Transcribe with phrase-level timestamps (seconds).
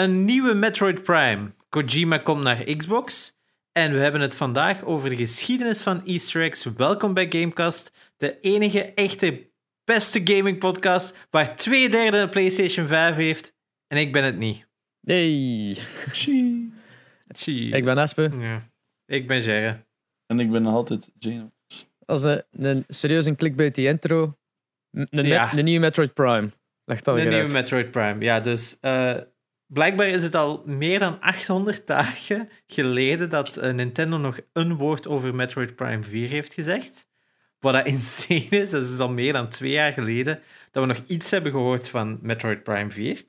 [0.00, 1.52] Een nieuwe Metroid Prime.
[1.68, 3.38] Kojima komt naar Xbox.
[3.72, 6.64] En we hebben het vandaag over de geschiedenis van Easter eggs.
[6.76, 9.50] Welkom bij Gamecast, de enige echte
[9.84, 13.54] beste gaming podcast waar twee derde een PlayStation 5 heeft.
[13.86, 14.66] En ik ben het niet.
[15.00, 15.76] Hey.
[17.28, 17.70] Chie.
[17.76, 18.30] Ik ben Espe.
[18.38, 18.70] Ja.
[19.06, 19.86] Ik ben Jerre.
[20.26, 21.50] En ik ben nog altijd Geno.
[22.06, 24.38] Als een, een serieus een clickbait die intro.
[24.90, 25.52] Een, een, Ja.
[25.56, 26.48] een nieuwe Metroid Prime.
[26.84, 27.52] Leg dat De nieuwe uit.
[27.52, 28.24] Metroid Prime.
[28.24, 29.16] Ja, dus eh,
[29.72, 35.08] blijkbaar is het al meer dan 800 dagen geleden dat eh, Nintendo nog een woord
[35.08, 37.08] over Metroid Prime 4 heeft gezegd.
[37.60, 41.02] Wat dat insane is, dat is al meer dan twee jaar geleden dat we nog
[41.06, 43.24] iets hebben gehoord van Metroid Prime 4.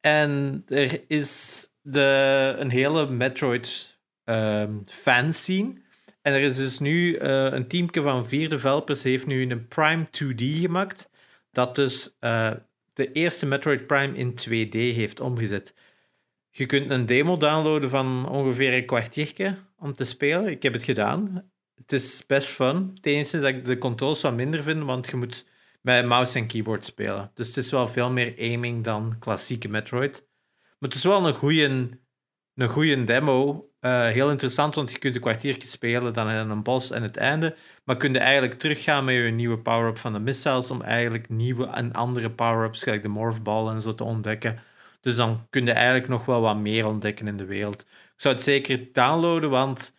[0.00, 5.80] En er is de, een hele Metroid ehm fanscene.
[6.22, 10.06] En er is dus nu eh, een teamje van vier developers heeft nu een Prime
[10.06, 11.10] 2D gemaakt.
[11.50, 12.50] Dat dus eh,
[12.92, 15.74] de eerste Metroid Prime in 2D heeft omgezet.
[16.50, 20.50] Je kunt een demo downloaden van ongeveer een kwartiertje om te spelen.
[20.50, 21.50] Ik heb het gedaan.
[21.74, 22.90] Het is best fun.
[22.94, 25.46] Het enige is dat ik de controls wat minder vind, want je moet
[25.82, 27.30] bij mouse en keyboard spelen.
[27.34, 30.28] Dus het is wel veel meer aiming dan klassieke Metroid.
[30.78, 31.88] Maar het is wel een goede
[32.54, 33.66] een goede demo.
[33.80, 37.16] Eh, heel interessant, want je kunt een kwartiertje spelen, dan in een boss en het
[37.16, 37.56] einde.
[37.84, 41.66] Maar kun je eigenlijk teruggaan met je nieuwe power-up van de missiles om eigenlijk nieuwe
[41.66, 44.58] en andere power-ups, gelijk de Morph Ball en zo, te ontdekken.
[45.00, 47.80] Dus dan kun je eigenlijk nog wel wat meer ontdekken in de wereld.
[47.80, 49.94] Ik zou het zeker downloaden, want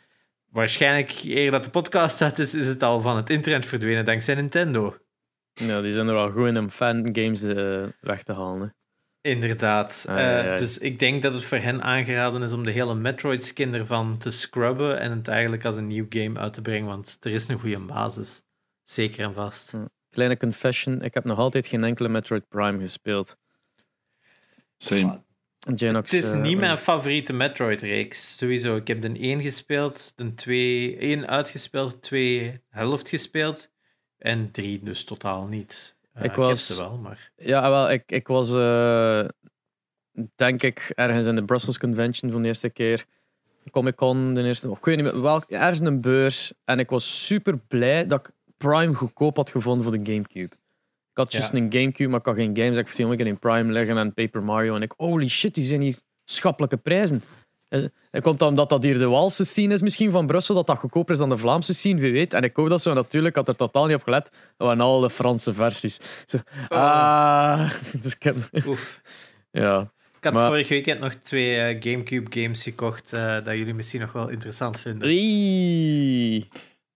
[0.49, 4.35] waarschijnlijk eer dat de podcast uit is, is het al van het internet verdwenen dankzij
[4.35, 4.97] Nintendo.
[5.53, 8.75] Ja, die zijn er wel goed in om fangames eh, weg te halen.
[9.25, 10.05] Inderdaad.
[10.09, 10.57] Ah, ja, Eh, ja.
[10.57, 14.31] dus ik denk dat het voor hen aangeraden is om de hele Metroid-skin ervan te
[14.31, 17.59] scrubben en het eigenlijk als een nieuw game uit te brengen, want er is een
[17.59, 18.41] goede basis.
[18.83, 19.73] Zeker en vast.
[20.09, 23.37] Kleine confession, ik heb nog altijd geen enkele Metroid Prime gespeeld.
[24.77, 25.21] Same.
[25.75, 28.37] Genox, Het is eh, niet mijn favoriete Metroid-reeks.
[28.37, 28.75] Sowieso.
[28.75, 33.71] Ik heb de 1 gespeeld, de 2, 1 uitgespeeld, 2 helft gespeeld
[34.17, 35.92] en 3 dus totaal niet.
[36.17, 37.31] Ik ik was- ze wel, maar...
[37.35, 39.25] Ja, wel, ik, ik was eh,
[40.35, 43.05] denk ik ergens in de Brussels Convention van de eerste keer.
[43.71, 46.53] Comic Con, de eerste, ik weet niet meer, welk, ergens een beurs.
[46.65, 50.55] En ik was super blij dat ik Prime goedkoop had gevonden voor de Gamecube.
[51.11, 51.57] Ik had juist Ja.
[51.57, 52.77] een Gamecube, maar ik had geen games.
[52.77, 54.75] Ik zie ik in Prime liggen en Paper Mario.
[54.75, 55.95] En ik, holy shit, die zijn hier
[56.25, 57.23] schappelijke prijzen.
[58.11, 61.13] En komt omdat dat hier de Waalse scene is misschien van Brussel, dat dat goedkoper
[61.13, 62.33] is dan de Vlaamse scene, wie weet.
[62.33, 64.29] En ik hoop dat zo natuurlijk, ik had er totaal niet op gelet.
[64.57, 65.99] Dat waren al de Franse versies.
[66.25, 68.35] Zo, ah, dus ik heb,
[69.51, 69.91] ja.
[70.17, 74.01] Ik had Maar- vorig weekend nog twee eh, Gamecube games gekocht eh, dat jullie misschien
[74.01, 75.07] nog wel interessant vinden.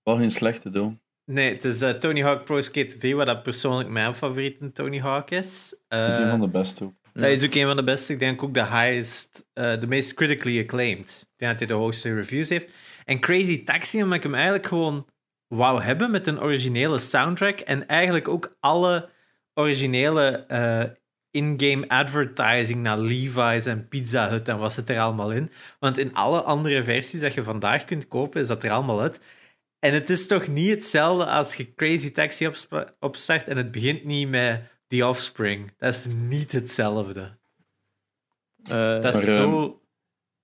[0.03, 0.93] Wel geen slechte, though.
[1.25, 4.99] Nee, het is eh, Tony Hawk Pro Skater 3, wat dat persoonlijk mijn favoriete Tony
[4.99, 5.75] Hawk is.
[5.87, 6.93] Dat is een van de beste ook.
[7.22, 8.13] Dat is ook een van de beste.
[8.13, 11.22] Ik denk ook de highest, eh, de meest critically acclaimed.
[11.22, 12.73] Ik denk dat hij de hoogste reviews heeft.
[13.05, 15.07] En Crazy Taxi, omdat ik hem eigenlijk gewoon
[15.47, 17.59] wou hebben met een originele soundtrack.
[17.59, 19.09] En eigenlijk ook alle
[19.53, 20.83] originele eh,
[21.31, 25.51] in-game advertising naar Levi's en Pizza Hut en wat zit er allemaal in.
[25.79, 29.22] Want in alle andere versies dat je vandaag kunt kopen, is dat er allemaal uit.
[29.79, 32.49] En het is toch niet hetzelfde als je Crazy Taxi
[32.99, 35.71] opstart en het begint niet met The Offspring.
[35.77, 37.37] Dat is niet hetzelfde.
[38.63, 39.81] Eh, Dat is Maar, ehm, zo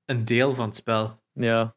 [0.05, 1.21] een deel van het spel.
[1.33, 1.75] ja.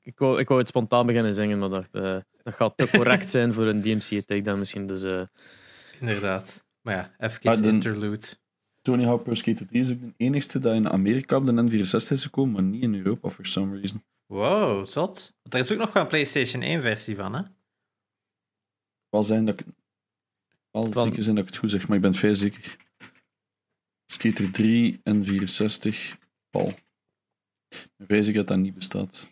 [0.00, 3.30] Ik wou, ik wou het spontaan beginnen zingen, maar dacht, eh, dat gaat te correct
[3.30, 4.86] zijn voor een DMC takedown misschien.
[4.86, 5.22] Dus, eh,
[6.00, 6.64] Inderdaad.
[6.80, 8.26] Maar ja, even interlude.
[8.82, 12.10] Tony Hawk Pro Skater 3 is ook de enigste dat in Amerika op de N64
[12.10, 14.04] is gekomen, maar niet in Europa, for some reason.
[14.26, 15.34] Wow, zot.
[15.42, 17.42] Want er is ook nog wel een PlayStation 1 versie van, hè?
[19.08, 19.66] Wel zijn dat ik...
[20.70, 22.76] Wel Van- zeker zijn dat ik het goed zeg, maar ik ben het vrij zeker.
[24.06, 26.18] Skater 3 en 64,
[26.50, 26.68] Paul.
[27.68, 29.30] Ik vrij zeker dat dat niet bestaat.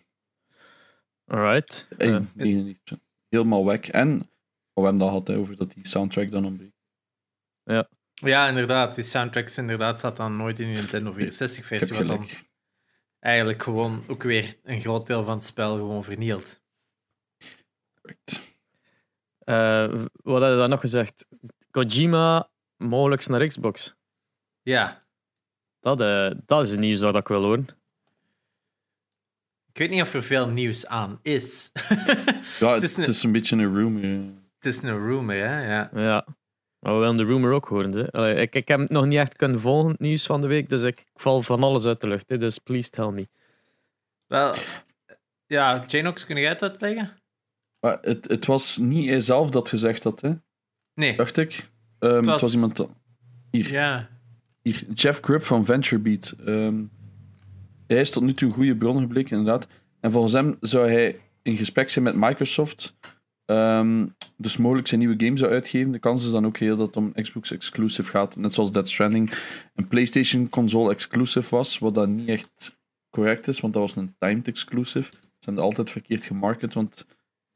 [1.25, 1.89] alright.
[1.99, 3.01] 99%.
[3.29, 3.81] Helemaal weg.
[3.81, 4.29] En, wat
[4.75, 6.75] we hebben dat gehad over dat die soundtrack dan ontbreekt.
[8.15, 8.95] Ja, inderdaad.
[8.95, 12.29] Die soundtracks inderdaad zat dan nooit in de Nintendo 64 Ik heb versie, wat dan
[13.19, 16.63] eigenlijk gewoon ook weer een groot deel van het spel gewoon vernield.
[18.01, 18.56] Correct.
[19.47, 19.89] Eh,
[20.23, 21.27] wat had je dan nog gezegd?
[21.71, 23.95] Kojima mogelijk naar Xbox.
[24.63, 25.05] Ja,
[25.81, 27.67] Dat, eh, dat is het nieuws dat ik wil horen.
[29.73, 31.71] ik weet niet of er veel nieuws aan is.
[32.59, 34.33] Ja, Het is een- het is een beetje een rumor.
[34.55, 35.73] het is een rumor, hè?
[35.75, 35.91] Ja.
[35.95, 36.27] Ja.
[36.79, 37.93] Maar we willen de rumor ook horen.
[37.93, 38.13] Hè.
[38.13, 40.69] Allee, ik, ik heb het nog niet echt kunnen volgen, het nieuws van de week,
[40.69, 42.29] dus ik, ik val van alles uit de lucht.
[42.29, 43.29] Hè, dus please tell me.
[44.27, 44.55] Wel,
[45.47, 47.19] ja, Janox, kun jij het uitleggen?
[47.87, 50.33] Maar het, het was niet hij zelf dat gezegd had, hè,
[50.95, 51.17] Nee.
[51.17, 51.69] dacht ik.
[51.99, 52.55] Ehm, het, was- was...
[52.55, 52.77] iemand.
[52.77, 52.91] dat-
[53.51, 53.71] Hier.
[53.73, 54.09] Ja.
[54.63, 56.35] Hier, Jeff Grubb van VentureBeat.
[56.45, 56.75] Ehm
[57.87, 59.67] hij is tot nu toe een goede bron gebleken, inderdaad.
[60.01, 62.95] En volgens hem zou hij in gesprek zijn met Microsoft.
[63.45, 64.07] ehm,
[64.37, 65.93] dus mogelijk zijn nieuwe game zou uitgeven.
[65.93, 68.37] De kans is dan ook heel dat het om Xbox exclusive gaat.
[68.37, 69.33] Net zoals Dead Stranding
[69.75, 71.79] een PlayStation console exclusive was.
[71.79, 72.77] Wat dat niet echt
[73.11, 75.11] correct is, want dat was een timed exclusive.
[75.13, 77.07] Ze zijn altijd verkeerd gemarket, want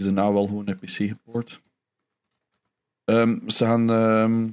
[0.01, 1.61] is daarna wel gewoon naar PC gepoord.
[3.05, 3.91] Ehm, ze gaan.
[3.91, 4.49] ehm,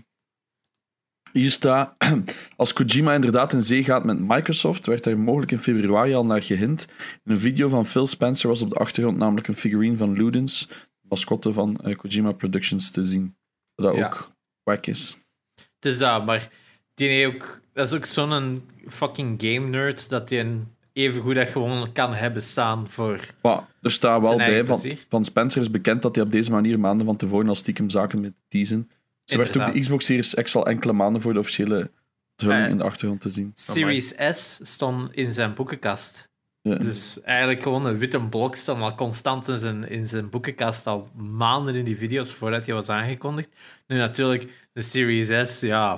[1.31, 1.95] hier staat.
[2.55, 6.43] Als Kojima inderdaad in zee gaat met Microsoft, werd er mogelijk in februari al naar
[6.43, 6.87] gehint.
[7.23, 10.67] In een video van Phil Spencer was op de achtergrond namelijk een figurine van Ludens,
[10.67, 13.37] de mascotte van eh, Kojima Productions, te zien.
[13.75, 14.05] Dat Ja.
[14.05, 14.31] ook
[14.63, 15.17] wack is.
[15.55, 16.51] Het is dat, maar
[16.93, 21.47] die ook, dat is ook zo'n fucking game nerd dat hij een even goed dat
[21.49, 23.19] gewoon kan hebben staan voor.
[23.41, 26.79] Maar er staat wel bij, van, van Spencer is bekend dat hij op deze manier
[26.79, 28.89] maanden van tevoren al stiekem zaken met teasen.
[29.23, 29.79] Ze werd ook de.
[29.79, 31.91] Xbox Series X al enkele maanden voor de officiële
[32.31, 32.67] onthulling Ja.
[32.71, 33.51] in de achtergrond te zien.
[33.55, 36.29] Series S stond in zijn boekenkast.
[36.61, 36.75] Ja.
[36.75, 41.09] Dus eigenlijk gewoon een witte blok stond al constant in zijn, in zijn boekenkast al
[41.15, 43.49] maanden in die video's voordat hij was aangekondigd.
[43.87, 45.97] Nu natuurlijk, de Series S, ja,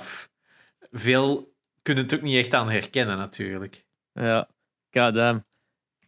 [0.90, 3.84] veel kunnen het ook niet echt aan herkennen natuurlijk.
[4.12, 4.48] Ja,
[4.92, 5.44] goddamn.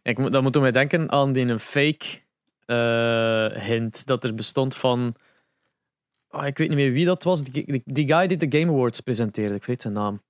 [0.01, 2.05] Ik moet, dat moet mij denken aan die een fake
[2.65, 5.15] eh, hint dat er bestond van.
[6.29, 7.43] ah, ik weet niet meer wie dat was.
[7.43, 10.21] Die, die, die guy die de Game Awards presenteerde, ik weet zijn naam.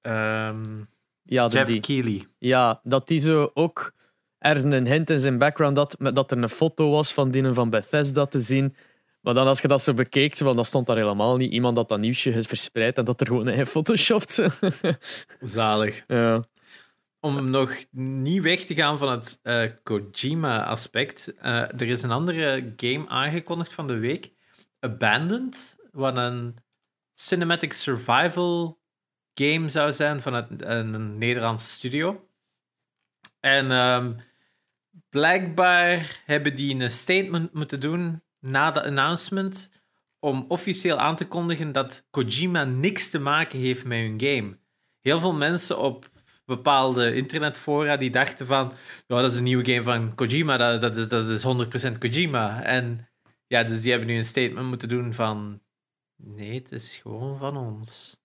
[0.00, 0.80] Ehm,
[1.22, 2.26] Ja, Jeff die, Keighley.
[2.38, 3.92] ja, dat die zo ook
[4.38, 7.52] ergens een hint in zijn background had, met dat er een foto was van die
[7.52, 8.76] van Bethesda te zien.
[9.20, 11.52] Maar dan als je dat zo bekeek, van, dat stond daar helemaal niet.
[11.52, 14.42] Iemand had dat nieuwsje verspreid en dat er gewoon een photoshopt.
[15.40, 16.04] Zalig.
[16.06, 16.44] ja.
[17.24, 22.72] Om nog niet weg te gaan van het eh, Kojima-aspect, eh, er is een andere
[22.76, 24.32] game aangekondigd van de week.
[24.80, 26.56] Abandoned, wat een
[27.14, 28.80] cinematic survival
[29.34, 32.28] game zou zijn van het, een Nederlands studio.
[33.40, 34.14] En ehm,
[35.08, 39.72] blijkbaar hebben die een statement moeten doen na de announcement
[40.18, 44.58] om officieel aan te kondigen dat Kojima niks te maken heeft met hun game.
[45.00, 46.11] Heel veel mensen op
[46.56, 48.72] bepaalde internetfora die dachten van
[49.06, 52.62] ja, dat is een nieuwe game van Kojima, dat, dat, is, dat is 100% Kojima.
[52.62, 53.08] En
[53.46, 55.60] ja, dus die hebben nu een statement moeten doen van
[56.16, 58.16] nee, het is gewoon van ons.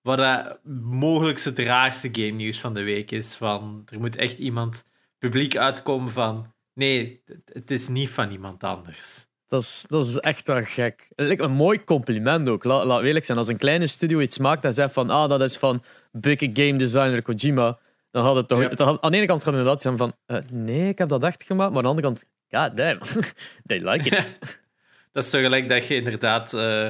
[0.00, 3.34] Wat mogelijk het raarste game nieuws van de week is.
[3.34, 4.84] Van, er moet echt iemand
[5.18, 9.26] publiek uitkomen van nee, het- is niet van iemand anders.
[9.46, 11.08] Dat is, dat is echt wel gek.
[11.16, 12.64] Een mooi compliment ook.
[12.64, 13.38] La, laat eerlijk zijn.
[13.38, 15.82] Als een kleine studio iets maakt en zegt van ah, dat is van
[16.12, 17.78] big game designer Kojima,
[18.10, 18.60] dan had het toch...
[18.60, 18.68] Ja.
[18.68, 21.08] dan had- aan de ene kant gaat het inderdaad zijn van eh, nee, ik heb
[21.08, 21.68] dat echt gemaakt.
[21.72, 22.98] Maar aan de andere kant, god damn,
[23.66, 24.30] they like it.
[25.12, 26.86] Dat is zo gelijk dat je inderdaad eh,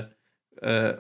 [0.55, 0.99] eh,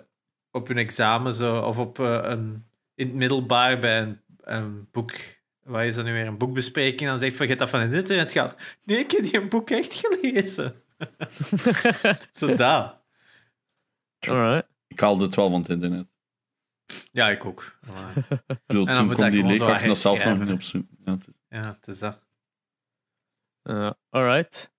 [0.50, 2.64] op een examen zo, of op een,
[2.94, 5.12] in het middelbaar bij een, een boek,
[5.64, 7.92] wat is dat nu weer, een boekbespreking, dan zegt van, je hebt dat van het
[7.92, 8.56] internet gehad.
[8.84, 10.74] Nee, ik heb die een boek echt gelezen.
[12.32, 12.46] zo.
[14.20, 14.68] Alright.
[14.88, 16.10] Ik haalde het wel van het internet.
[17.12, 17.78] Ja, ik ook.
[17.86, 18.16] Maar,
[18.46, 20.86] Ik bedoel, dan toen moet kwam die leerkracht dat zelf nog niet op zoek.
[21.04, 22.18] Ja, het- ja, het is dat.
[23.62, 24.72] Uh, alright.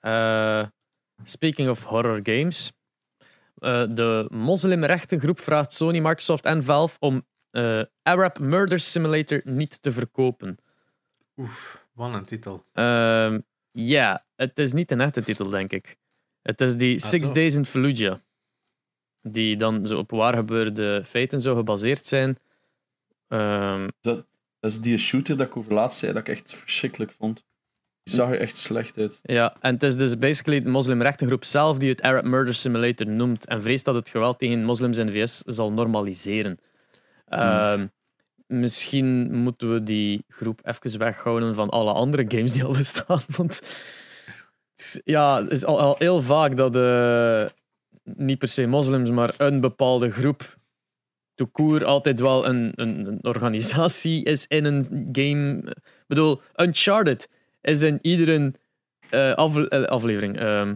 [0.00, 0.66] Uh,
[1.22, 2.72] speaking of horror games.
[3.58, 9.92] Uh, de moslimrechtengroep vraagt Sony, Microsoft en Valve om uh, Arab Murder Simulator niet te
[9.92, 10.58] verkopen.
[11.36, 12.64] Oef, wat een titel.
[12.72, 15.96] Ehm, Ja, het is niet een echte titel, denk ik.
[16.42, 17.32] Het is die Six zo.
[17.34, 18.18] Days in Fallujah.
[19.28, 22.38] Die dan zo op waar gebeurde feiten zo gebaseerd zijn.
[23.28, 24.24] Ehm, Dat
[24.60, 27.44] is die shooter dat ik over laatst zei, dat ik echt verschrikkelijk vond.
[28.02, 29.20] Die zag er echt slecht uit.
[29.22, 33.46] Ja, en het is dus basically de moslimrechtengroep zelf die het Arab Murder Simulator noemt
[33.46, 36.58] en vreest dat het geweld tegen moslims in de VS zal normaliseren.
[37.26, 37.86] Ehm,
[38.46, 43.20] misschien moeten we die groep even weghouden van alle andere games die al bestaan.
[43.36, 43.62] Want
[45.04, 47.44] ja, het is al, al heel vaak dat eh,
[48.16, 50.56] niet per se moslims, maar een bepaalde groep
[51.52, 55.58] court altijd wel een, een, een organisatie is in een game.
[55.66, 57.28] Ik bedoel, Uncharted
[57.60, 58.52] is in iedere
[59.10, 60.74] eh, afle- eh, aflevering, ehm,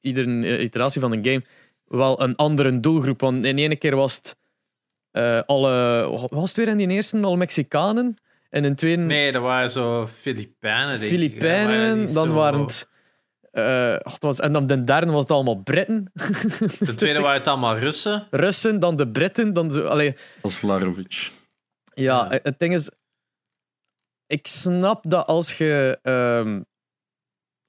[0.00, 1.42] iedere eh, iteratie van een game,
[1.84, 3.20] wel een andere doelgroep.
[3.20, 4.36] Want in de ene keer was het
[5.46, 7.22] alle, was het weer in die eerste?
[7.22, 8.16] Al Mexicanen.
[8.50, 10.98] En in de tweede Nee, dat waren zo Filipijnen.
[10.98, 12.12] Filipijnen.
[12.14, 12.88] Dan waren het.
[13.54, 16.10] Eh, was, en dan de derde was het allemaal Britten.
[16.14, 18.26] De tweede waren het allemaal Russen.
[18.30, 19.52] Russen, dan de Britten.
[19.52, 21.12] Dan zo, allee, Als Larovic.
[21.94, 22.40] Ja, Ja.
[22.42, 22.90] het ding is,
[24.26, 26.62] ik snap dat als je ehm,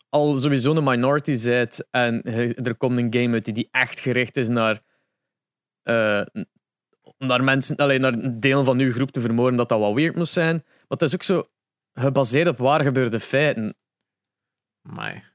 [0.09, 2.23] al sowieso een minority bent en
[2.65, 4.81] er komt een game uit die, die echt gericht is naar
[5.83, 6.21] eh,
[7.01, 9.93] om naar mensen, alleen naar een deel van uw groep te vermoorden, dat dat wat
[9.93, 10.55] weird moest zijn.
[10.55, 11.49] Maar het is ook zo
[11.93, 13.75] gebaseerd op waar gebeurde feiten.
[14.81, 15.33] Maar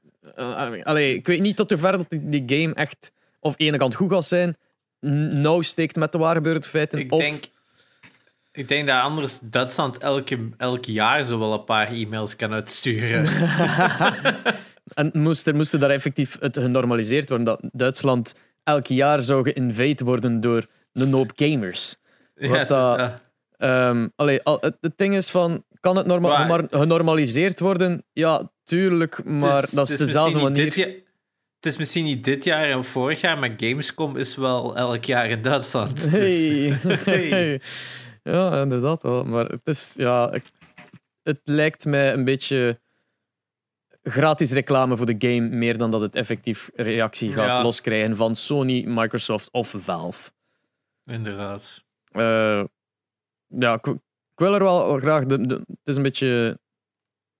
[0.83, 4.25] allee, ik weet niet tot hoever dat die, game echt of ene kant goed gaat
[4.25, 4.57] zijn,
[5.05, 6.99] n- nauw steekt met de waar gebeurde feiten.
[6.99, 7.43] ik of, denk,
[8.51, 13.25] ik denk dat anders Duitsland elke, elk jaar zo wel een paar e-mails kan uitsturen.
[14.93, 19.51] En moest er moest er daar effectief het genormaliseerd worden dat Duitsland elk jaar zou
[19.51, 21.95] geïnvade worden door een hoop gamers.
[22.35, 27.59] ja, het is allee, al- het, het ding is van, kan het norma- Maar- genormaliseerd
[27.59, 28.05] worden?
[28.13, 30.77] Ja, tuurlijk, maar dat is dezelfde manier.
[30.77, 30.87] jaar-
[31.55, 35.29] het is misschien niet dit jaar en vorig jaar, maar Gamescom is wel elk jaar
[35.29, 36.11] in Duitsland.
[36.11, 37.61] Dus- Hey.
[38.23, 39.23] Ja, inderdaad wel.
[39.23, 40.33] Maar het is, ja,
[41.23, 42.79] het lijkt mij een beetje
[44.03, 47.61] gratis reclame voor de game, meer dan dat het effectief reactie gaat Ja.
[47.63, 50.31] loskrijgen van Sony, Microsoft of Valve.
[51.05, 51.83] Inderdaad.
[52.11, 52.63] Eh,
[53.47, 53.93] ja, ik
[54.41, 55.25] wil er wel graag.
[55.25, 56.59] De, de- het is een beetje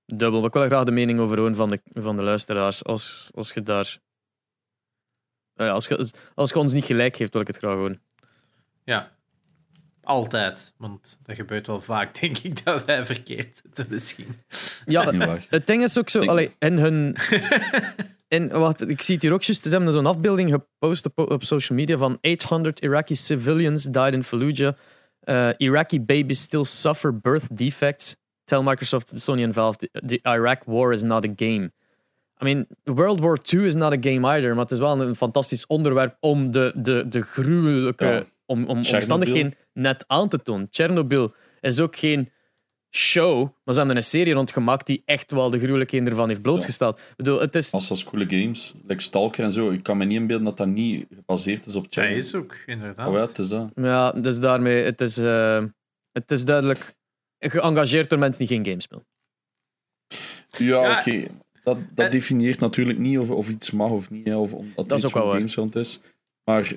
[0.05, 2.83] dubbel, maar ik wil er graag de mening over horen van de, van de luisteraars.
[2.83, 3.97] Als, als je daar.
[5.53, 8.01] eh, ja, als, je, als je ons niet gelijk geeft, wil ik het graag horen.
[8.83, 9.11] Ja.
[10.03, 10.73] Altijd.
[10.77, 14.27] Want dat gebeurt wel vaak, denk ik, dat wij verkeerd zitten misschien.
[14.85, 15.45] Ja, Niet waar.
[15.49, 16.25] het ding is ook zo.
[16.25, 17.15] Allee, in hun.
[18.27, 19.63] In, wacht, ik zie het hier ook juist.
[19.63, 24.23] Ze hebben zo'n afbeelding gepost op, op social media van 800 Iraqi civilians died in
[24.23, 24.73] Fallujah.
[25.27, 28.15] Uh, Iraqi babies still suffer birth defects.
[28.45, 31.71] Tell Microsoft, Sony and Valve, the, Iraq war is not a game.
[32.41, 35.15] I mean, World War II is not a game either, maar het is wel een
[35.15, 38.23] fantastisch onderwerp om de, de, de gruwelijke Ja.
[38.45, 40.67] om, omstandigheden net aan te tonen.
[40.71, 42.29] Chernobyl is ook geen
[42.95, 46.27] show, maar ze hebben er een serie rond gemaakt die echt wel de gruwelijkheden ervan
[46.29, 46.99] heeft blootgesteld.
[46.99, 47.71] Ik bedoel, het is...
[47.73, 50.67] Als als coole games, like Stalker en zo, ik kan me niet inbeelden dat dat
[50.67, 52.17] niet gebaseerd is op Dat Chernobyl.
[52.19, 53.07] is ook, inderdaad.
[53.07, 53.71] Oh ja, het is dat.
[53.75, 55.63] Ja, dus daarmee, het is, eh,
[56.11, 56.95] het is duidelijk
[57.39, 59.05] geëngageerd door mensen die geen games spelen.
[60.49, 60.99] Ja, Ja.
[60.99, 61.27] oké.
[61.63, 65.03] Dat, dat definieert natuurlijk niet of, of iets mag of niet, of omdat Dat is
[65.05, 65.99] iets ook wel games is.
[66.43, 66.71] Maar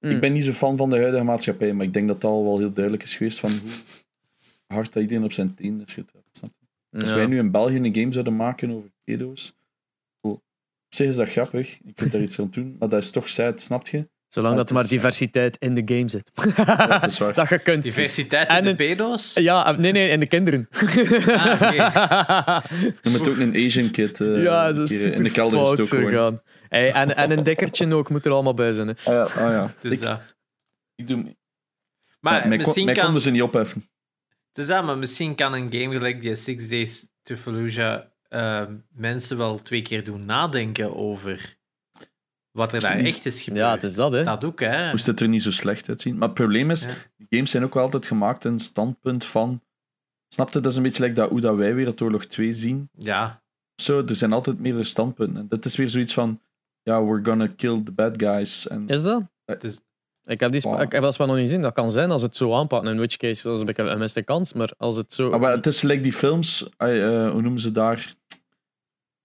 [0.00, 0.10] Mm.
[0.10, 2.44] ik ben niet zo fan van de huidige maatschappij, maar ik denk dat dat al
[2.44, 3.70] wel heel duidelijk is geweest van hoe
[4.74, 6.28] hard dat iedereen op zijn tenen is getrapt.
[6.32, 6.98] snap je?
[7.00, 7.14] Als Ja.
[7.14, 9.54] wij nu in België een game zouden maken over pedo's,
[10.20, 10.42] oh, op
[10.88, 13.60] zich is dat grappig, ik moet daar iets aan doen, maar dat is toch sad,
[13.60, 14.08] snap je?
[14.28, 16.30] Zolang dat er maar diversiteit in de game zit.
[16.56, 17.34] Ja, dat is waar.
[17.44, 17.82] dat je kunt.
[17.82, 19.34] Diversiteit En in de een- pedo's?
[19.34, 20.68] Ja, nee, nee, in de kinderen.
[20.70, 21.72] Ah, oké.
[23.02, 26.42] Je moet ook een Asian kid eh, ja, dat is in de super kelder gestoken.
[26.68, 28.88] Hey, en, en een dekkertje ook, moet er allemaal bij zijn.
[28.88, 28.94] Hè.
[28.94, 29.70] Ah ja, ah ja.
[29.80, 30.00] Het is
[30.94, 31.36] Ik, doe,
[32.20, 33.04] Maar ja, mij kon, misschien mij kan...
[33.04, 33.88] konden ze niet opheffen.
[34.54, 38.62] Het is dat, maar misschien kan een game gelijk die Six Days to Fallujah eh,
[38.88, 41.56] mensen wel twee keer doen nadenken over
[42.50, 43.62] wat er daar niet- echt is gebeurd.
[43.64, 44.24] Ja, het is dat, hè.
[44.24, 44.90] Dat ook, hè.
[44.90, 46.14] Moest het er niet zo slecht uitzien.
[46.18, 46.94] Maar het probleem is, Ja.
[47.16, 49.62] die games zijn ook wel altijd gemaakt in een standpunt van...
[50.28, 52.88] Snap je, dat is een beetje like dat, hoe dat wij Wereldoorlog 2 zien.
[52.98, 53.42] Ja,
[53.82, 55.36] Zo, er zijn altijd meerdere standpunten.
[55.36, 56.40] En dit is weer zoiets van...
[56.82, 58.68] Ja, we're gonna kill the bad guys.
[58.68, 59.22] En, Is dat?
[59.60, 59.80] is...
[60.26, 60.80] Ik heb, die Wow.
[60.80, 61.60] ik heb dat spel nog niet gezien.
[61.62, 62.90] Dat kan zijn als het zo aanpakken.
[62.90, 64.52] In which case, dat is een beetje een gemiste kans.
[64.52, 65.30] Maar als het zo...
[65.30, 66.68] Ah, maar het is like die films...
[66.76, 68.14] ah, eh, hoe noemen ze daar?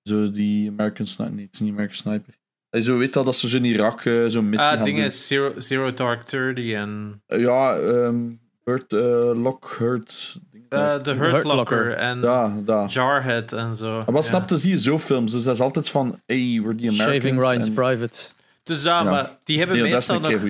[0.03, 1.35] Zo die American Sniper...
[1.35, 2.33] Nee, het is niet American Sniper.
[2.69, 5.11] Hij zo weet dat, dat ze zo in Irak eh, zo'n missie Ah, dingen.
[5.13, 8.15] Zero, Zero Dark Thirty en Eh, ja, ehm
[8.89, 10.35] uh, Lockhart.
[10.69, 12.89] eh The Hurt Hurt Locker en ja, daar.
[12.89, 13.95] Jarhead en zo.
[13.95, 14.29] Maar wat Ja.
[14.29, 15.31] snapte, zie je zo films.
[15.31, 16.95] Dus dat is altijd van, hey, we're the Americans.
[16.97, 18.17] Shaving Ryan's en- Private.
[18.69, 19.03] Dus ja, Ja.
[19.03, 20.41] maar die hebben Nee, dat is meestal nog...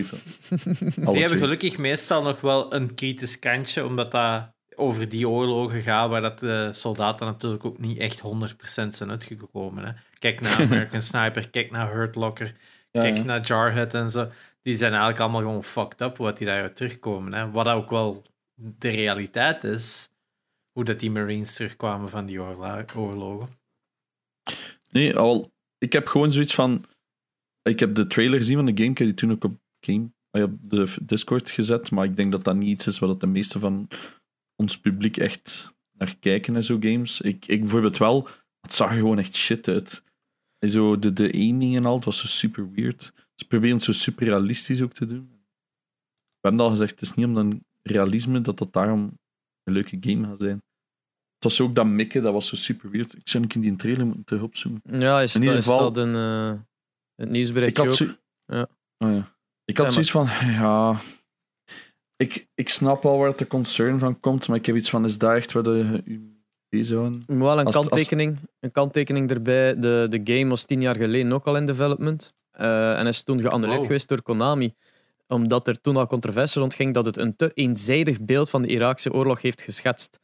[1.13, 6.09] Die hebben gelukkig meestal nog wel een kritisch kantje, omdat dat over die oorlogen gaat,
[6.09, 8.25] waar dat de soldaten natuurlijk ook niet echt 100%
[8.65, 9.85] zijn uitgekomen.
[9.85, 9.91] Hè.
[10.19, 12.55] Kijk naar American Sniper, kijk naar Hurt Locker,
[12.91, 13.23] Ja, kijk ja.
[13.23, 14.29] naar Jarhead en zo.
[14.61, 17.33] Die zijn eigenlijk allemaal gewoon fucked up, wat die daaruit terugkomen.
[17.33, 17.51] Hè.
[17.51, 18.23] Wat ook wel
[18.55, 20.09] de realiteit is,
[20.71, 23.47] hoe dat die Marines terugkwamen van die oorlogen.
[24.89, 26.85] Nee, al, ik heb gewoon zoiets van...
[27.61, 28.89] Ik heb de trailer gezien van de game.
[28.89, 31.91] Ik heb die toen ook op, game, ja, op de Discord gezet.
[31.91, 33.87] Maar ik denk dat dat niet iets is wat de meeste van
[34.55, 37.21] ons publiek echt naar kijken en zo games.
[37.21, 38.27] Ik, ik bijvoorbeeld wel...
[38.61, 40.03] Het zag er gewoon echt shit uit.
[40.57, 43.13] En zo de, de aiming en al, het was zo super weird.
[43.35, 45.27] Ze proberen het zo super realistisch ook te doen.
[46.41, 49.17] We hebben al gezegd, het is niet om dan realisme dat dat daarom
[49.63, 50.61] een leuke game gaat zijn.
[51.33, 53.13] Het was ook dat mikken, dat was zo super weird.
[53.17, 54.99] Ik zou een keer die trailer moeten opzoeken.
[54.99, 56.59] Ja, is, In ieder is geval- dat een eh
[57.19, 57.97] het Ik nieuwsberichtje had, ook?
[57.97, 58.05] zo...
[58.45, 58.67] Ja.
[58.97, 59.35] Oh, ja.
[59.65, 60.95] Ik had Ja, zoiets van, ja...
[62.15, 65.17] Ik, ik snap al waar de concern van komt, maar ik heb iets van, is
[65.17, 66.03] daar echt waar de,
[66.69, 67.17] bezighoudt?
[67.25, 69.79] Wel een Als- als- kanttekening, een kanttekening erbij.
[69.79, 72.33] De, de game was tien jaar geleden ook al in development.
[72.51, 73.87] Eh, en is toen geannuleerd Wow.
[73.87, 74.73] geweest door Konami.
[75.27, 79.13] omdat er toen al controverse rondging dat het een te eenzijdig beeld van de Iraakse
[79.13, 80.19] oorlog heeft geschetst.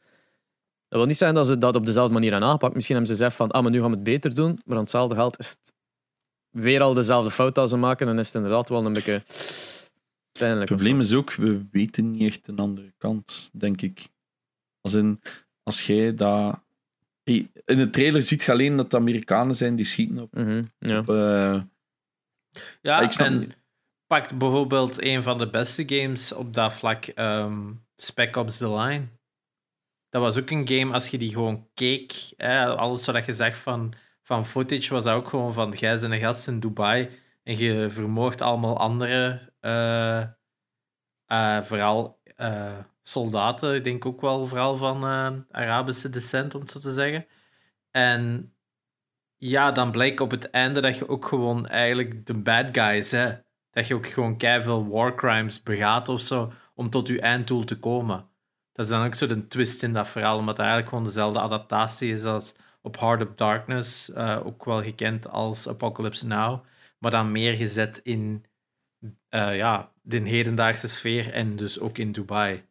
[0.88, 2.74] Dat wil niet zijn dat ze dat op dezelfde manier hebben aangepakt.
[2.74, 4.58] Misschien hebben ze gezegd van, ah, maar nu gaan we het beter doen.
[4.64, 5.72] Maar aan hetzelfde geld is het
[6.56, 8.08] weer al dezelfde fout als ze maken.
[8.08, 9.22] En is het inderdaad wel een beetje
[10.32, 10.68] pijnlijk.
[10.68, 14.08] Het probleem is ook, we weten niet echt een andere kant, denk ik.
[14.80, 15.20] Als, in,
[15.62, 16.64] als jij dat...
[17.22, 20.34] Hey, in de trailer ziet je alleen dat de Amerikanen zijn die schieten op...
[20.34, 20.98] Mhm, ja.
[20.98, 21.60] op eh,
[22.80, 23.56] Ja, ik snap en niet.
[24.06, 29.06] pakt bijvoorbeeld een van de beste games op dat vlak, ehm, Spec Ops The Line.
[30.08, 33.58] Dat was ook een game, als je die gewoon keek, hè, alles wat je zegt
[33.58, 33.94] van,
[34.26, 37.10] van footage, was ook gewoon van, jij bent een gast in Dubai
[37.42, 40.20] en je vermoordt allemaal andere, eh,
[41.26, 45.04] eh, vooral eh, soldaten, ik denk ook wel vooral van
[45.50, 47.26] Arabische descent, om zo te zeggen.
[47.90, 48.52] En
[49.36, 53.34] ja, dan blijkt op het einde dat je ook gewoon eigenlijk de bad guys, hè.
[53.70, 57.78] Dat je ook gewoon keiveel war crimes begaat of zo, om tot je einddoel te
[57.78, 58.28] komen.
[58.72, 62.14] Dat is dan ook zo twist in dat verhaal, omdat het eigenlijk gewoon dezelfde adaptatie
[62.14, 62.54] is als
[62.86, 66.64] op Heart of Darkness, eh, ook wel gekend als Apocalypse Now,
[66.98, 68.44] maar dan meer gezet in
[69.28, 72.64] eh, ja, de hedendaagse sfeer en dus ook in Dubai.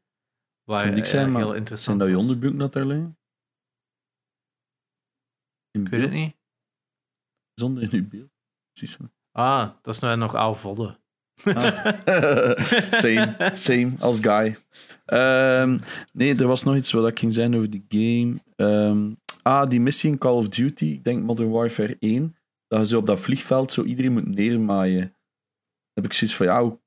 [0.64, 2.24] Waar zijn, eh, maar heel zijn interessant dat je was.
[2.24, 3.18] onderboek dat daar liggen?
[5.72, 6.36] In Ik weet het niet.
[7.54, 8.30] Zonder in uw beeld.
[8.72, 8.98] Precies.
[9.32, 10.98] Ah, dat is nou nog oude vodden.
[13.04, 14.58] same, same als Guy.
[15.06, 15.80] Ehm,
[16.14, 18.38] nee, er was nog iets wat ik ging zeggen over die game.
[18.56, 19.12] Ehm,
[19.46, 22.36] ah, die missie in Call of Duty, ik denk Modern Warfare 1,
[22.68, 25.00] dat je zo op dat vliegveld zo iedereen moet neermaaien.
[25.02, 26.78] Dan heb ik zoiets van, ja,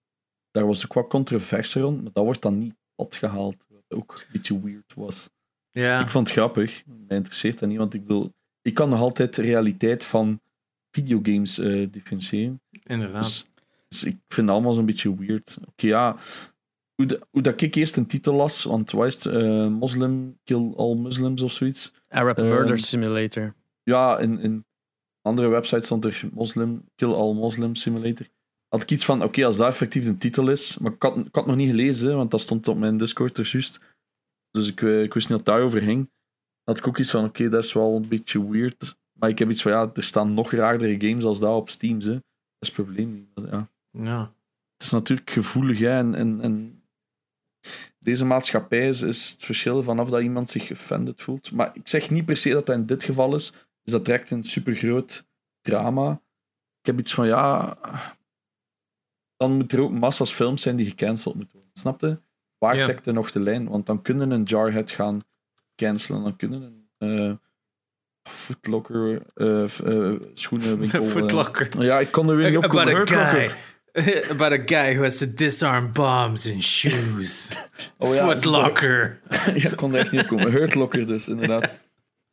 [0.50, 3.56] daar was ook wat controverse rond, maar dat wordt dan niet opgehaald.
[3.68, 5.28] Wat ook een beetje weird was.
[5.70, 6.82] Ja, Ik vond het grappig.
[6.86, 10.40] Mij interesseert dat niet, want ik bedoel, ik kan nog altijd de realiteit van
[10.90, 12.60] videogames eh differentiëren.
[12.82, 13.22] inderdaad.
[13.22, 13.46] Dus,
[13.88, 15.58] dus ik vind het allemaal zo'n beetje weird.
[15.68, 16.16] Oké, ja.
[16.98, 19.34] Hoe, de- hoe dat ik eerst een titel las, want wat is het?
[19.34, 21.92] eh, Muslim, Kill All Muslims of zoiets.
[22.08, 23.54] Arab Ehm, Murder Simulator.
[23.82, 24.64] Ja, in, in
[25.22, 28.26] andere websites stond er Muslim, Kill All Muslim Simulator.
[28.68, 31.34] Had ik iets van, oké, als dat effectief een titel is, maar ik had, ik
[31.34, 33.80] had nog niet gelezen, want dat stond op mijn Discord er juist.
[34.50, 36.10] Dus ik, eh, ik wist niet dat daarover ging.
[36.64, 38.96] Had ik ook iets van, oké, dat is wel een beetje weird.
[39.12, 42.00] Maar ik heb iets van, ja, er staan nog raardere games als dat op Steam,
[42.00, 42.12] hè.
[42.12, 42.22] Dat
[42.58, 43.48] is het probleem niet.
[43.50, 43.68] Ja.
[43.90, 44.20] Ja.
[44.76, 46.77] Het is natuurlijk gevoelig, hè, en, en, en
[47.98, 51.52] deze maatschappij is, is het verschil vanaf dat iemand zich offended voelt.
[51.52, 53.52] Maar ik zeg niet per se dat dat in dit geval is.
[53.84, 55.26] Is dat direct een supergroot
[55.60, 56.12] drama.
[56.80, 57.76] Ik heb iets van, ja...
[59.36, 61.76] Dan moet er ook massa's films zijn die gecanceld moeten worden.
[61.78, 62.18] Snap je?
[62.58, 62.84] Waar Ja.
[62.84, 63.68] trekt er nog de lijn?
[63.68, 65.24] Want dan kunnen een Jarhead gaan
[65.76, 66.22] cancelen.
[66.22, 67.40] Dan kunnen een
[68.28, 69.64] Footlocker uh,
[70.34, 71.02] schoenenwinkel...
[71.02, 71.82] eh, Footlocker.
[71.90, 73.06] ja, ik kon er weer niet op komen.
[74.30, 77.48] About a guy who has to disarm bombs in shoes.
[77.98, 79.20] Oh ja, Footlocker.
[79.54, 80.50] ja, ik kon er echt niet op komen.
[80.50, 81.72] Hurt Locker dus, inderdaad.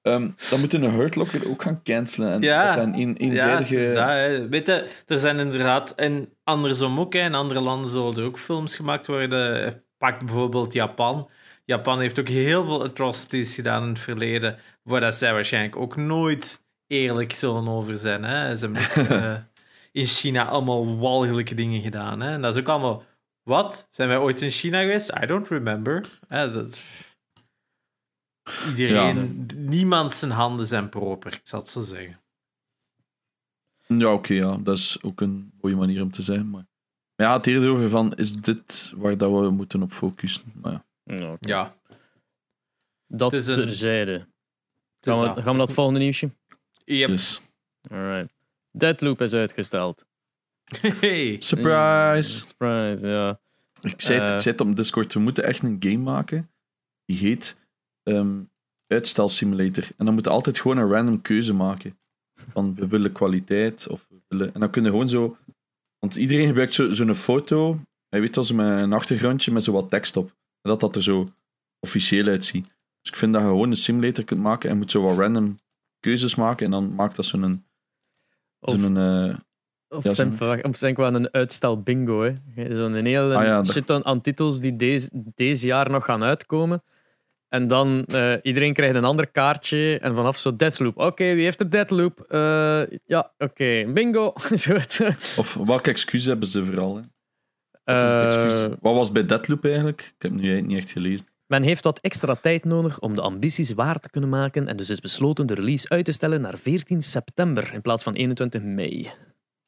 [0.02, 2.32] Ehm, dan moeten we een Hurt Locker ook gaan cancelen.
[2.32, 2.66] En Ja.
[2.76, 3.94] dat dan een Ja, eenzijdige...
[3.94, 4.50] dat, hè.
[4.50, 8.40] Weet je, er zijn inderdaad, en andersom ook, hè, in andere landen zullen er ook
[8.40, 9.84] films gemaakt worden.
[9.98, 11.30] Pak bijvoorbeeld Japan.
[11.66, 15.96] Japan heeft ook heel veel atrocities gedaan in het verleden, waar dat zij waarschijnlijk ook
[15.96, 18.24] nooit eerlijk zullen over zijn.
[18.24, 18.56] Hè.
[18.56, 19.50] Ze hebben
[19.96, 22.20] in China allemaal walgelijke dingen gedaan.
[22.22, 22.32] Hè.
[22.32, 23.04] En dat is ook allemaal...
[23.44, 23.88] Wat?
[23.90, 25.12] Zijn wij ooit in China geweest?
[25.24, 26.20] I don't remember.
[26.30, 26.80] Dat...
[28.68, 29.46] Iedereen...
[29.56, 32.22] Niemand zijn handen zijn proper, ik zal het zo zeggen.
[33.88, 34.58] Ja, oké, ja.
[34.58, 36.50] Dat is ook een mooie manier om te zijn.
[36.50, 36.68] Maar,
[37.16, 40.52] maar ja, het eerder over van, is dit waar dat we moeten op focussen?
[40.54, 40.84] Maar ja.
[41.04, 41.38] Ja.
[41.40, 41.76] Ja,
[43.08, 44.12] Dat is een- terzijde.
[44.12, 44.22] het
[45.02, 45.36] is Gaan we, dat.
[45.36, 46.30] gaan we naar het volgende nieuwsje?
[46.86, 47.08] Yep.
[47.10, 47.42] Dus,
[47.90, 48.34] Alright.
[48.78, 50.06] Deadloop is uitgesteld.
[50.82, 51.36] Hey.
[51.40, 52.30] surprise!
[52.46, 53.40] Surprise, ja.
[53.82, 54.36] Ik zei, het, Eh.
[54.36, 56.50] ik zei het op Discord, we moeten echt een game maken
[57.06, 57.56] die heet
[58.04, 58.40] ehm
[58.88, 59.84] Uitstel Simulator.
[59.84, 61.98] En dan moeten we altijd gewoon een random keuze maken.
[62.50, 64.54] Van we willen kwaliteit of we willen...
[64.54, 65.38] En dan kunnen we gewoon zo...
[66.00, 69.72] Want iedereen gebruikt zo- zo'n foto, hij weet wel, zo met een achtergrondje met zo
[69.72, 70.28] wat tekst op.
[70.62, 71.28] En dat dat er zo
[71.80, 72.66] officieel uitziet.
[73.02, 75.58] Dus ik vind dat je gewoon een simulator kunt maken en moet zo wat random
[76.00, 77.66] keuzes maken en dan maakt dat zo'n...
[78.66, 79.36] Of, zo'n eh,
[79.90, 80.36] of, ja, zijn, zo.
[80.38, 82.22] verwacht- of zijn gewoon een uitstel bingo.
[82.56, 82.76] hè.
[82.76, 86.84] Zo'n hele Ah ja, shit aan, aan titels die deze, deze jaar nog gaan uitkomen.
[87.50, 90.00] En dan uh, iedereen krijgt een ander kaartje.
[90.00, 90.98] En vanaf zo Deathloop.
[90.98, 92.26] Oké, okay, wie heeft de Deathloop?
[92.30, 93.94] Uh, ja, oké, okay.
[93.94, 94.34] bingo.
[95.38, 96.96] of welke excuus hebben ze vooral?
[96.96, 97.02] Hè?
[97.84, 98.64] Wat, is het excuus?
[98.64, 100.02] Uh, Wat was bij Deathloop eigenlijk?
[100.18, 101.28] Ik heb nu niet echt gelezen.
[101.48, 104.68] Men heeft wat extra tijd nodig om de ambities waar te kunnen maken.
[104.68, 108.14] En dus is besloten de release uit te stellen naar 14 september in plaats van
[108.14, 109.12] 21 mei.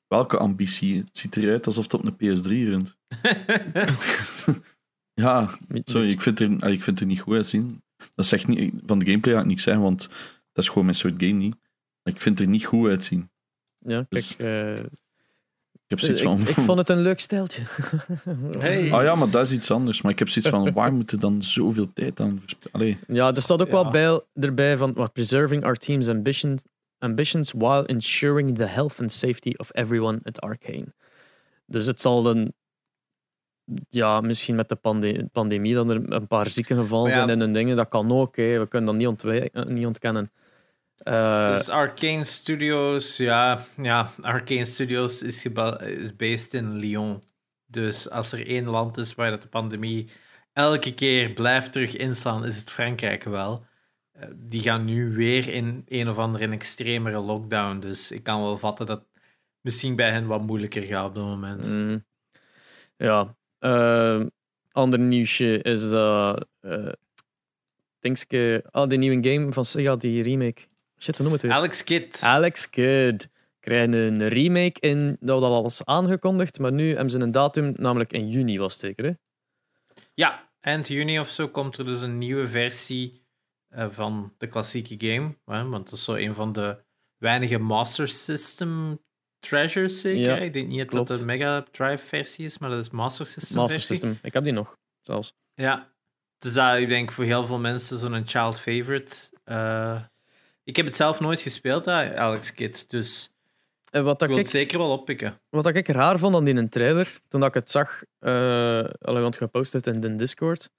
[0.08, 0.98] Welke ambitie?
[0.98, 2.96] Het ziet eruit alsof het op een PS3 runt.
[5.24, 7.82] ja, sorry, ik vind, er, ik vind er niet goed uitzien.
[8.16, 10.08] Dat zegt niet, van de gameplay ga ik niks zeggen, want
[10.52, 11.56] dat is gewoon mijn soort game niet.
[12.04, 13.30] Maar ik vind er niet goed uitzien.
[13.78, 14.84] Ja, kijk, Dus- eh,
[15.88, 16.40] Ik heb zoiets van...
[16.40, 17.62] ik vond het een leuk steltje.
[18.60, 18.92] Hey.
[18.92, 20.02] Ah ja, maar dat is iets anders.
[20.02, 23.00] Maar ik heb zoiets van, waar moet je dan zoveel tijd aan verspillen?
[23.08, 26.60] Ja, er staat ook wel bij, erbij van wat preserving our team's ambition,
[27.00, 30.94] ambitions while ensuring the health and safety of everyone at Arcane.
[31.66, 32.54] Dus het zal een
[33.90, 37.26] ja, misschien met de pande- pandemie dat er een paar ziekengevallen Maar ja.
[37.26, 38.36] zijn en een dingen, dat kan ook.
[38.36, 38.60] Hè.
[38.60, 40.32] We kunnen dat niet, eh, niet ontkennen.
[40.98, 45.46] Eh, Dus Arcane Studios, ja, ja Arcane Studios is,
[45.80, 47.24] is based in Lyon.
[47.66, 50.10] Dus als er één land is waar dat de pandemie
[50.54, 53.66] elke keer blijft terug inslaan, is het Frankrijk wel.
[54.12, 57.80] Eh, Die gaan nu weer in een of andere extremere lockdown.
[57.80, 59.08] Dus ik kan wel vatten dat het
[59.62, 61.68] misschien bij hen wat moeilijker gaat op dat moment.
[61.70, 62.06] Mm.
[62.98, 63.36] Ja.
[63.60, 64.26] eh,
[64.72, 66.48] ander nieuwsje is dat.
[66.62, 66.92] eh
[68.00, 70.62] Dingske, ah, die nieuwe game van Sega, die remake.
[70.98, 71.52] Shit, noem het weer?
[71.52, 72.24] Alex Kidd.
[72.24, 73.28] Alex Kidd
[73.60, 75.18] krijgen een remake in.
[75.20, 78.82] Dat al was aangekondigd, maar nu hebben ze een datum, namelijk in juni was het
[78.82, 79.06] zeker.
[79.06, 79.12] Hè?
[80.14, 83.26] Ja, eind juni of zo komt er dus een nieuwe versie
[83.68, 85.36] eh, van de klassieke game.
[85.46, 86.78] Hè, want dat is zo een van de
[87.18, 89.00] weinige Master System
[89.40, 90.22] treasures, zeker.
[90.22, 91.08] Ja, ik denk niet dat klopt.
[91.08, 93.96] dat de Mega Drive versie is, maar dat is Master System Master versie.
[93.96, 94.20] System.
[94.22, 95.34] Ik heb die nog, zelfs.
[95.54, 95.94] Ja,
[96.40, 99.16] dus dat, ik denk voor heel veel mensen zo'n child favorite.
[99.44, 100.02] Eh,
[100.68, 103.36] ik heb het zelf nooit gespeeld, hè, Alex Kidd, dus
[103.92, 105.40] En wat, ik dat wil ik, het zeker wel oppikken.
[105.50, 109.22] wat dat ik raar vond aan die trailer, toen dat ik het zag, eh allee,
[109.22, 110.70] want gepost het in de Discord.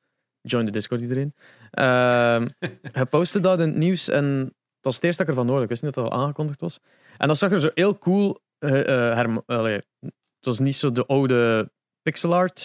[0.41, 1.35] Join de Discord iedereen.
[3.01, 5.63] Gepost dat in het nieuws en het was het eerste dat ik ervan hoorde.
[5.65, 6.79] Ik wist niet dat al aangekondigd was.
[7.19, 8.41] En dat zag er zo heel cool.
[8.59, 11.71] eh, eh, herm- allee, het was niet zo de oude
[12.03, 12.61] pixel art.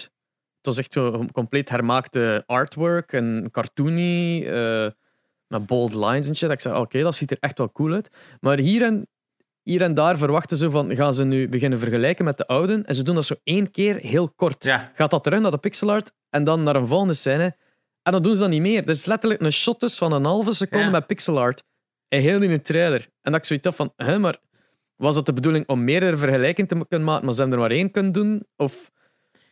[0.56, 4.46] Het was echt zo compleet hermaakte artwork en cartoony.
[4.46, 4.90] eh,
[5.58, 6.50] met bold lines en shit.
[6.50, 8.10] Ik zei, oké, dat ziet er echt wel cool uit.
[8.40, 9.06] Maar hier en,
[9.62, 12.82] hier en daar verwachten ze van, gaan ze nu beginnen vergelijken met de oude?
[12.86, 14.64] En ze doen dat zo één keer heel kort.
[14.64, 17.56] Ja, Gaat dat terug naar de pixel art en dan naar een volgende scène.
[18.02, 18.82] En dan doen ze dat niet meer.
[18.82, 20.90] Er is letterlijk een shot dus van een halve seconde Ja.
[20.90, 21.62] met pixel art.
[22.08, 23.08] En heel in een trailer.
[23.20, 24.38] En dat ik zoiets had van, hè, maar
[24.96, 27.76] was het de bedoeling om meerdere vergelijkingen te kunnen maken, maar ze hebben er maar
[27.76, 28.46] één kunnen doen?
[28.56, 28.90] Of...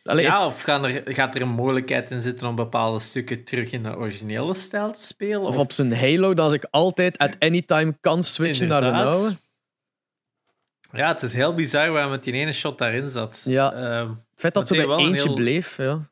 [0.03, 3.71] Allee, ja of gaan er, gaat er een mogelijkheid in zitten om bepaalde stukken terug
[3.71, 5.41] in de originele stijl te spelen?
[5.41, 9.35] Of op zijn Halo, dat ik altijd at any time kan switchen naar de oude.
[10.91, 13.41] Ja, het is heel bizar waarom het die ene shot daarin zat.
[13.45, 13.73] Ja.
[13.73, 16.09] Ehm, Het feit dat ze bij eentje heel- bleef, ja.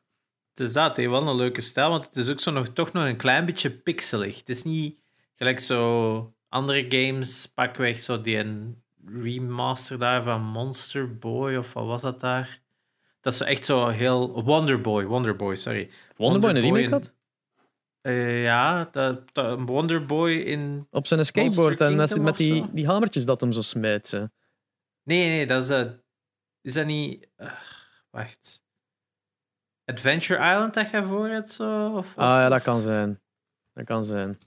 [0.54, 3.04] het is dat, wel een leuke stijl, want het is ook zo nog, toch nog
[3.04, 4.38] een klein beetje pixelig.
[4.38, 5.02] Het is niet
[5.36, 11.86] gelijk zo andere games, pakweg zo die een remaster daar van Monster Boy, of wat
[11.86, 12.60] was dat daar?
[13.22, 14.42] Dat is zo echt zo heel...
[14.44, 15.90] Wonderboy, Wonderboy, sorry.
[16.16, 17.14] Wonderboy een Wonderboy remake in- had?
[18.00, 20.86] Eh, ja, dat, dat, Wonderboy in...
[20.90, 24.06] Op zijn skateboard en met, met die, die hamertjes dat hem zo smijt.
[24.08, 24.30] ze.
[25.02, 25.68] Nee, nee, dat is...
[25.68, 25.90] eh,
[26.60, 27.28] is dat niet...
[28.10, 28.62] wacht.
[29.84, 31.96] Adventure Island dat je voor hebt, zo?
[31.96, 33.20] Of- Ah ja, dat kan zijn.
[33.72, 34.38] Dat kan zijn.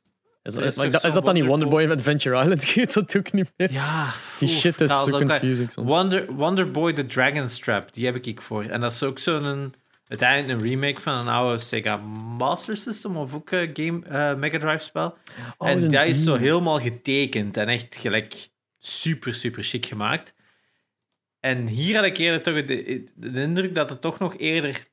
[0.45, 2.63] Is dat, Er is dat- dat dan niet Wonderboy- of Adventure Island?
[2.69, 3.71] Ik weet dat ook niet meer.
[3.71, 5.87] Ja, Die oef, shit is dat zo confusing soms.
[5.87, 8.63] Wonder, Wonderboy The Dragon's Trap, die heb ik voor.
[8.63, 9.73] En dat is ook zo'n...
[10.07, 11.97] Uiteindelijk een remake van een oude Sega
[12.37, 15.17] Master System of ook een game, eh, Mega Drive spel.
[15.57, 18.33] Oh, en dat is zo helemaal getekend en echt gelijk
[18.79, 20.33] super, super chic gemaakt.
[21.39, 24.87] En hier had ik eerder toch de, de indruk dat het toch nog eerder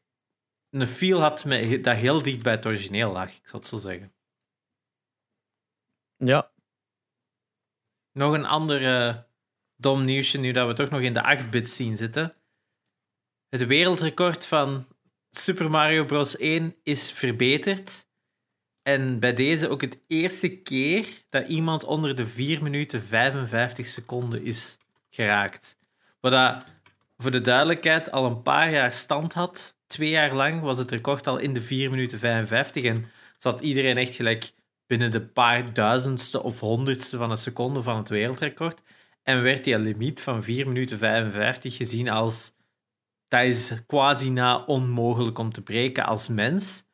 [0.70, 3.76] een feel had met, dat heel dicht bij het origineel lag, ik zal het zo
[3.76, 4.12] zeggen.
[6.24, 6.50] Ja,
[8.12, 9.16] Nog een ander eh,
[9.76, 12.34] dom nieuwsje, nu dat we toch nog in de 8-bit scene zitten.
[13.48, 14.86] Het wereldrecord van
[15.30, 16.36] Super Mario Bros.
[16.36, 18.06] 1 is verbeterd.
[18.82, 24.44] En bij deze ook het eerste keer dat iemand onder de 4 minuten 55 seconden
[24.44, 24.78] is
[25.10, 25.78] geraakt.
[26.20, 26.74] Wat dat
[27.16, 29.76] voor de duidelijkheid al een paar jaar stand had.
[29.86, 33.96] Twee jaar lang was het record al in de 4 minuten 55 en zat iedereen
[33.96, 34.52] echt gelijk
[34.92, 38.82] binnen de paar duizendste of honderdste van een seconde van het wereldrecord.
[39.22, 42.56] En werd die limiet van 4 minuten 55 gezien als
[43.28, 46.84] dat is quasi na onmogelijk om te breken als mens.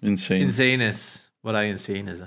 [0.00, 0.40] Insane.
[0.40, 1.25] insane is.
[1.46, 2.18] Wat dat insane is.
[2.18, 2.26] Hè.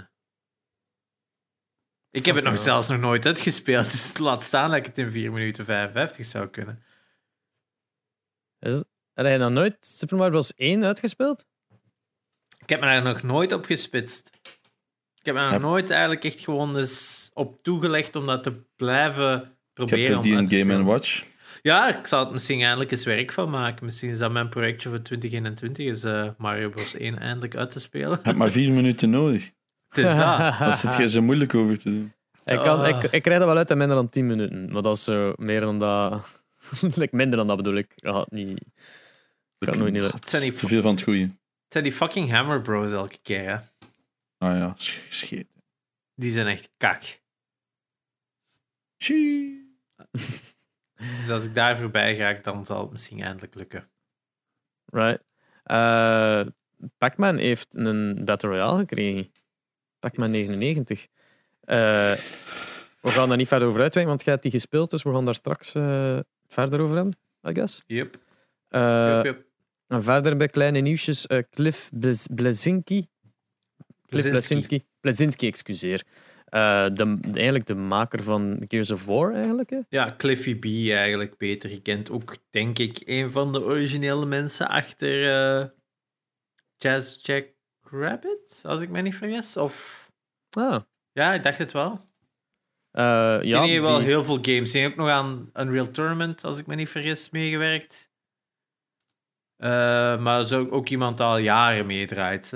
[2.11, 5.11] Ik heb het nog zelfs nog nooit uitgespeeld, dus laat staan dat ik het in
[5.11, 6.83] 4 minuten 55 zou kunnen.
[8.59, 8.73] Is,
[9.13, 10.53] heb jij nog nooit Super Mario Bros.
[10.53, 11.45] 1 uitgespeeld?
[12.57, 14.29] Ik heb me daar nog nooit op gespitst.
[15.19, 15.57] Ik heb me daar Ja.
[15.57, 20.11] nooit eigenlijk echt gewoon eens op toegelegd om dat te blijven Ik heb proberen.
[20.11, 20.83] er om die uit in te Game.
[20.83, 21.23] Watch.
[21.61, 23.85] Ja, ik zal het misschien eindelijk eens werk van maken.
[23.85, 27.79] Misschien is dat mijn projectje voor 2021, is eh, Mario Bros 1 eindelijk uit te
[27.79, 28.09] spelen.
[28.09, 29.49] Je hebt maar vier minuten nodig.
[29.89, 30.15] Het is dat.
[30.59, 32.13] Daar zit je zo moeilijk over te doen.
[32.45, 32.87] Ik, kan, Ah.
[33.03, 34.71] ik, ik rijd dat wel uit in minder dan 10 minuten.
[34.71, 36.43] Maar dat is meer dan dat.
[36.95, 37.91] like minder dan dat bedoel ik.
[37.95, 38.57] Ik het niet.
[39.57, 40.19] Ik kan nooit niet lukken.
[40.19, 41.21] Het zijn die, Te veel van het goede.
[41.21, 41.31] het
[41.69, 43.55] zijn die fucking Hammer Bros elke keer, hè.
[44.37, 45.47] Ah ja, sch- scheet.
[46.15, 47.03] Die zijn echt kak.
[48.97, 49.77] Tjie.
[51.19, 53.89] Dus als ik daar voorbij ga, dan zal het misschien eindelijk lukken.
[54.85, 55.23] Right.
[55.63, 56.41] Eh,
[56.97, 59.31] Pac-Man heeft een Battle Royale gekregen.
[59.99, 60.47] Pac-Man Yes.
[60.47, 61.07] 99.
[61.61, 61.77] Eh,
[63.01, 65.25] we gaan daar niet verder over uitwijken, want jij hebt die gespeeld, dus we gaan
[65.25, 67.17] daar straks eh, verder over hebben,
[67.49, 67.83] I guess.
[67.87, 68.17] Yep.
[68.69, 69.45] Yep, yep.
[69.87, 71.27] En verder bij kleine nieuwsjes.
[71.49, 73.07] Cliff Blaz- Blazinski.
[74.07, 74.85] Cliff Blazinski.
[75.01, 76.03] Blazinski, excuseer.
[76.49, 79.69] Eh, de, eigenlijk de maker van Gears of War, eigenlijk.
[79.69, 79.79] Hè?
[79.89, 82.09] Ja, Cliffy B eigenlijk beter gekend.
[82.11, 85.29] Ook, denk ik, een van de originele mensen achter
[85.61, 85.67] eh,
[86.77, 87.45] Jazz Jack
[87.81, 89.57] Rabbit, als ik me niet vergis.
[89.57, 90.07] Of...
[90.49, 90.81] Ah,
[91.11, 92.07] Ja, ik dacht het wel.
[92.91, 94.71] eh, Ja, die heeft wel die- heel veel games.
[94.71, 98.07] Die heeft ook nog aan Unreal Tournament, als ik me niet vergis, meegewerkt.
[100.21, 102.53] Maar zo ook iemand die al jaren meedraait.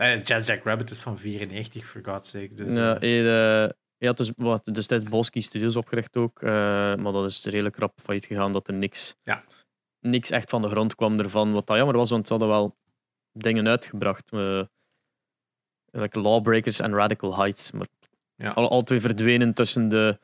[0.00, 2.54] Eh, Jazz Jack Rabbit is van 94, for God's sake.
[2.54, 3.18] Dus, Ja, eh, hij,
[3.64, 6.42] eh, hij had dus wat, destijds Bosky Studios opgericht ook.
[6.42, 6.50] eh,
[6.94, 9.44] maar dat is redelijk rap failliet gegaan dat er niks, Ja.
[10.00, 11.52] niks echt van de grond kwam ervan.
[11.52, 12.76] Wat dat jammer was, want ze hadden wel
[13.32, 14.32] dingen uitgebracht.
[14.32, 14.62] eh,
[15.92, 17.70] like Lawbreakers en Radical Heights.
[17.70, 17.86] Maar
[18.34, 18.50] Ja.
[18.50, 20.18] al, al twee verdwenen tussen de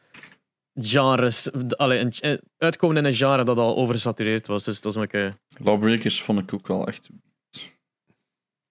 [0.75, 1.53] genres.
[1.77, 4.65] allee, een, uitkomen in een genre dat al oversatureerd was.
[4.65, 7.09] Dus dat is een beetje Lawbreakers vond ik ook wel echt...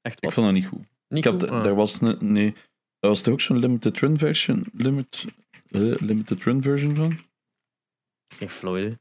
[0.02, 0.86] echt Ik vond dat niet goed.
[1.08, 1.50] Niet Ik had?
[1.50, 1.64] Ah.
[1.64, 2.52] Daar was een, nee,
[3.00, 5.26] daar was toch ook zo'n limited run version, limit,
[5.68, 7.20] eh, limited run version van?
[8.36, 8.96] Geen Floyd.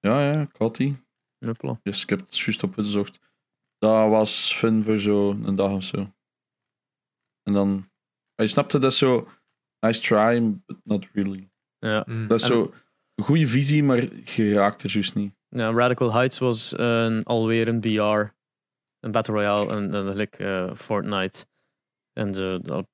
[0.00, 0.96] Ja, ja, ik had die.
[1.38, 1.80] Huppla.
[1.82, 3.18] Dus ik heb het juist opgezocht.
[3.78, 6.12] Dat was fun voor zo een dag of zo.
[7.42, 7.90] En dan,
[8.34, 9.28] hij snapte dat zo,
[9.86, 11.48] nice try, but not really.
[11.78, 12.04] Ja.
[12.08, 12.26] mm.
[12.26, 12.74] Dat is En- zo
[13.14, 15.34] een goede visie, maar je raakt er juist niet.
[15.48, 18.34] Ja, Radical Heights was een, alweer een BR,
[19.00, 21.46] een Battle Royale, en, en like, eh, Fortnite.
[22.12, 22.86] En zo, dat,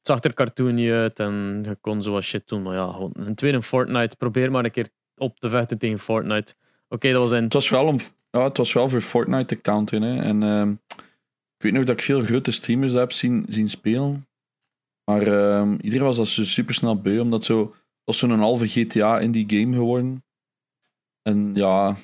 [0.00, 2.62] het zag er cartoony uit en je kon zo wat shit doen.
[2.62, 4.16] Maar ja, gewoon een tweede Fortnite.
[4.16, 6.54] Probeer maar een keer op te vechten tegen Fortnite.
[6.88, 7.42] Oké, dat was in.
[7.42, 7.98] Het was wel, om,
[8.30, 10.02] ja, het was wel voor Fortnite te counteren.
[10.02, 10.22] Hè.
[10.22, 10.70] En ehm,
[11.56, 14.28] ik weet nog dat ik veel grote streamers heb zien, zien spelen.
[15.04, 19.18] Maar ehm, iedereen was dat zo super snel beu, omdat zo, was zo'n halve GTA
[19.18, 20.24] in die game geworden.
[21.22, 21.96] En ja,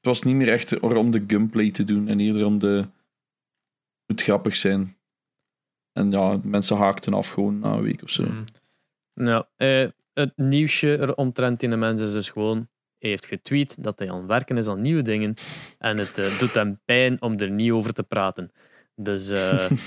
[0.00, 2.88] het was niet meer echt om de gunplay te doen en eerder om de.
[4.06, 4.96] Het grappig zijn.
[5.92, 8.22] En ja, mensen haakten af gewoon na een week of zo.
[8.22, 8.44] Mm.
[9.14, 12.68] Nou, eh, het nieuwsje er omtrent in de mensen is dus gewoon.
[12.98, 15.34] Hij heeft getweet dat hij aan het werken is aan nieuwe dingen.
[15.78, 18.52] En het eh, doet hem pijn om er niet over te praten.
[18.94, 19.30] Dus.
[19.30, 19.70] eh,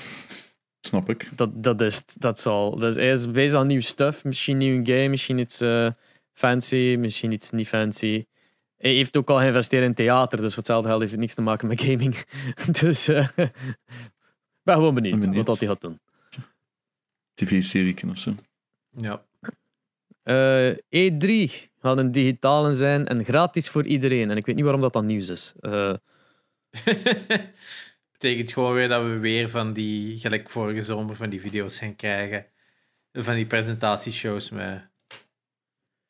[0.87, 1.37] Snap ik.
[1.37, 2.15] Dat, dat is het.
[2.19, 2.77] Dat zal.
[2.77, 4.23] Dus hij is bezig aan nieuw stuff.
[4.23, 5.89] Misschien nieuw game, misschien iets eh,
[6.33, 8.25] fancy, misschien iets niet fancy.
[8.83, 11.41] Hij heeft ook al geïnvesteerd in theater, dus voor hetzelfde geld heeft het niks te
[11.41, 12.25] maken met gaming.
[12.81, 15.35] dus eh, ik ben gewoon benieuwd, Ben benieuwd.
[15.35, 15.99] wat dat hij gaat doen.
[17.33, 18.35] TV-serie of zo.
[18.97, 19.23] Ja.
[20.23, 24.31] Eh, E3 gaat een digitale zijn en gratis voor iedereen.
[24.31, 25.53] En ik weet niet waarom dat dan nieuws is.
[25.59, 25.93] Eh,
[28.11, 31.95] Betekent gewoon weer dat we weer van die, gelijk vorige zomer, van die video's gaan
[31.95, 32.45] krijgen.
[33.13, 34.89] Van die presentatieshows met,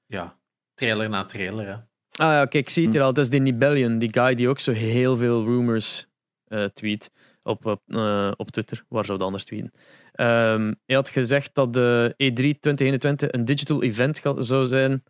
[0.06, 0.38] ja,
[0.74, 1.68] trailer na trailer.
[1.68, 1.76] Hè.
[2.20, 3.08] Ah ja, kijk, ik zie het hier al.
[3.10, 6.06] Het is die Nibellion, die guy die ook zo heel veel rumors
[6.48, 7.12] eh, tweet
[7.44, 8.84] op, op, eh, op Twitter.
[8.88, 9.72] Waar zou dat anders tweeten?
[10.12, 15.04] Ehm, hij had gezegd dat de E3 2021 een digital event zou zijn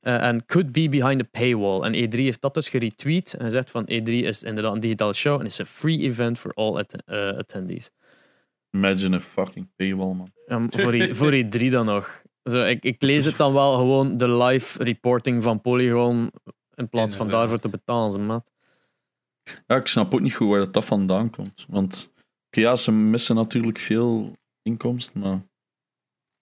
[0.00, 1.80] eh, en could be behind a paywall.
[1.82, 5.40] En E3 heeft dat dus geretweet en zegt van E3 is inderdaad een digitale show
[5.40, 7.06] en is een free event for all att-
[7.38, 7.90] attendees.
[8.70, 10.32] Imagine a fucking paywall, man.
[10.70, 12.21] Voor, E- voor E3 dan nog.
[12.44, 16.32] Zo, ik, ik lees het dan wel gewoon de live reporting van Polygon
[16.74, 18.50] in plaats van daarvoor te betalen, ze maat.
[19.66, 21.64] Ja, ik snap ook niet goed waar dat, dat vandaan komt.
[21.68, 22.12] Want
[22.46, 25.40] oké, ja, ze missen natuurlijk veel inkomsten, maar,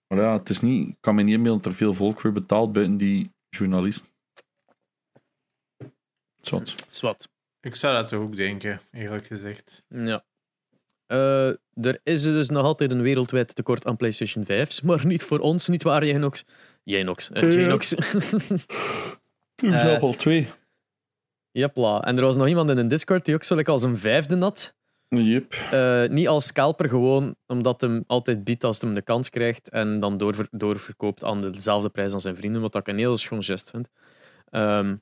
[0.07, 2.31] maar ja, het is niet, ik kan me niet inbeelden dat er veel volk voor
[2.31, 4.09] betaalt buiten die journalist.
[6.41, 6.75] Zwat.
[6.87, 7.29] Zwat.
[7.59, 9.83] Ik zou dat ook denken, eerlijk gezegd.
[9.87, 10.25] Ja.
[11.11, 11.47] Eh,
[11.85, 15.67] er is dus nog altijd een wereldwijd tekort aan PlayStation 5's, maar niet voor ons,
[15.67, 16.43] niet waar, Janox?
[16.83, 17.59] Janox, uh, Ja.
[17.59, 17.95] Janox.
[17.95, 20.47] Er zijn al twee.
[21.51, 24.37] En er was nog iemand in een Discord die ook zo like als een vijfde
[24.37, 24.75] had.
[25.09, 25.53] Yep.
[25.71, 29.69] Eh, niet als scalper, gewoon omdat hem altijd biedt als hij hem de kans krijgt
[29.69, 33.43] en dan doorver- doorverkoopt aan dezelfde prijs als zijn vrienden, wat ik een heel schoon
[33.43, 33.87] gest vind.
[34.49, 34.95] Ehm,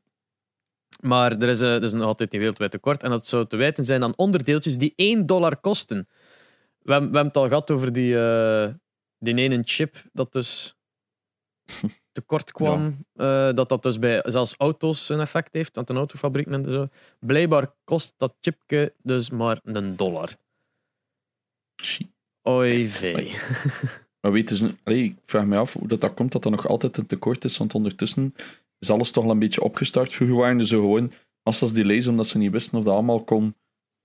[1.00, 4.04] maar er is, is nog altijd een wereldwijd tekort en dat zou te wijten zijn
[4.04, 6.08] aan onderdeeltjes die 1 dollar kosten.
[6.82, 8.74] We, hebben- we hebben het al gehad over die, eh,
[9.20, 10.76] die ene chip dat dus
[12.12, 13.06] tekort kwam.
[13.16, 16.88] eh, dat dat dus bij zelfs auto's een effect heeft, want een autofabriek en zo.
[17.20, 20.30] Blijkbaar kost dat chipje dus maar een dollar.
[22.48, 23.14] Oei vee.
[24.22, 26.98] Maar ze, allee, ik vraag me af hoe dat, dat komt dat er nog altijd
[26.98, 28.36] een tekort is, want ondertussen
[28.80, 30.14] is alles toch al een beetje opgestart.
[30.14, 31.12] Vroeger waren er zo gewoon
[31.44, 33.56] massa's delays omdat ze niet wisten of dat allemaal kon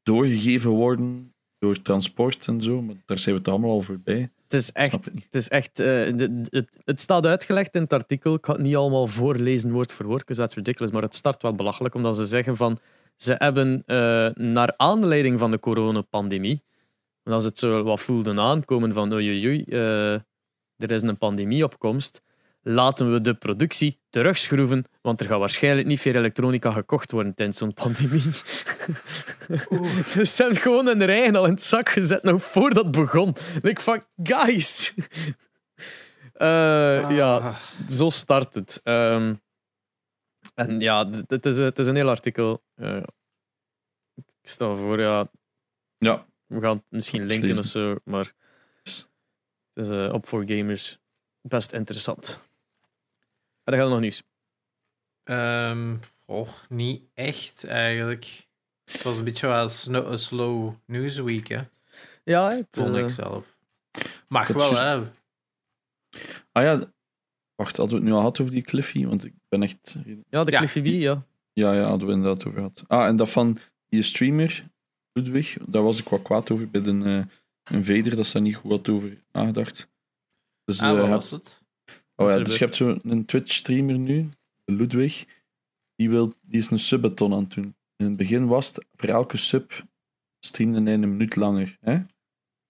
[0.03, 4.31] doorgegeven worden door transport en zo, maar daar zijn we het allemaal al voorbij.
[4.43, 8.35] Het is echt, het, is echt eh, de- het, het staat uitgelegd in het artikel.
[8.35, 11.43] Ik ga het niet allemaal voorlezen woord voor woord, because that's ridiculous, maar het start
[11.43, 12.79] wel belachelijk, omdat ze zeggen van
[13.17, 16.63] ze hebben eh, naar aanleiding van de coronapandemie,
[17.23, 20.13] en als het zo wat voelden aankomen van oei oei oei, eh,
[20.77, 22.23] er is een pandemie op komst,
[22.67, 27.59] laten we de productie terugschroeven, want er gaat waarschijnlijk niet veel elektronica gekocht worden tijdens
[27.59, 28.23] zo'n pandemie.
[30.15, 33.35] dus ze hebben gewoon hun eigen al in het zak gezet, nog voordat het begon.
[33.63, 34.95] En ik van, guys!
[36.35, 37.57] Eh, Ja, Ah.
[37.89, 38.81] zo start het.
[38.83, 39.35] Ehm,
[40.55, 42.65] en ja, het is, het is een heel artikel.
[42.75, 43.03] Eh,
[44.15, 45.27] ik stel voor, ja,
[45.99, 48.33] Ja, we gaan het misschien linken of zo, maar
[48.83, 49.05] het
[49.75, 50.99] is eh, op voor gamers
[51.41, 52.41] best interessant.
[53.65, 54.23] En dan gaat er nog nieuws.
[55.25, 58.49] Ehm, oh, niet echt eigenlijk.
[58.85, 59.69] Het was een beetje wel
[60.13, 61.63] een slow news week, hè?
[62.25, 63.59] Ja, het, vond eh, ik zelf.
[64.29, 65.11] Mag is wel, hè?
[66.53, 66.93] ah ja,
[67.55, 69.07] wacht, hadden we het nu al gehad over die Cliffy?
[69.07, 69.97] Want ik ben echt...
[70.29, 70.59] ja, de Ja.
[70.59, 71.27] Cliffy B, ja.
[71.53, 72.85] Ja, ja, hadden we inderdaad over gehad.
[72.87, 74.67] Ah, en dat van die streamer,
[75.13, 77.25] Ludwig, daar was ik wat kwaad over bij een, eh
[77.65, 79.89] een Vader, dat ze daar niet goed had over nagedacht.
[80.65, 81.64] Dus, Ah, eh, wat was het?
[82.17, 84.29] Oh ja, dus je hebt zo'n Twitch-streamer nu,
[84.65, 85.25] Ludwig,
[85.97, 87.77] die, wil, die is een subathon aan het doen.
[87.97, 89.85] In het begin was het, voor elke sub
[90.45, 91.77] streamde hij een minuut langer.
[91.81, 91.95] Hè?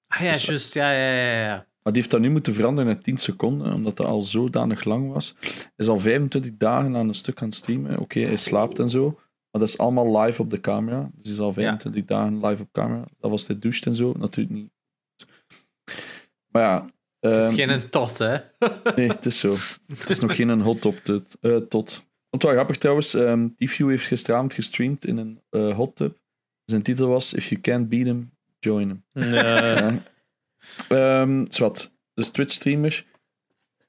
[0.07, 0.74] Ah ja, Dus- juist.
[0.74, 1.57] Ja, ja, ja, ja.
[1.83, 5.12] Maar die heeft dat nu moeten veranderen naar 10 seconden, omdat dat al zodanig lang
[5.12, 5.35] was.
[5.40, 7.98] Hij is al 25 dagen aan een stuk aan het streamen.
[7.98, 9.11] Oké, hij slaapt en zo,
[9.50, 11.11] maar dat is allemaal live op de camera.
[11.14, 13.04] Dus hij is al 25 dagen live op camera.
[13.18, 14.72] Dat was hij doucht en zo, natuurlijk niet.
[16.48, 16.92] Maar ja...
[17.24, 18.37] Het ehm, is geen een tot, hè?
[18.96, 19.54] Nee, het is zo.
[19.87, 21.37] Het is nog geen een hot top tot.
[21.40, 22.04] eh, tot.
[22.30, 26.18] Want wel grappig trouwens, ehm T-View heeft gisteravond gestreamd in een eh, hot tub.
[26.64, 29.04] Zijn titel was If you can't beat him, join him.
[29.12, 29.32] Nee.
[29.32, 30.02] Ja.
[30.88, 31.92] Ehm, zwart.
[32.14, 33.04] Dus Twitch-streamer.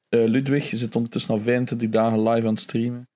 [0.09, 3.09] eh, Ludwig zit ondertussen al 25 dagen live aan het streamen.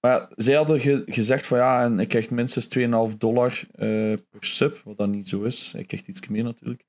[0.00, 4.80] Maar zij hadden ge- gezegd van ja, en hij krijgt minstens 2,5 dollar per sub,
[4.84, 5.72] wat dat niet zo is.
[5.72, 6.84] Hij krijgt iets meer natuurlijk.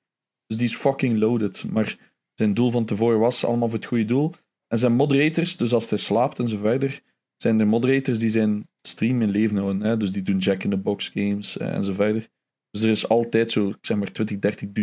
[0.48, 1.64] Dus die is fucking loaded.
[1.72, 1.98] Maar
[2.36, 4.32] zijn doel van tevoren was allemaal voor het goede doel.
[4.68, 7.02] En zijn moderators, dus als hij slaapt en zo verder,
[7.38, 9.82] zijn de moderators die zijn stream in leven houden.
[9.82, 9.98] Hè?
[9.98, 12.30] Dus die doen Jack-in-the-Box games eh, en zo verder.
[12.70, 14.38] Dus er is altijd zo, ik zeg maar, 20,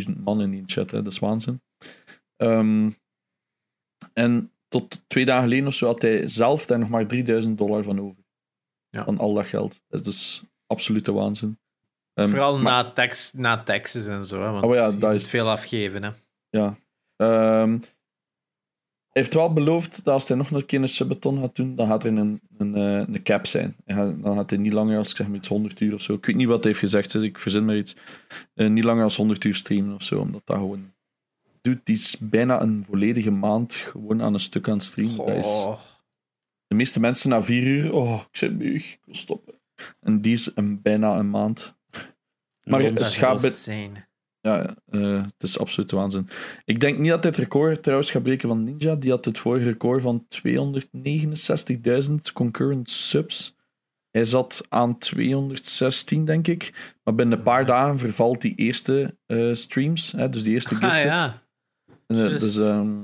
[0.08, 0.90] 30.000 man in die chat.
[0.90, 1.02] Hè?
[1.02, 1.62] Dat is waanzin.
[2.36, 2.90] Ehm,
[4.12, 7.82] en tot twee dagen geleden of zo had hij zelf daar nog maar 3000 dollar
[7.82, 8.24] van over.
[8.88, 9.04] Ja.
[9.04, 9.82] Van al dat geld.
[9.88, 11.58] Dat is dus absolute waanzin.
[12.14, 14.50] Ehm, Vooral maar- na, tax, na taxes en zo, hè?
[14.50, 16.10] Want Oh ja, je is- veel afgeven, hè?
[16.48, 16.78] Ja.
[19.12, 21.86] Hij heeft wel beloofd dat als hij nog een keer een subathon gaat doen, dan
[21.86, 23.76] gaat er een, een, eh, een cap zijn.
[23.86, 26.12] Gaat- dan gaat hij niet langer als ik zeg maar iets 100 uur of zo.
[26.14, 27.96] Ik weet niet wat hij heeft gezegd, dus ik verzin maar iets.
[28.54, 30.92] Eh, niet langer als 100 uur streamen of zo, omdat dat gewoon.
[31.60, 35.16] Dude, die is bijna een volledige maand gewoon aan een stuk aan het streamen.
[35.26, 35.80] Dat is, Oh.
[36.66, 39.54] de meeste mensen na vier uur, oh, ik ben moe, ik wil stoppen.
[40.00, 41.74] En die is een, bijna een maand.
[42.64, 42.80] Maar
[43.10, 43.38] schaap-.
[44.40, 46.28] Ja, eh, het is absoluut waanzin.
[46.64, 48.94] Ik denk niet dat dit record trouwens gaat breken van Ninja.
[48.94, 53.54] Die had het vorige record van 269.000 concurrent subs.
[54.10, 56.94] Hij zat aan 216, denk ik.
[57.04, 60.12] Maar binnen een paar dagen vervalt die eerste eh, streams.
[60.12, 60.90] Hè, dus die eerste gifted.
[60.90, 61.42] Ah ja.
[62.06, 62.96] En, eh, dus, ehm,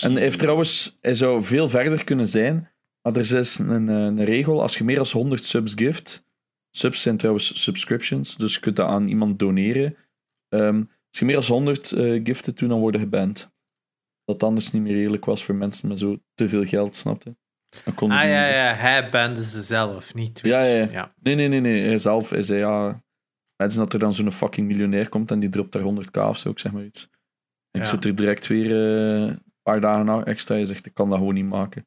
[0.00, 2.70] en hij heeft trouwens, hij zou veel verder kunnen zijn.
[3.02, 6.26] Maar er is een, eh, een regel: als je meer dan 100 subs gift.
[6.70, 9.96] Subs zijn trouwens subscriptions, dus je kunt dat aan iemand doneren.
[10.48, 13.50] Ehm, als je meer dan 100 eh giften doet, dan worden geband.
[14.24, 17.36] Dat anders niet meer eerlijk was voor mensen met zo te veel geld, snapte?
[17.84, 20.56] Dan Ah ja, ja, hij bande ze zelf, niet Twitch.
[20.56, 21.14] Ja, ja.
[21.22, 21.86] Nee, nee, nee, nee.
[21.86, 23.02] Hij zelf hij zei ja.
[23.56, 26.50] Net dat er dan zo'n fucking miljonair komt en die dropt daar 100k of zo,
[26.50, 27.08] ik zeg maar iets.
[27.70, 30.56] En ik zit er direct weer eh, een paar dagen na extra.
[30.56, 31.86] Je zegt, ik kan dat gewoon niet maken.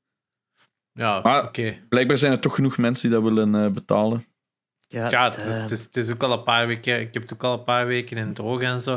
[0.91, 1.77] Ja, oké.
[1.89, 4.23] Blijkbaar zijn er toch genoeg mensen die dat willen eh, betalen.
[4.91, 6.99] Ja, het is, het, is, het is ook al een paar weken.
[6.99, 8.91] Ik heb het ook al een paar weken in het droog en zo.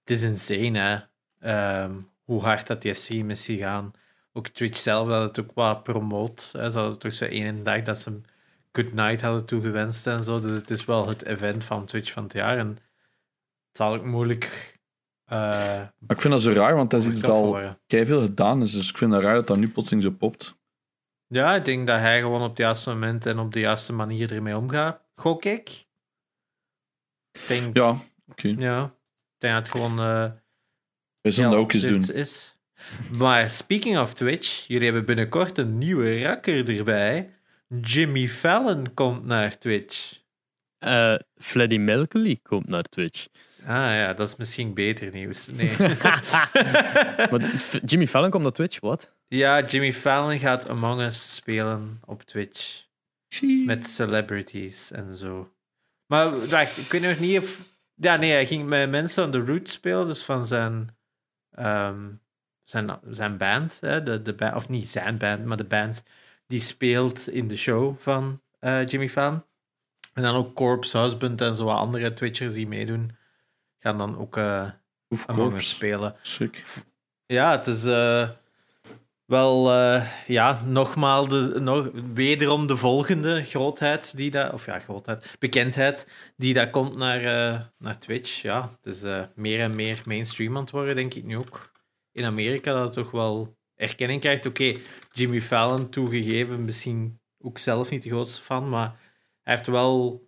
[0.00, 0.98] Het is insane, hè?
[1.40, 1.92] Ehm,
[2.24, 3.92] hoe hard dat die stream is gegaan.
[4.32, 6.52] Ook Twitch zelf had het ook wat promoot.
[6.52, 6.70] Hè?
[6.70, 8.22] Ze hadden toch zo één dag dat ze hem
[8.72, 10.40] good night hadden toegewenst en zo.
[10.40, 12.58] Dus het is wel het event van Twitch van het jaar.
[12.58, 14.76] En het zal ook moeilijk.
[15.24, 15.38] eh
[15.98, 18.72] Maar ik vind dat zo raar, want dat is iets dat al veel gedaan is.
[18.72, 20.56] Dus ik vind dat raar dat dat nu plotseling zo popt.
[21.26, 24.32] Ja, ik denk dat hij gewoon op het juiste moment en op de juiste manier
[24.32, 25.07] ermee omgaat.
[25.18, 25.86] Gok ik.
[27.48, 27.96] Denk, Ja,
[28.28, 28.54] oké.
[28.58, 30.30] Ja, ik denk dat het gewoon eh
[31.20, 32.12] Wij zullen dat ook eens doen.
[32.14, 32.56] is.
[33.18, 37.30] Maar speaking of Twitch, jullie hebben binnenkort een nieuwe rakker erbij.
[37.80, 40.20] Jimmy Fallon komt naar Twitch.
[40.78, 43.26] Eh Freddie Mercury komt naar Twitch.
[43.60, 45.46] Ah ja, dat is misschien beter nieuws.
[45.46, 45.70] Nee.
[47.30, 47.54] Maar
[47.84, 49.12] Jimmy Fallon komt naar Twitch, wat?
[49.28, 52.86] ja, Jimmy Fallon gaat Among Us spelen op Twitch.
[53.66, 55.52] Met celebrities en zo.
[56.06, 56.32] Maar
[56.78, 57.76] ik weet nog niet of...
[57.94, 60.96] Ja, nee, hij ging met mensen aan de Root spelen, dus van zijn...
[61.50, 62.08] ehm,
[62.64, 66.02] zijn, zijn band, hè, de, de band, of niet zijn band, maar de band
[66.46, 69.44] die speelt in de show van eh, Jimmy Fallon.
[70.14, 73.16] En dan ook Corpse Husband en zo wat andere Twitchers die meedoen,
[73.78, 74.70] gaan dan ook eh
[75.08, 76.16] Of Among spelen.
[76.22, 76.64] Sick.
[77.26, 78.28] Ja, het is eh,
[79.28, 85.36] wel, eh, ja, nogmaals, de, nog, wederom de volgende grootheid die dat, of ja, grootheid,
[85.38, 86.06] bekendheid
[86.36, 88.42] die dat komt naar, eh, naar Twitch.
[88.42, 91.72] Ja, het is eh, meer en meer mainstream aan het worden, denk ik nu ook.
[92.12, 94.46] In Amerika dat het toch wel erkenning krijgt.
[94.46, 94.76] Oké,
[95.12, 99.00] Jimmy Fallon toegegeven, misschien ook zelf niet de grootste fan, maar
[99.42, 100.26] hij heeft wel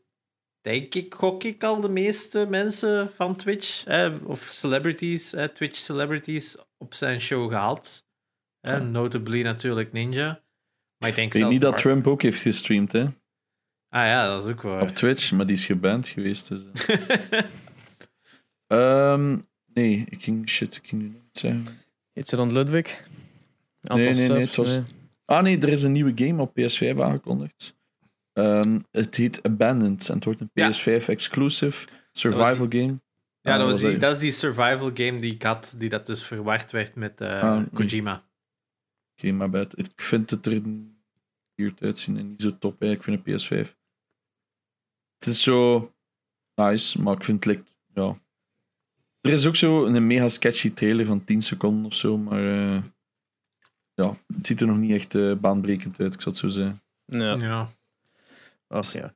[0.61, 3.84] denk ik, gok ik al de meeste mensen van Twitch,
[4.24, 8.09] of celebrities, hè, Twitch celebrities, op zijn show gehaald.
[8.61, 10.42] Hè, Notably natuurlijk Ninja.
[10.98, 13.02] Maar ik denk Ik weet zelfs niet dat Trump ook heeft gestreamd, hè?
[13.88, 14.82] Ah ja, dat is ook waar.
[14.82, 16.48] Op Twitch, maar die is geband geweest.
[16.48, 16.62] Dus.
[18.66, 19.12] eh.
[19.12, 19.38] Ehm,
[19.74, 21.66] nee, ik ging shit, ik ging nu niet zeggen.
[22.12, 23.04] Heet ze dan Ludwig?
[23.80, 24.56] Aantal Nee, nee, nee, subs?
[24.56, 24.84] het was-
[25.24, 27.76] Ah nee, er is een nieuwe game op PS5 aangekondigd.
[28.32, 30.68] Ehm, het heet Abandoned en het wordt een Ja.
[30.70, 33.00] PS5 exclusive survival game.
[33.40, 34.00] ja, Ah, dat, was die, dat?
[34.00, 37.42] dat is die survival game die ik had, die dat dus verward werd met eh,
[37.42, 37.66] Ah, nee.
[39.20, 39.78] Oké, maar bad.
[39.78, 40.62] Ik vind het er
[41.54, 42.80] weird uitzien en niet zo top.
[42.80, 42.90] Hè.
[42.90, 43.74] Ik vind een PS5.
[45.18, 45.92] Het is zo
[46.54, 48.18] nice, maar ik vind het like, ja.
[49.20, 52.82] Er is ook zo een mega sketchy trailer van 10 seconden of zo, maar eh,
[53.94, 56.82] ja, het ziet er nog niet echt eh, baanbrekend uit, ik zou het zo zeggen.
[57.04, 57.34] Ja.
[57.34, 57.68] Ja.
[58.66, 59.14] Als, ja.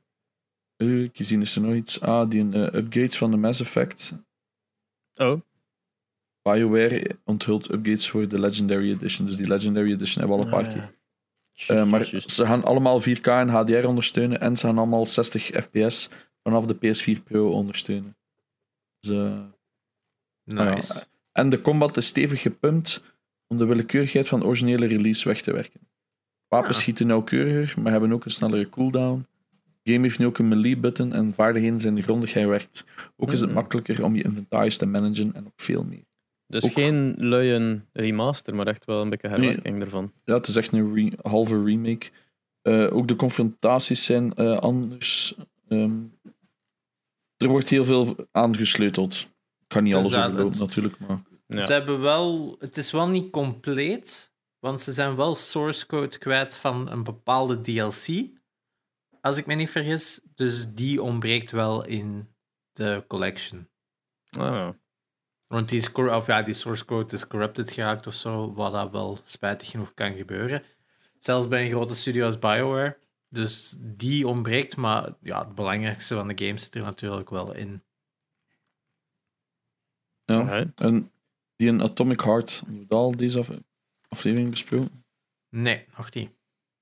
[0.77, 2.01] Eh, ik zie is er nog iets.
[2.01, 4.13] Ah, die upgrades van de Mass Effect.
[5.15, 5.41] Oh,
[6.53, 9.27] BioWare onthult upgrades voor de Legendary Edition.
[9.27, 10.93] Dus die Legendary Edition hebben we al een paar Ah, keer.
[11.77, 16.11] Eh, maar ze gaan allemaal 4K en HDR ondersteunen en ze gaan allemaal 60 FPS
[16.43, 18.17] vanaf de PS4 Pro ondersteunen.
[19.01, 19.41] Dus, eh,
[20.45, 20.95] Nice.
[20.95, 21.01] Ah,
[21.33, 23.03] en de combat is stevig gepumpt
[23.47, 25.81] om de willekeurigheid van de originele release weg te werken.
[26.49, 26.83] Wapens Ah.
[26.83, 29.27] schieten nauwkeuriger, maar hebben ook een snellere cooldown.
[29.83, 32.85] De game heeft nu ook een melee-button en vaardigheden zijn grondig herwerkt.
[33.17, 33.59] Ook is het Mhm.
[33.59, 36.05] makkelijker om je inventaris te managen en nog veel meer.
[36.55, 40.13] Dus ook- geen luie remaster, maar echt wel een beetje herwerking ervan.
[40.25, 42.11] Ja, het is echt een re- halve remake.
[42.63, 45.35] Eh, ook de confrontaties zijn eh, anders.
[45.69, 45.97] Ehm,
[47.37, 49.15] er wordt heel veel aangesleuteld.
[49.15, 49.29] Ik
[49.69, 51.23] kan niet Dus alles overlopen het- natuurlijk, maar...
[51.47, 51.61] Ja.
[51.65, 56.57] Ze hebben wel, het is wel niet compleet, want ze zijn wel source code kwijt
[56.57, 58.27] van een bepaalde DLC,
[59.21, 60.21] als ik me niet vergis.
[60.35, 62.29] Dus die ontbreekt wel in
[62.73, 63.69] de collection.
[64.39, 64.77] Ah, ja.
[65.55, 68.73] Want die, is cor- of ja, die source code is corrupted geraakt of zo, wat
[68.73, 70.63] dat wel spijtig genoeg kan gebeuren.
[71.19, 72.99] Zelfs bij een grote studio als BioWare.
[73.29, 77.83] Dus die ontbreekt, maar ja, het belangrijkste van de game zit er natuurlijk wel in.
[80.25, 80.73] Ja.
[80.75, 81.13] En
[81.57, 83.51] die in Atomic Heart, hebben we al deze af-
[84.09, 85.05] aflevering besproken?
[85.49, 86.31] Nee, nog niet.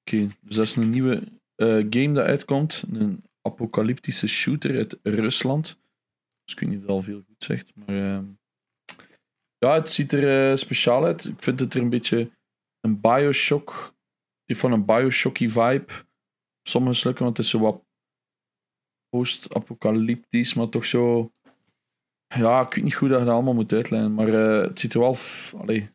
[0.01, 1.23] Oké, dus dat is een nieuwe
[1.55, 2.85] eh, game dat uitkomt.
[2.93, 5.79] Een apocalyptische shooter uit Rusland.
[6.45, 7.89] Dus ik weet niet of dat al veel goed zegt, maar...
[7.89, 8.25] ehm,
[9.67, 11.25] ja, het ziet er eh, speciaal uit.
[11.25, 12.31] Ik vind het er een beetje
[12.81, 13.95] een Bioshock...
[14.45, 15.93] Heeft van een Bioshocky vibe.
[16.69, 17.85] Sommige stukken, want het is zo wat
[19.09, 21.33] post-apocalyptisch, maar toch zo...
[22.35, 24.95] Ja, ik weet niet goed dat je dat allemaal moet uitleggen, maar eh, het ziet
[24.95, 25.15] er wel...
[25.15, 25.91] f- ik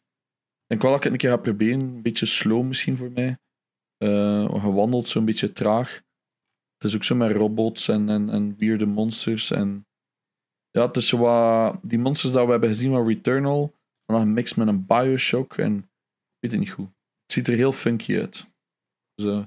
[0.68, 1.80] denk wel dat ik het een keer ga proberen.
[1.80, 3.38] Een beetje slow misschien voor mij.
[3.98, 5.94] Je wandelt zo'n beetje traag.
[6.78, 9.52] Het is ook zo met robots en, en, en weirde monsters.
[9.52, 9.87] En
[10.78, 11.80] Ja, zo wat...
[11.82, 13.74] Die monsters dat we hebben gezien van Returnal,
[14.06, 15.78] maar nog een mix met een Bioshock en...
[15.78, 15.84] Ik
[16.40, 16.90] weet het niet goed.
[17.22, 18.46] Het ziet er heel funky uit.
[19.16, 19.44] Dus eh,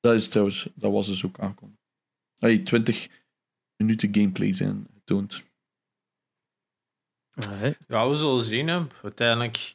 [0.00, 0.68] dat is trouwens...
[0.74, 1.78] Dat was dus ook aankomen.
[2.38, 3.08] Hey, 20
[3.76, 5.48] minuten gameplay zijn getoond.
[7.88, 8.68] Ja, we zullen zien.
[8.68, 8.86] Hè.
[9.02, 9.74] Uiteindelijk,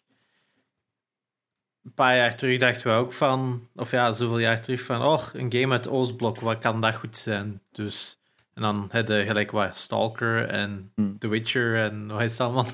[1.84, 5.28] een paar jaar terug dachten we ook van, of ja, zoveel jaar terug van, oh,
[5.34, 7.62] een game uit Oostblok, wat kan dat goed zijn?
[7.72, 8.18] Dus,
[8.56, 11.18] en dan had je gelijk wat Stalker en Hmm.
[11.20, 12.68] The Witcher en hoe heet het allemaal?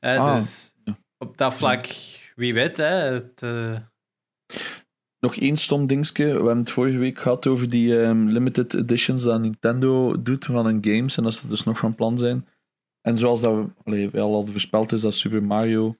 [0.00, 0.98] Hè, Ah, dus ja.
[1.18, 1.86] op dat vlak,
[2.34, 2.84] wie weet, hè.
[3.12, 3.76] Het, eh,
[5.20, 6.24] Nog één stom dingetje.
[6.24, 10.64] We hebben het vorige week gehad over die ehm, limited editions dat Nintendo doet van
[10.66, 11.16] hun games.
[11.16, 12.48] En dat ze dus nog van plan zijn.
[13.00, 15.96] En zoals dat we, allee, al hadden voorspeld, is dat Super Mario,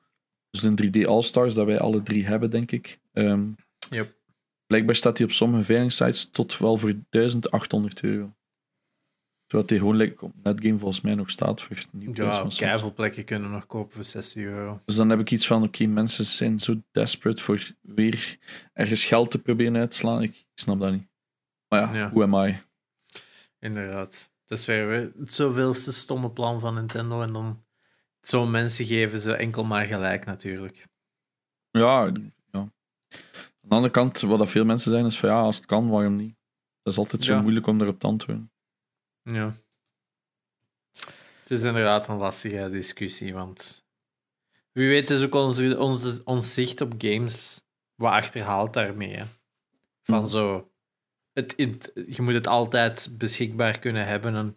[0.51, 3.01] dus een 3D All-Stars, dat wij alle drie hebben, denk ik.
[3.13, 3.45] Ehm,
[3.91, 4.15] Yep.
[4.67, 8.35] Blijkbaar staat die op sommige veilingsites tot wel voor 1800 euro.
[9.61, 13.67] Terwijl like, op Netgame volgens mij nog staat voor nieuw ja, keiveel plekken kunnen nog
[13.67, 14.81] kopen voor 60 euro.
[14.85, 18.39] Dus dan heb ik iets van, oké, mensen zijn zo desperate voor weer
[18.73, 20.23] ergens geld te proberen uit te slaan.
[20.23, 21.09] Ik, snap dat niet.
[21.69, 22.59] Maar ja, who am I?
[23.59, 24.31] Inderdaad.
[24.47, 27.23] Dat is weer weer het zoveelste stomme plan van Nintendo.
[27.23, 27.65] En dan
[28.21, 30.87] zo'n mensen geven ze enkel maar gelijk, natuurlijk.
[31.71, 32.13] Ja,
[32.51, 32.59] ja.
[32.59, 32.71] Aan
[33.61, 36.17] de andere kant, wat dat veel mensen zijn, is van ja, als het kan, waarom
[36.17, 36.35] niet?
[36.83, 37.41] Dat is altijd zo Ja.
[37.41, 38.52] moeilijk om erop te antwoorden.
[39.23, 39.55] Ja.
[41.43, 43.87] Het is inderdaad een lastige discussie, want
[44.73, 47.62] wie weet is ook onze, onze, ons zicht op games
[47.95, 49.16] wat achterhaalt daarmee.
[49.16, 49.25] Hè?
[50.03, 50.27] Van Mhm.
[50.27, 50.73] zo,
[51.33, 51.55] het,
[52.07, 54.35] je moet het altijd beschikbaar kunnen hebben.
[54.37, 54.57] En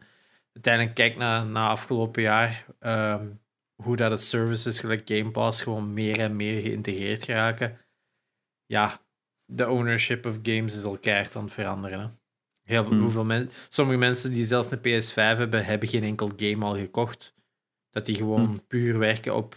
[0.54, 3.28] uiteindelijk kijk naar, naar afgelopen jaar ehm,
[3.76, 7.82] hoe dat de services gelijk Game Pass gewoon meer en meer geïntegreerd geraken.
[8.66, 9.02] Ja,
[9.46, 12.00] de ownership of games is al keihard aan het veranderen.
[12.00, 12.08] Hè?
[12.66, 13.02] Heel veel, Hmm.
[13.02, 17.34] hoeveel men, sommige mensen die zelfs een PS5 hebben, hebben geen enkel game al gekocht.
[17.90, 18.68] Dat die gewoon Hmm.
[18.68, 19.56] puur werken op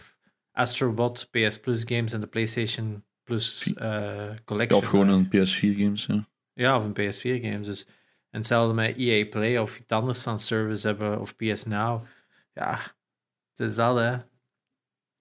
[0.51, 4.79] Astrobot, PS Plus games en de PlayStation Plus eh, Ja, Collection.
[4.81, 6.05] of gewoon een PS4 games.
[6.05, 6.27] Ja.
[6.53, 7.67] Ja, of een PS4 games.
[7.67, 7.85] Dus.
[8.29, 12.05] En hetzelfde met EA Play of iets anders van service hebben of PS Now.
[12.53, 12.79] Ja,
[13.55, 14.17] het is dat hè.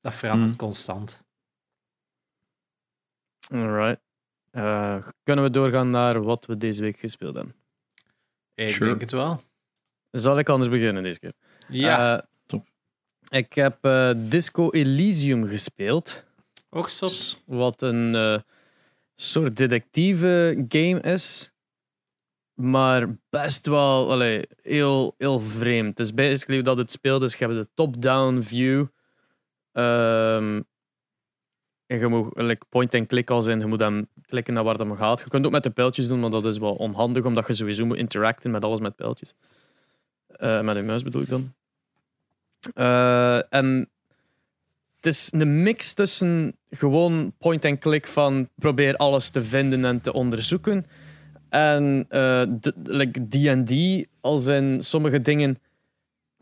[0.01, 0.59] Dat verandert Hmm.
[0.59, 1.22] constant.
[3.53, 4.01] Alright.
[4.51, 7.55] Eh, kunnen we doorgaan naar wat we deze week gespeeld hebben?
[8.66, 8.84] Ik Sure.
[8.88, 9.40] denk het wel.
[10.11, 11.32] Zal ik anders beginnen deze keer?
[11.68, 12.66] Ja, Eh, top.
[13.28, 16.24] Ik heb eh, Disco Elysium gespeeld.
[16.86, 17.42] zot.
[17.46, 18.38] Wat een eh,
[19.14, 21.50] soort detectieve game is.
[22.54, 25.98] Maar best wel allee, heel, heel vreemd.
[25.98, 27.20] Het is basically dat het speelt.
[27.20, 28.86] Dus je hebt de top-down view.
[29.72, 30.62] Ehm,
[31.89, 33.59] en je moet like, point-and-click al zijn.
[33.61, 35.20] Je moet hem klikken naar waar dat gaat.
[35.20, 37.24] Je kunt ook met de pijltjes doen, maar dat is wel onhandig.
[37.24, 39.34] Omdat je sowieso moet interacten met alles met pijltjes.
[40.26, 41.53] Eh, met een muis bedoel ik dan.
[42.74, 43.89] Eh, en
[44.97, 50.86] het is een mix tussen gewoon point-and-click van probeer alles te vinden en te onderzoeken.
[51.49, 52.07] En
[52.61, 55.59] d- like D&D, als in sommige dingen...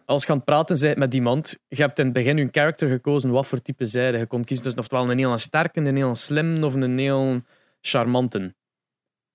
[0.07, 2.89] Als je aan het praten bent met iemand, je hebt in het begin je character
[2.89, 4.19] gekozen wat voor type zijde.
[4.19, 7.41] Je kon kiezen tussen oftewel een heel sterke, een heel slim of een heel
[7.81, 8.55] charmante.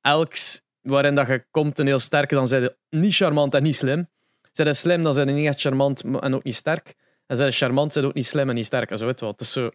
[0.02, 4.10] Elks waarin dat je komt een heel sterke, dan zijn niet charmant en niet slim.
[4.52, 6.96] Zijn je slim, dan zijn je niet echt charmant en ook niet sterk.
[7.26, 8.98] En zijn je charmant, zijn ook niet slim en niet sterk.
[8.98, 9.32] Zo weet wel.
[9.32, 9.72] Het is zo...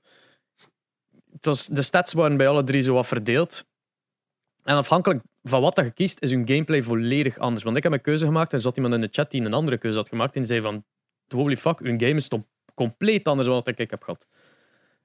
[1.32, 3.64] Het was, de stats waren bij alle drie zo wat verdeeld.
[4.62, 7.64] En afhankelijk van wat dat je kiest, is hun gameplay volledig anders.
[7.64, 9.54] Want ik heb een keuze gemaakt en er zat iemand in de chat die een
[9.54, 10.34] andere keuze had gemaakt.
[10.34, 10.84] En die zei van,
[11.28, 12.42] holy fuck, hun game is toch
[12.74, 14.26] compleet anders dan wat ik heb gehad.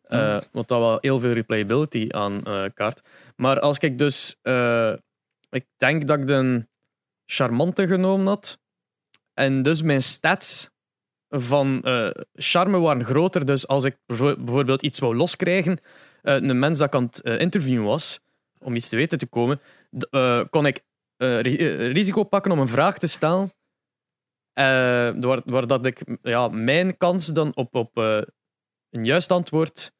[0.01, 3.01] Eh, want dat wel heel veel replayability aan eh, kaart.
[3.35, 4.35] Maar als ik dus...
[4.41, 4.93] eh,
[5.49, 6.67] ik denk dat ik de
[7.25, 8.59] charmante genomen had.
[9.33, 10.69] En dus mijn stats
[11.29, 11.85] van
[12.33, 13.45] charme waren groter.
[13.45, 15.79] Dus als ik bijvo- bijvoorbeeld iets wou loskrijgen,
[16.21, 18.19] een mens dat ik aan het interviewen was,
[18.61, 19.61] om iets te weten te komen,
[20.09, 20.83] eh, kon ik
[21.17, 23.53] eh, eh, risico pakken om een vraag te stellen.
[24.53, 27.97] waar, waar dat ik ja, mijn kans dan op, op
[28.89, 29.91] een juist antwoord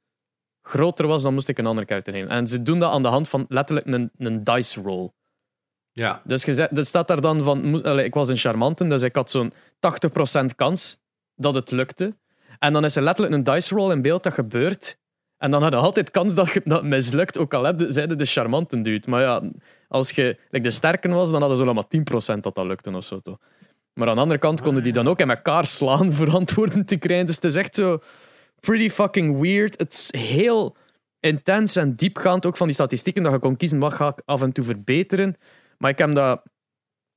[0.61, 2.29] groter was, dan moest ik een andere kaart nemen.
[2.29, 5.11] En ze doen dat aan de hand van letterlijk een, een dice roll.
[5.91, 6.21] Ja.
[6.25, 10.45] Dus er staat daar dan van, ik was een charmante, dus ik had zo'n 80%
[10.55, 10.99] kans
[11.35, 12.17] dat het lukte.
[12.59, 14.99] En dan is er letterlijk een dice roll in beeld dat gebeurt.
[15.41, 18.25] En dan had je altijd kans dat, je, dat mislukt, ook al heb je- de
[18.25, 19.09] charmante dude.
[19.09, 19.41] Maar ja,
[19.87, 23.03] als je de sterken was, dan hadden ze wel maar 10% dat dat lukte of
[23.03, 23.19] zo.
[23.93, 26.97] Maar aan de andere kant konden die dan ook in elkaar slaan voor antwoorden te
[26.97, 27.25] krijgen.
[27.25, 27.99] Dus het is echt zo
[28.59, 29.79] pretty fucking weird.
[29.79, 30.75] Het is heel
[31.19, 34.41] intens en diepgaand, ook van die statistieken, dat je kon kiezen wat ga ik af
[34.41, 35.35] en toe verbeteren.
[35.77, 36.41] Maar ik heb dat,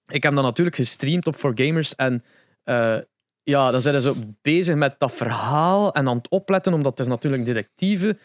[0.06, 2.24] ik heb dat natuurlijk gestreamd op For Gamers en
[2.62, 2.98] eh,
[3.44, 7.00] ja, dan zijn ze zo bezig met dat verhaal en aan het opletten, omdat het
[7.00, 8.18] is natuurlijk een detectieve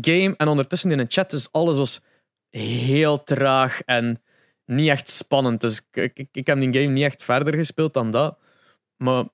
[0.00, 0.34] game.
[0.36, 2.02] En ondertussen in een chat is alles was
[2.50, 4.22] heel traag en
[4.64, 5.60] niet echt spannend.
[5.60, 8.38] Dus ik, ik, ik heb die game niet echt verder gespeeld dan dat.
[8.96, 9.24] Maar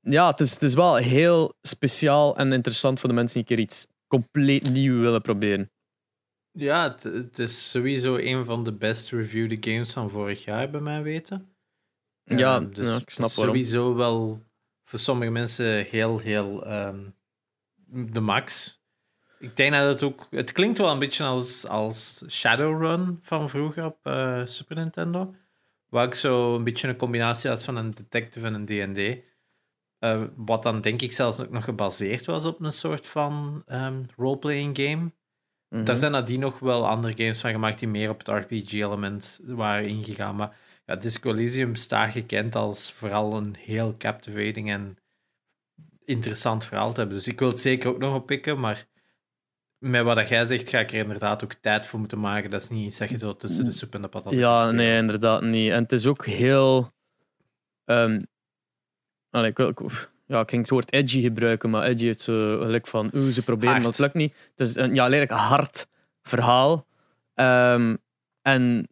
[0.00, 3.56] ja, het is, het is wel heel speciaal en interessant voor de mensen die een
[3.56, 5.70] keer iets compleet nieuw willen proberen.
[6.50, 10.80] Ja, het, het is sowieso een van de best reviewed games van vorig jaar, bij
[10.80, 11.54] mij weten.
[12.24, 13.54] Ja, Ehm, dus ja, ik snap waarom.
[13.54, 14.42] Sowieso wel
[14.84, 17.00] voor sommige mensen heel, heel ehm,
[17.86, 18.78] de max.
[19.38, 20.26] Ik denk dat het ook...
[20.30, 25.34] Het klinkt wel een beetje als, als Shadowrun van vroeger op eh, Super Nintendo.
[25.88, 29.24] Waar ik zo een beetje een combinatie had van een detective en een D&D.
[29.98, 34.02] Eh, wat dan denk ik zelfs ook nog gebaseerd was op een soort van ehm,
[34.16, 35.12] roleplaying game.
[35.68, 35.84] Mhm.
[35.84, 39.88] Daar zijn nadien nog wel andere games van gemaakt die meer op het RPG-element waren
[39.88, 40.36] ingegaan.
[40.36, 44.98] Maar ja, Disco Elysium staat gekend als vooral een heel captivating en
[46.04, 47.16] interessant verhaal te hebben.
[47.16, 48.86] Dus ik wil het zeker ook nog oppikken, maar
[49.78, 52.50] met wat dat jij zegt, ga ik er inderdaad ook tijd voor moeten maken.
[52.50, 54.96] Dat is niet iets dat je zo tussen de soep en de patat Ja, nee,
[54.98, 55.70] inderdaad niet.
[55.70, 56.92] En het is ook heel.
[57.84, 59.74] allee, ik, wil-
[60.26, 63.10] ja, ik ging het woord edgy gebruiken, maar edgy heeft zo gelijk van.
[63.14, 64.34] Oeh, ze proberen, het lukt niet.
[64.56, 65.86] Het is een ja, lelijk hard
[66.22, 66.86] verhaal.
[67.34, 67.96] Ehm,
[68.42, 68.88] en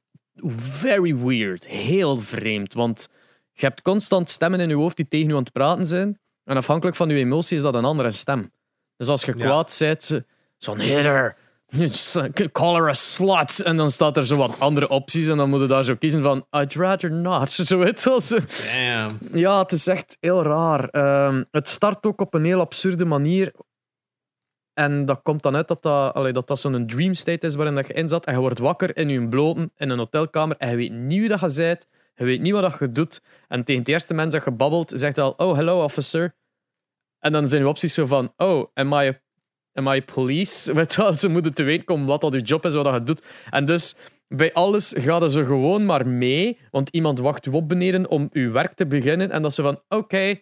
[0.47, 1.67] very weird.
[1.67, 2.73] Heel vreemd.
[2.75, 3.09] Want
[3.53, 6.19] je hebt constant stemmen in je hoofd die tegen je aan het praten zijn.
[6.45, 8.53] En afhankelijk van je emotie is dat een andere stem.
[8.97, 9.45] Dus als je Ja.
[9.45, 10.21] kwaad bent,
[10.57, 11.37] zo'n hitter.
[12.53, 13.61] Call her a slut.
[13.61, 15.29] En dan staat er zo wat andere opties.
[15.29, 17.53] En dan moet je daar zo kiezen van I'd rather not.
[17.69, 18.43] Zo weet je.
[18.73, 19.39] Damn.
[19.39, 20.89] Ja, het is echt heel raar.
[20.89, 23.53] Ehm, het start ook op een heel absurde manier.
[24.75, 27.87] En dat komt dan uit dat dat, dat, dat zo'n dream state is waarin dat
[27.87, 28.27] je in zat.
[28.27, 30.57] En je wordt wakker in je bloten in een hotelkamer.
[30.57, 31.87] En je weet niet wie dat je bent.
[32.15, 33.23] Je weet niet wat dat je doet.
[33.49, 36.35] En tegen het eerste mens dat je babbelt, zegt al: Oh, hello officer.
[37.19, 39.19] En dan zijn je opties zo van: Oh, am I,
[39.73, 40.73] am I police?
[40.75, 43.23] Weet ze moeten te weten komen wat dat je job is, wat dat je doet.
[43.51, 43.97] En dus
[44.29, 48.73] bij alles gaat ze gewoon maar mee, want iemand wacht op beneden om uw werk
[48.73, 49.31] te beginnen.
[49.31, 50.41] En dat ze van, oké.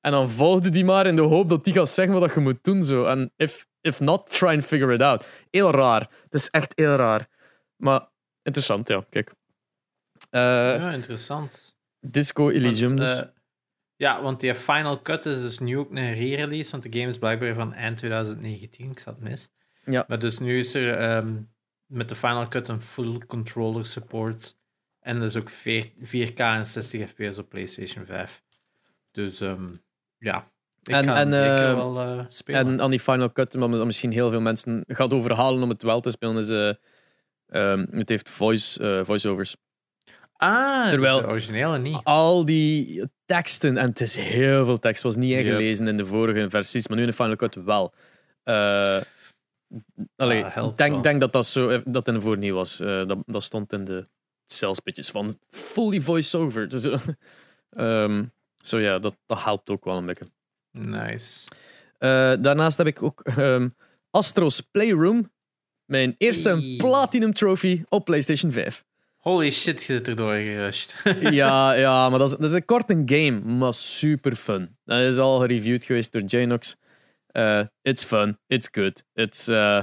[0.00, 2.58] En dan volgde die maar in de hoop dat die gaat zeggen wat je moet
[2.64, 2.84] doen.
[2.84, 3.04] Zo.
[3.04, 5.26] En if, if not, try and figure it out.
[5.50, 6.08] Heel raar.
[6.22, 7.28] Het is echt heel raar.
[7.76, 8.08] Maar
[8.42, 9.04] interessant, ja.
[9.10, 9.32] Kijk.
[10.30, 11.76] Eh, ja, interessant.
[12.00, 13.18] Disco Elysium Want, dus.
[13.20, 13.26] eh,
[13.96, 17.18] ja, want die Final Cut is dus nu ook een re-release, want de game is
[17.18, 19.48] blijkbaar van eind 2019, ik zat mis.
[19.84, 20.04] Ja.
[20.08, 21.42] Maar dus nu is er ehm,
[21.86, 24.58] met de Final Cut een full controller support
[25.00, 28.42] en dus ook 4, 4K en 60 fps op PlayStation 5.
[29.10, 29.68] Dus ehm,
[30.18, 30.52] ja,
[30.90, 32.60] ik En- en, zeker eh, wel eh, spelen.
[32.66, 35.82] En aan die Final Cut, maar dat misschien heel veel mensen gaat overhalen om het
[35.82, 36.48] wel te spelen, is...
[36.48, 36.72] eh,
[37.72, 39.56] ehm, het heeft voice, voice-overs.
[40.32, 42.00] ah, terwijl- dus de originele niet.
[42.02, 45.38] al die teksten, en het is heel veel tekst, was niet Yep.
[45.44, 47.94] ingelezen in de vorige versies, maar nu in de Final Cut wel.
[50.16, 51.02] Allee, Ah, denk, wel.
[51.02, 52.76] denk dat dat zo dat in de voor niet was.
[52.76, 54.08] Dat, dat stond in de
[54.46, 56.68] salespitches van fully voice-over.
[56.74, 57.00] Dus, eh,
[57.70, 58.24] ehm,
[58.58, 60.24] zo ja, dat, dat helpt ook wel een beetje.
[60.72, 61.44] Nice.
[61.98, 63.68] Eh, daarnaast heb ik ook ehm,
[64.10, 65.32] Astro's Playroom,
[65.84, 66.74] mijn eerste Hey.
[66.76, 68.84] Platinum Trophy op PlayStation 5.
[69.16, 70.94] Holy shit, je zit erdoor gerusht.
[71.20, 74.76] ja, ja, maar dat is, dat is een korte game, maar super fun.
[74.84, 76.76] Dat is al gereviewd geweest door Janox.
[77.26, 79.82] Eh it's fun, it's good, it's, eh,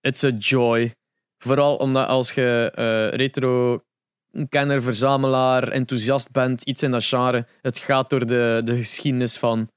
[0.00, 0.94] it's a joy.
[1.38, 2.70] Vooral omdat als je
[3.14, 9.70] retro-kenner, verzamelaar, enthousiast bent, iets in dat genre, het gaat door de, de geschiedenis van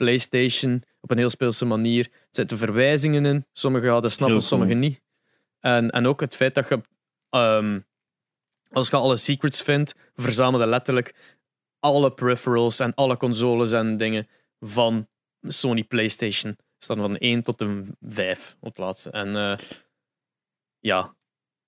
[0.00, 2.04] PlayStation op een heel speelse manier.
[2.04, 4.48] Er zitten verwijzingen in, sommige hadden snappen, cool.
[4.48, 5.00] sommige niet.
[5.60, 6.80] En, en ook het feit dat je
[7.30, 7.80] ehm,
[8.70, 11.14] als je alle secrets vindt, verzamel je letterlijk
[11.78, 14.28] alle peripherals en alle consoles en dingen
[14.60, 15.08] van
[15.40, 16.56] Sony PlayStation.
[16.78, 19.10] Staan van 1 tot een 5 op het laatste.
[19.10, 19.58] En eh,
[20.78, 21.14] ja,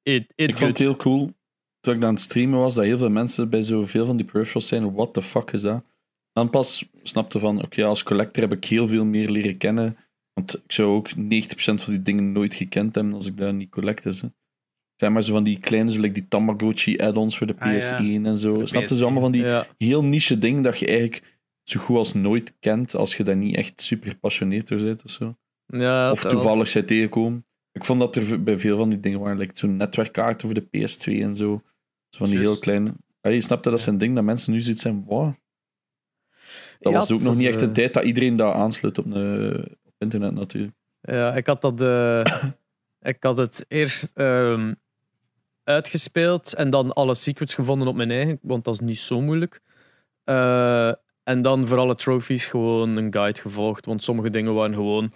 [0.02, 1.32] it, it Ik vind het heel cool.
[1.80, 4.66] Toen ik aan het streamen was, dat heel veel mensen bij zoveel van die peripherals
[4.66, 4.92] zijn.
[4.94, 5.84] What the fuck is dat?
[6.32, 9.96] Dan pas snapte van, oké, als collector heb ik heel veel meer leren kennen.
[10.32, 11.14] Want ik zou ook 90%
[11.54, 14.20] van die dingen nooit gekend hebben als ik daar niet collect is.
[14.22, 14.28] Hè.
[14.96, 17.98] Zijn maar zo van die kleine, zo like die Tamagotchi add-ons voor de Ah, ja.
[18.00, 18.56] E PS1 en zo.
[18.58, 19.02] de Snapte ze PS1.
[19.04, 22.94] allemaal van die ja, heel niche dingen dat je eigenlijk zo goed als nooit kent
[22.94, 25.36] als je daar niet echt super gepassioneerd door bent of zo.
[25.66, 27.46] ja, Of toevallig zijn tegenkomen.
[27.72, 30.66] Ik vond dat er bij veel van die dingen waren, like zo'n netwerkkaarten voor de
[30.66, 31.62] PS2 en zo.
[32.08, 32.94] Zo van die heel kleine.
[33.20, 35.34] Je snapt dat zijn dingen dat mensen nu zitten zijn, wow.
[36.82, 39.12] Dat Ja, was ook nog niet echt de eh, tijd dat iedereen dat aansluit op,
[39.12, 40.72] de, op internet natuurlijk.
[41.00, 41.80] Ja, ik had dat.
[41.82, 42.24] eh,
[43.00, 44.72] ik had het eerst ehm,
[45.64, 49.60] uitgespeeld en dan alle secrets gevonden op mijn eigen, want dat is niet zo moeilijk.
[50.24, 50.92] Eh,
[51.24, 53.86] En dan voor alle trophies gewoon een guide gevolgd.
[53.86, 55.12] Want sommige dingen waren gewoon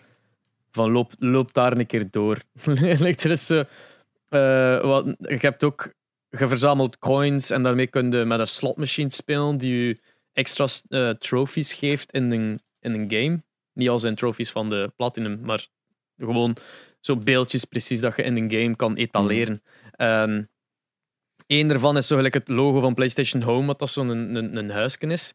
[0.70, 2.40] van loop, loop daar een keer door.
[2.82, 5.92] Er is, eh, wat, je hebt ook
[6.30, 10.00] je verzamelt coins en daarmee kun je met een slotmachine spelen die je
[10.36, 13.42] extra eh, trophies geeft in een, in een game.
[13.72, 15.66] Niet als in trophies van de Platinum, maar
[16.16, 16.56] gewoon
[17.00, 19.62] zo beeldjes precies dat je in een game kan etaleren.
[19.96, 20.48] Eén
[21.46, 24.56] Eén daarvan is zo gelijk het logo van PlayStation Home, wat dat zo'n een, een,
[24.56, 25.34] een huisje is.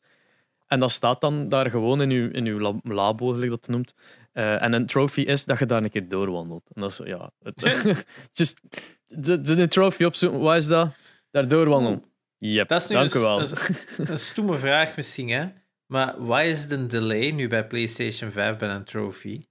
[0.68, 3.94] En dat staat dan daar gewoon in uw, in uw lab- labo, gelijk dat noemt.
[4.32, 6.64] Eh, en een trophy is dat je daar een keer doorwandelt.
[6.74, 7.32] En dat is, ja...
[7.44, 7.62] Het,
[8.32, 8.62] just,
[9.08, 10.94] de, de, de trophy opzoeken, wat is dat?
[11.32, 12.04] Daar doorwandelen.
[12.44, 13.40] Yep, Dat is nu dank u een, wel.
[13.40, 13.50] een,
[13.98, 15.48] een stoeme vraag misschien, hè?
[15.86, 19.46] Maar wat is de delay nu bij PlayStation 5 bij een trophy?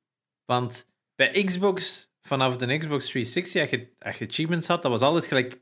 [0.45, 5.01] Want bij Xbox, vanaf de Xbox 360, als je, als je achievements had, dat was
[5.01, 5.61] altijd gelijk,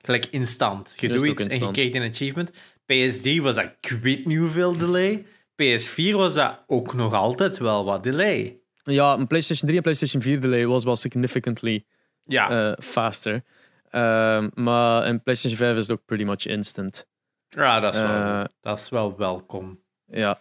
[0.00, 0.94] gelijk instant.
[0.96, 2.50] Je doet iets en je kreeg een achievement.
[2.82, 5.26] PS3 was dat ik weet niet hoeveel delay.
[5.62, 8.60] PS4 was dat ook nog altijd wel wat delay.
[8.82, 11.84] Ja, een PlayStation 3 en PlayStation 4 delay was wel significantly
[12.22, 13.42] Ja, eh, faster.
[13.90, 17.06] Ehm, maar in PlayStation 5 is het ook pretty much instant.
[17.48, 19.80] ja dat, is wel, eh, dat is wel welkom.
[20.06, 20.38] Ja.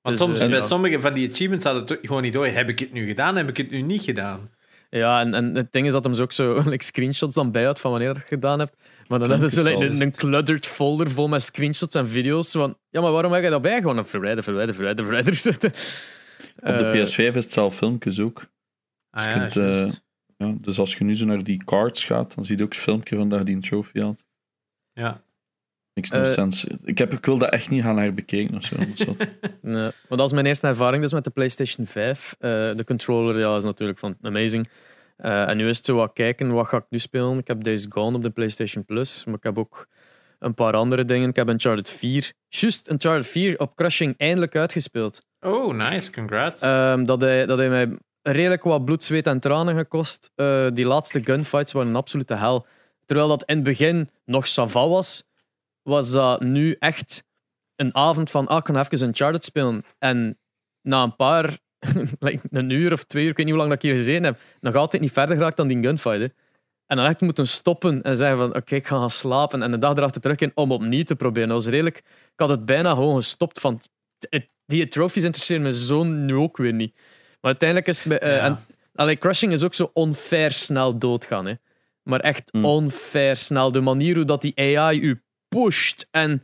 [0.00, 0.62] Want Dus, soms, eh, bij ja.
[0.62, 2.46] sommige van die achievements hadden het gewoon niet door.
[2.46, 3.36] Heb ik het nu gedaan?
[3.36, 4.50] Heb ik het nu niet gedaan?
[4.90, 7.80] Ja, en, en het ding is dat hem zo ook zo like, screenshots dan bijhoudt
[7.80, 8.76] van wanneer je het gedaan hebt.
[9.08, 12.50] Maar dan hadden ze like, Filmpjes een, een cluttered folder vol met screenshots en video's.
[12.50, 13.76] Van, ja, maar waarom heb je dat bij?
[13.80, 15.70] Gewoon een verwijder, verwijder, verwijder, verwijder zetten.
[16.56, 18.38] Op de Eh, PS5 is het zelf filmpjes ook.
[18.40, 18.46] Dus,
[19.10, 20.02] Ah, je ja, kunt.
[20.46, 22.78] Ja, dus als je nu zo naar die cards gaat, dan zie je ook een
[22.78, 24.24] filmpje van dat je die een trophy had.
[24.92, 25.22] ja.
[25.94, 26.78] Makes no Eh, sense.
[26.84, 28.76] Ik, heb, ik wil dat echt niet gaan herbekeken of zo.
[29.62, 32.34] Nee, maar dat is mijn eerste ervaring dus met de PlayStation 5.
[32.38, 34.68] Eh, de controller ja, is natuurlijk van amazing.
[35.16, 37.38] Eh, en nu is het zo wat kijken, wat ga ik nu spelen?
[37.38, 39.86] Ik heb Days Gone op de PlayStation Plus, maar ik heb ook
[40.38, 41.28] een paar andere dingen.
[41.28, 45.26] Ik heb Uncharted 4, juist Uncharted 4 op Crushing eindelijk uitgespeeld.
[45.40, 46.12] Oh, nice.
[46.12, 46.62] Congrats.
[46.62, 50.30] Ehm, dat, hij, dat hij mij redelijk wat bloed, zweet en tranen gekost.
[50.34, 52.66] Eh, die laatste gunfights waren een absolute hel.
[53.04, 55.24] Terwijl dat in het begin nog saval was,
[55.82, 57.24] was dat nu echt
[57.76, 59.84] een avond van ah, ik kan even Uncharted spelen.
[59.98, 60.38] En
[60.82, 61.58] na een paar,
[62.18, 64.24] like een uur of twee uur, ik weet niet hoe lang dat ik hier gezeten
[64.24, 66.34] heb, nog altijd niet verder geraakt dan die gunfight.
[66.86, 69.62] En dan echt moeten stoppen en zeggen van oké, ik ga gaan slapen.
[69.62, 71.48] En de dag erachter terug in om opnieuw te proberen.
[71.48, 71.96] Dat was redelijk...
[71.96, 73.80] Ik had het bijna gewoon gestopt van...
[74.66, 76.94] Die trophies interesseren me zo nu ook weer niet.
[77.42, 78.08] Maar uiteindelijk is het...
[78.08, 78.44] bij- eh, Ja.
[78.44, 78.58] en,
[78.94, 81.46] allee, Crushing is ook zo onfair snel doodgaan.
[81.46, 81.54] Hè.
[82.02, 82.64] Maar echt Hmm.
[82.64, 83.72] onfair snel.
[83.72, 86.42] De manier hoe dat die AI u pusht en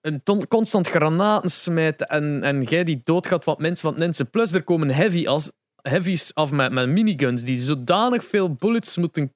[0.00, 4.30] een ton- constant granaten smijt en, en jij die doodgaat van mensen van mensen.
[4.30, 5.50] Plus er komen heavy als,
[5.82, 9.34] heavies af met, met miniguns die zodanig veel bullets moeten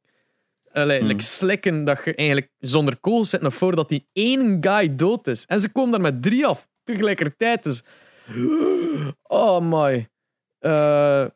[0.73, 5.27] allee, like slikken dat je eigenlijk zonder kogels zit nog voordat die één guy dood
[5.27, 5.45] is.
[5.47, 7.63] En ze komen daar met drie af tegelijkertijd.
[7.63, 7.83] Dus...
[9.23, 10.09] Oh my.
[10.61, 11.27] Eh,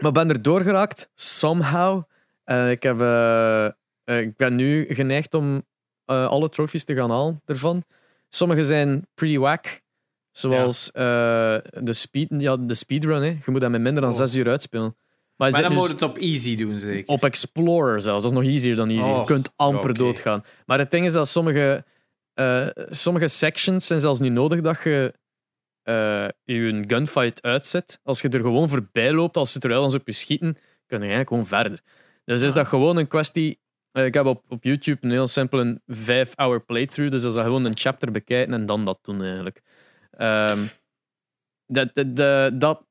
[0.00, 2.02] maar ben er doorgeraakt, somehow.
[2.44, 3.72] Eh, ik, heb, eh, eh,
[4.04, 5.62] ik ben nu geneigd om
[6.04, 7.84] alle trophies te gaan halen ervan.
[8.28, 9.80] Sommige zijn pretty whack.
[10.32, 11.62] Zoals de,
[11.92, 13.22] speed, ja, de speedrun.
[13.22, 13.28] Hè.
[13.28, 14.16] Je moet dat met minder dan Oh.
[14.16, 14.96] zes uur uitspelen.
[15.36, 17.08] Maar, maar dan nu moet het op easy doen, zeker.
[17.14, 18.22] op Explorer zelfs.
[18.22, 19.08] Dat is nog easier dan easy.
[19.08, 20.44] je Oh, kunt amper doodgaan.
[20.66, 21.84] Maar het ding is dat sommige,
[22.90, 25.14] sommige sections zijn zelfs niet nodig dat je
[25.82, 28.00] eh, je gunfight uitzet.
[28.02, 30.52] Als je er gewoon voorbij loopt, als ze terwijl ons op je schieten,
[30.86, 31.80] kun je eigenlijk gewoon verder.
[32.24, 32.56] Dus is Ah.
[32.56, 33.60] dat gewoon een kwestie...
[33.92, 37.12] eh, ik heb op, op YouTube een heel simpel een 5-hour playthrough.
[37.12, 39.60] Dus dat is gewoon een chapter bekijken en dan dat doen eigenlijk.
[40.10, 40.60] Ehm,
[41.66, 42.86] dat, dat, dat, dat-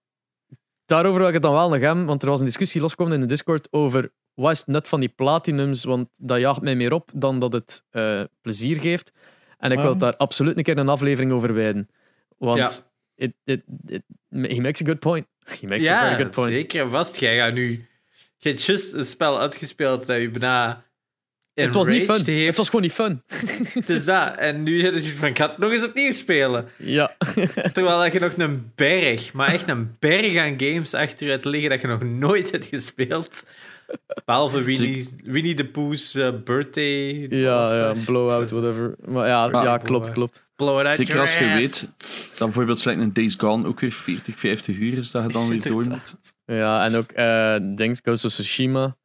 [0.86, 3.20] daarover wil ik het dan wel nog hebben, want er was een discussie losgekomen in
[3.20, 6.94] de Discord over wat is het nut van die platinums, want dat jaagt mij meer
[6.94, 9.12] op dan dat het eh, plezier geeft.
[9.58, 9.98] En ik wil Ja.
[9.98, 11.90] daar absoluut een keer een aflevering over wijden.
[12.40, 12.72] Want Ja.
[13.16, 15.28] it, it, it- he makes a good point.
[15.62, 16.52] He makes a very Ja, good point.
[16.52, 17.20] zeker vast.
[17.20, 17.88] Jij gaat nu...
[18.38, 20.88] Je hebt juist een spel uitgespeeld dat je bijna...
[21.54, 22.24] Het was niet fun.
[22.26, 22.46] heeft.
[22.48, 23.22] Het was gewoon niet fun.
[23.74, 24.38] Het is dat.
[24.38, 26.70] En nu heb je van, ik ga het nog eens opnieuw spelen.
[26.78, 27.16] Ja.
[27.74, 31.46] Terwijl dat je nog een berg, maar echt een berg aan games achter je hebt
[31.46, 33.44] liggen dat je nog nooit hebt gespeeld.
[34.26, 37.28] Behalve Winnie, Winnie the Pooh's eh, birthday.
[37.30, 38.96] ja, ja, blowout, whatever.
[39.06, 40.12] Maar ja, Ja, ja klopt, blowout.
[40.12, 40.48] klopt.
[40.56, 41.54] Blow it out Zeker als je ass.
[41.56, 41.90] weet
[42.30, 45.48] dat bijvoorbeeld slecht een Days Gone ook weer 40, 50 uur is dat je dan
[45.48, 46.16] weer door moet.
[46.46, 48.96] Ja, en ook eh Dings, Ghost of Tsushima.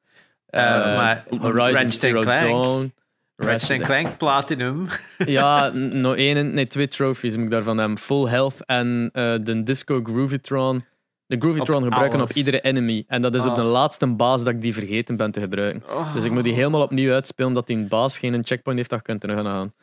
[0.46, 2.40] Eh, Eh, maar Horizon Ratchet Zero Clank.
[2.40, 2.92] Dawn.
[3.36, 4.86] Ratchet Clank Platinum.
[5.26, 7.98] Ja, nog één, nee, twee trophies moet ik daarvan hebben.
[7.98, 10.84] Full health en eh, de Disco Groovytron.
[11.26, 12.30] De Groovytron Op gebruiken alles.
[12.30, 13.04] op iedere enemy.
[13.06, 13.70] En dat is op de Oh.
[13.70, 15.82] laatste baas dat ik die vergeten ben te gebruiken.
[15.90, 16.14] Oh.
[16.14, 19.04] Dus ik moet die helemaal opnieuw uitspelen dat die baas geen checkpoint heeft dat je
[19.04, 19.74] kunt terug gaan halen.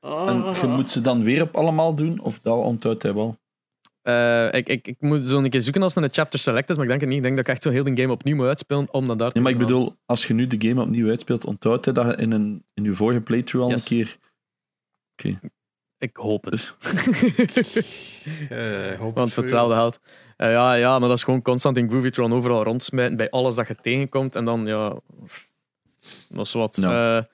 [0.00, 3.38] En je moet ze dan weer op allemaal doen, of dat onthoudt hij wel?
[4.02, 6.74] Eh, ik, ik, ik moet zo een keer zoeken als er een chapter select is,
[6.76, 7.18] maar ik denk het niet.
[7.18, 9.28] Ik denk dat ik echt zo heel de game opnieuw moet uitspelen om naar daar
[9.30, 12.06] te Nee, maar ik bedoel, als je nu de game opnieuw uitspeelt, onthoudt hij dat
[12.06, 13.90] je in, een, in je vorige playthrough al Yes.
[13.90, 14.16] een keer...
[15.98, 16.50] Ik hoop het.
[16.50, 16.74] Dus-
[18.48, 20.00] Eh, hoop Want voor hetzelfde geld.
[20.40, 23.68] Eh, ja, ja, maar dat is gewoon constant in Groovytron overal rondsmijten bij alles dat
[23.68, 24.36] je tegenkomt.
[24.36, 24.98] En dan, ja...
[26.28, 26.76] Dat is wat.
[26.80, 27.18] Ja.
[27.18, 27.24] Eh,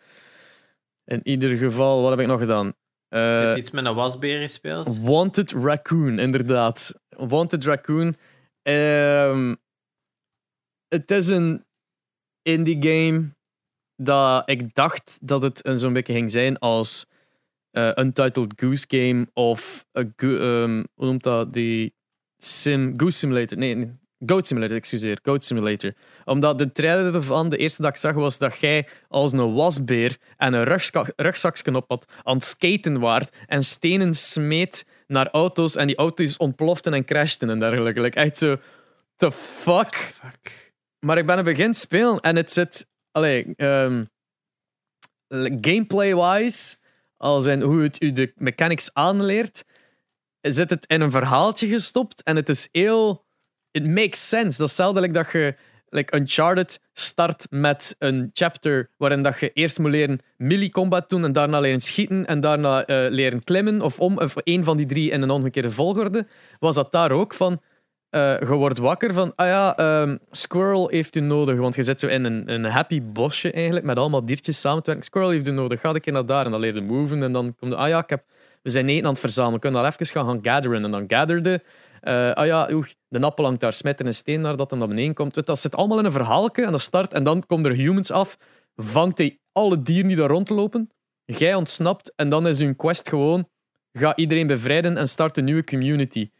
[1.04, 2.72] in ieder geval, wat heb ik nog gedaan?
[3.08, 4.98] Eh, Heb je iets met een wasbeer gespeeld?
[4.98, 6.94] Wanted Raccoon, inderdaad.
[7.08, 8.14] Wanted Raccoon.
[8.62, 9.54] Ehm,
[10.88, 11.64] het is een
[12.42, 13.34] indie game
[13.96, 17.06] dat ik dacht dat het een zo'n beetje ging zijn als
[17.70, 21.52] eh, Untitled Goose Game of a go- ehm, hoe noemt dat?
[21.52, 21.94] Die
[22.38, 23.58] Sim, Goose Simulator.
[23.58, 23.92] Nee, nee,
[24.26, 25.18] Goat Simulator, excuseer.
[25.22, 25.92] Goat Simulator.
[26.24, 30.16] Omdat de trailer ervan, de eerste dat ik zag, was dat jij als een wasbeer
[30.36, 35.76] en een rugzak, rugzakje op had, aan het skaten waard en stenen smeet naar auto's
[35.76, 38.00] en die auto's ontploften en crashten en dergelijke.
[38.00, 38.56] Like, echt zo,
[39.16, 39.94] the fuck?
[39.94, 40.72] Fuck.
[40.98, 44.04] Maar ik ben een begin spelen en het zit, allee, ehm,
[45.60, 46.76] gameplay-wise,
[47.16, 49.64] als in hoe het u de mechanics aanleert,
[50.52, 53.24] zit het in een verhaaltje gestopt en het is heel.
[53.70, 54.44] It makes sense.
[54.44, 55.56] Dat is hetzelfde dat je
[55.88, 61.24] like Uncharted start met een chapter waarin dat je eerst moet leren melee combat doen
[61.24, 64.86] en daarna leren schieten en daarna eh, leren klimmen of om of één van die
[64.86, 66.26] drie in een omgekeerde volgorde.
[66.58, 67.60] Was dat daar ook van?
[68.16, 71.56] eh, je wordt wakker van, ah ja, ehm, Squirrel heeft u nodig.
[71.56, 74.86] Want je zit zo in een, een happy bosje eigenlijk, met allemaal diertjes samen te
[74.86, 75.04] werken.
[75.04, 76.44] Squirrel heeft u nodig, ga een keer naar daar.
[76.44, 78.24] En dan leer je moven en dan komt de, ah ja, ik heb,
[78.66, 79.60] we zijn eten aan het verzamelen.
[79.60, 80.84] Kunnen al even gaan, gaan gatheren.
[80.84, 81.62] En dan gatherde,
[82.00, 84.78] eh, ah ja, oeh, de appel hangt daar, smijt er een steen naar dat hem
[84.78, 85.34] naar beneden komt.
[85.34, 87.12] Weet, Dat zit allemaal in een verhaaltje en dat start.
[87.12, 88.38] En dan komen er humans af,
[88.76, 90.90] vangt hij alle dieren die daar rondlopen.
[91.24, 93.48] Jij ontsnapt en dan is uw quest gewoon,
[93.92, 96.30] ga iedereen bevrijden en start een nieuwe community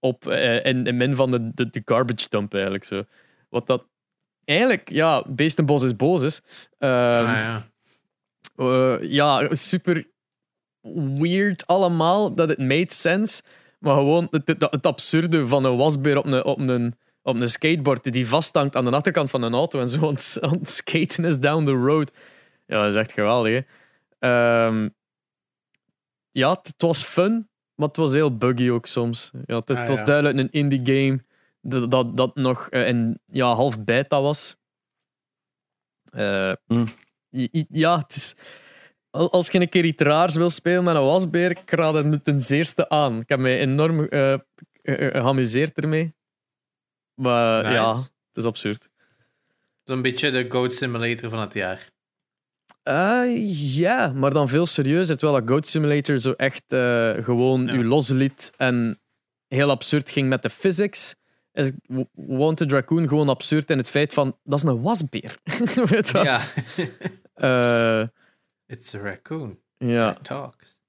[0.00, 3.04] op eh, in, in min van de, de, de garbage dump eigenlijk zo.
[3.48, 3.86] Wat dat
[4.44, 6.42] eigenlijk, ja, beestenbos is boos is.
[6.78, 7.62] Ah, ja.
[8.56, 10.14] eh, ja, super
[10.94, 13.42] weird allemaal, dat het made sense.
[13.78, 17.48] Maar gewoon het, het, het absurde van een wasbeer op een, op, een, op een
[17.48, 21.40] skateboard die vasthangt aan de achterkant van een auto en zo aan het, skaten is
[21.40, 22.12] down the road.
[22.66, 23.52] Ja, dat is echt geweldig.
[23.52, 23.60] Hè?
[24.18, 24.88] Ehm,
[26.30, 29.30] ja, het, het was fun, maar het was heel buggy ook soms.
[29.46, 30.04] Ja, het, Ah, het was ja.
[30.04, 31.24] duidelijk een indie game
[31.60, 34.56] dat, dat, dat nog eh, in ja, half beta was.
[36.10, 36.88] Eh, Hmm.
[37.68, 38.34] Ja, het is...
[39.16, 42.06] al- Als je een keer iets raars wil spelen met een wasbeer, ik raad het
[42.06, 43.20] me ten zeerste aan.
[43.20, 44.34] Ik heb mij enorm eh,
[44.82, 46.14] geamuseerd ermee.
[47.14, 47.74] Maar Nice.
[47.74, 48.88] ja, het is absurd.
[49.84, 51.90] Zo'n beetje de Goat Simulator van het jaar.
[52.82, 55.16] Eh, ja, maar dan veel serieuzer.
[55.18, 57.72] Terwijl dat Goat Simulator zo echt eh, gewoon Ja.
[57.72, 59.00] u losliet en
[59.48, 61.14] heel absurd ging met de physics.
[61.52, 61.70] Is
[62.14, 65.36] Wanted Raccoon gewoon absurd in het feit van dat is een wasbeer.
[65.90, 66.18] Weet je?
[66.22, 66.40] Ja.
[67.34, 68.08] Eh,
[68.66, 69.58] It's a raccoon.
[69.78, 70.12] ja.
[70.22, 70.80] Talks.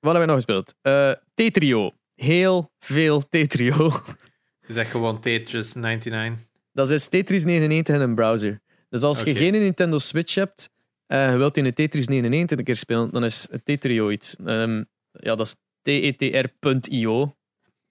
[0.00, 0.74] Wat hebben we nog gespeeld?
[0.82, 1.90] Eh Tetrio.
[2.14, 3.90] Heel veel Tetrio.
[4.68, 6.46] Is dat gewoon Tetris 99?
[6.72, 8.60] Dat is Tetris 99 in een browser.
[8.88, 10.70] Dus als je geen Nintendo Switch hebt
[11.06, 14.36] en je wilt in de Tetris 99 een keer spelen, dan is Tetrio iets.
[14.36, 17.36] Ehm, ja, dat is tetr.io.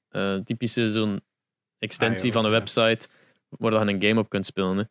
[0.09, 1.21] Eh typische zo'n
[1.79, 2.57] extensie Ah, joh, van een ja.
[2.57, 3.07] website
[3.49, 4.77] waar je een game op kunt spelen.
[4.77, 4.83] Hè.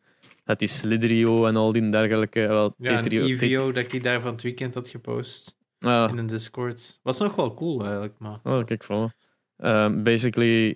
[0.43, 2.47] Het is Sliderio en al die dergelijke.
[2.47, 6.99] Wel, Ja, EVO dat ik daar van het weekend had gepost Ah, in een Discord.
[7.03, 8.39] Was nog wel cool eigenlijk, maar...
[8.43, 9.11] Oh, kijk van.
[9.57, 10.75] Ehm, basically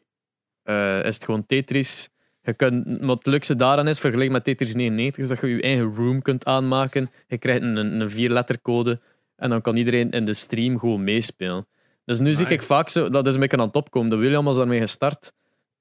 [0.63, 2.09] eh, is het gewoon Tetris.
[2.41, 5.61] Je kunt, wat het leukste daaraan is, vergeleken met Tetris 99, is dat je je
[5.61, 7.09] eigen room kunt aanmaken.
[7.27, 9.01] Je krijgt een, een vierlettercode
[9.35, 11.67] en dan kan iedereen in de stream gewoon meespelen.
[12.05, 14.09] Dus nu zie ik vaak zo, dat is een beetje aan het opkomen.
[14.09, 15.33] De William was daarmee gestart.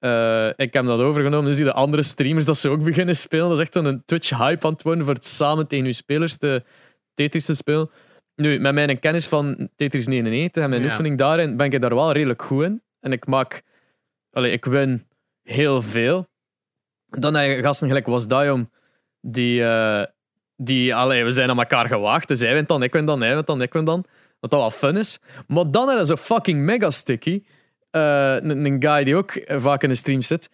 [0.06, 1.46] Eh, ik heb dat overgenomen.
[1.48, 3.48] Nu zie je de andere streamers dat ze ook beginnen spelen.
[3.48, 6.62] Dat is echt zo'n Twitch-hype aan het worden voor het samen tegen je spelers te,
[7.14, 7.90] Tetris te spelen.
[8.34, 10.88] Nu, met mijn kennis van Tetris 99 en mijn Ja.
[10.88, 12.82] oefening daarin ben ik daar wel redelijk goed in.
[13.00, 13.62] En ik maak...
[14.32, 15.06] Allee, ik win
[15.42, 16.26] heel veel.
[17.06, 18.70] Dan heb je gasten gelijk was Dayom,
[19.20, 19.62] die...
[19.64, 20.02] eh,
[20.56, 22.28] die allee, we zijn aan elkaar gewaagd.
[22.28, 24.04] Dus hij wint dan, ik win dan, hij wint dan, ik win dan.
[24.40, 25.18] Wat dat wel fun is.
[25.46, 27.42] Maar dan heb je zo'n fucking mega sticky.
[27.96, 30.50] Eh, een guy die ook eh, vaak in de stream zit.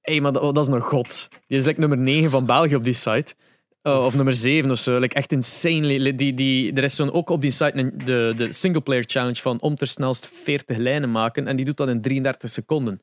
[0.00, 1.28] Hé, hey, maar dat, is een god.
[1.46, 3.34] Die is like nummer 9 van België op die site.
[3.82, 4.98] Eh, of nummer 7 of zo.
[4.98, 6.14] Like, echt insane.
[6.14, 9.76] Die, die, er is zo'n ook op die site de, de singleplayer challenge van om
[9.76, 11.46] ter snelst 40 lijnen maken.
[11.46, 13.02] En die doet dat in 33 seconden.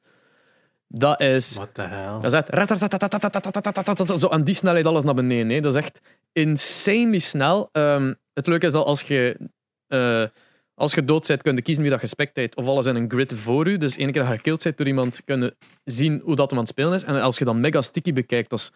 [0.88, 1.56] Dat is.
[1.58, 2.20] Wat de hel?
[2.20, 4.20] Dat is.
[4.20, 5.50] Zo aan die snelheid alles naar beneden.
[5.50, 5.62] Hè.
[5.62, 6.02] Dat is echt
[6.34, 7.70] insanely snel.
[8.34, 9.50] Het leuke is dat als je
[10.78, 12.56] als je dood bent, kun je kiezen wie dat gespecteert.
[12.56, 13.78] Of alles in een grid voor u.
[13.78, 16.60] Dus één keer dat je gekillt bent door iemand, kun je zien hoe dat hem
[16.60, 17.04] aan het spelen is.
[17.04, 18.72] En als je dan mega sticky bekijkt, dus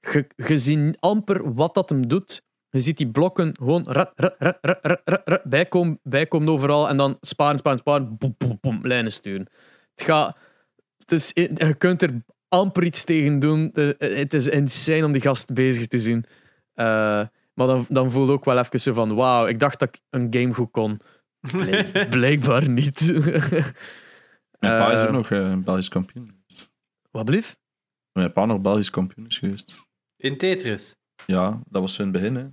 [0.00, 2.42] je, je ziet amper wat dat hem doet.
[2.70, 6.88] Je ziet die blokken gewoon rat, rat, rat, rat, bijkomen, bijkomen overal.
[6.88, 8.16] En dan sparen, sparen, sparen.
[8.18, 9.46] Boem, boem, lijnen sturen.
[9.94, 10.36] Het gaat...
[10.98, 13.70] Het is, je kunt er amper iets tegen doen.
[13.98, 16.24] Het is insane om die gast bezig te zien.
[16.74, 16.84] Eh,
[17.54, 19.14] maar dan, dan voel je ook wel even van...
[19.14, 21.00] Wauw, ik dacht dat ik een game goed kon.
[21.52, 23.00] Blijk- Blijkbaar niet.
[24.60, 26.44] Mijn pa is Eh, ook nog eh, Belgisch kampioen.
[27.10, 27.56] Wat blief?
[28.12, 29.74] Mijn pa nog Belgisch kampioen is geweest.
[30.16, 30.96] In Tetris.
[31.26, 32.34] Ja, dat was in het begin.
[32.34, 32.46] Hè.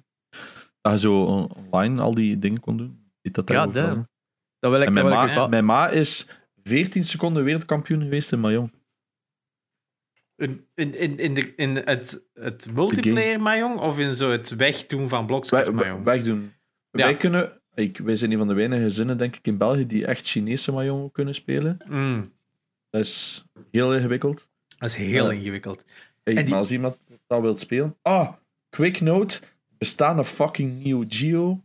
[0.82, 3.12] Dat je zo on- online al die dingen kon doen.
[3.22, 3.66] Deed dat Ja.
[3.66, 6.28] Dat wil ik, En dat mijn wil ma, ik mijn ma is
[6.64, 8.72] 14 seconden wereldkampioen geweest in Mahjong.
[10.36, 15.10] In, in, in, in, de, in het, het multiplayer Mahjong of in zo het wegdoen
[15.10, 16.04] van blokjes Mahjong?
[16.04, 16.54] wegdoen.
[16.92, 17.04] Ja.
[17.06, 17.61] Wij kunnen...
[17.76, 20.72] Ik, wij zijn een van de weinige gezinnen, denk ik, in België die echt Chinese
[20.72, 21.78] Mahjong kunnen spelen.
[21.90, 22.32] Mm,
[22.90, 24.48] Dat is heel ingewikkeld.
[24.78, 25.38] dat is heel Ja.
[25.38, 25.86] ingewikkeld.
[26.24, 26.98] Hey, En die- Maar als iemand
[27.28, 27.96] dat wil spelen...
[28.02, 28.34] Ah,
[28.70, 29.36] quick note.
[29.42, 31.62] Er bestaat een fucking Neo Geo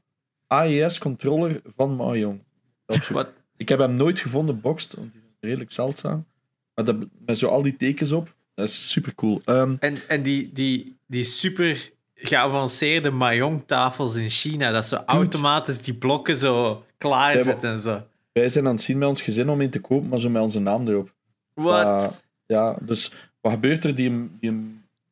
[0.46, 2.40] AES-controller van Mahjong.
[2.86, 6.26] Is- Wat, Ik heb hem nooit gevonden boxed, want die zijn redelijk zeldzaam.
[6.74, 9.40] Maar dat, met zo al die tekens op, dat is super cool.
[9.44, 15.94] Ehm, en en die, die, die super geavanceerde Mahjong-tafels in China, dat ze automatisch die
[15.94, 18.02] blokken zo klaarzetten en zo.
[18.32, 20.42] wij zijn aan het zien met ons gezin om een te kopen, maar zo met
[20.42, 21.12] onze naam erop.
[21.54, 22.24] Wat?
[22.46, 23.94] Ja, dus wat gebeurt er?
[23.94, 24.50] Die, die,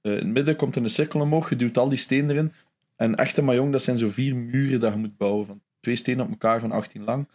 [0.01, 2.53] eh, in het midden komt er een cirkel omhoog, je duwt al die stenen erin.
[2.97, 5.47] En echte Mahjong, dat zijn zo vier muren dat je moet bouwen.
[5.47, 7.27] Van twee stenen op elkaar van 18 lang.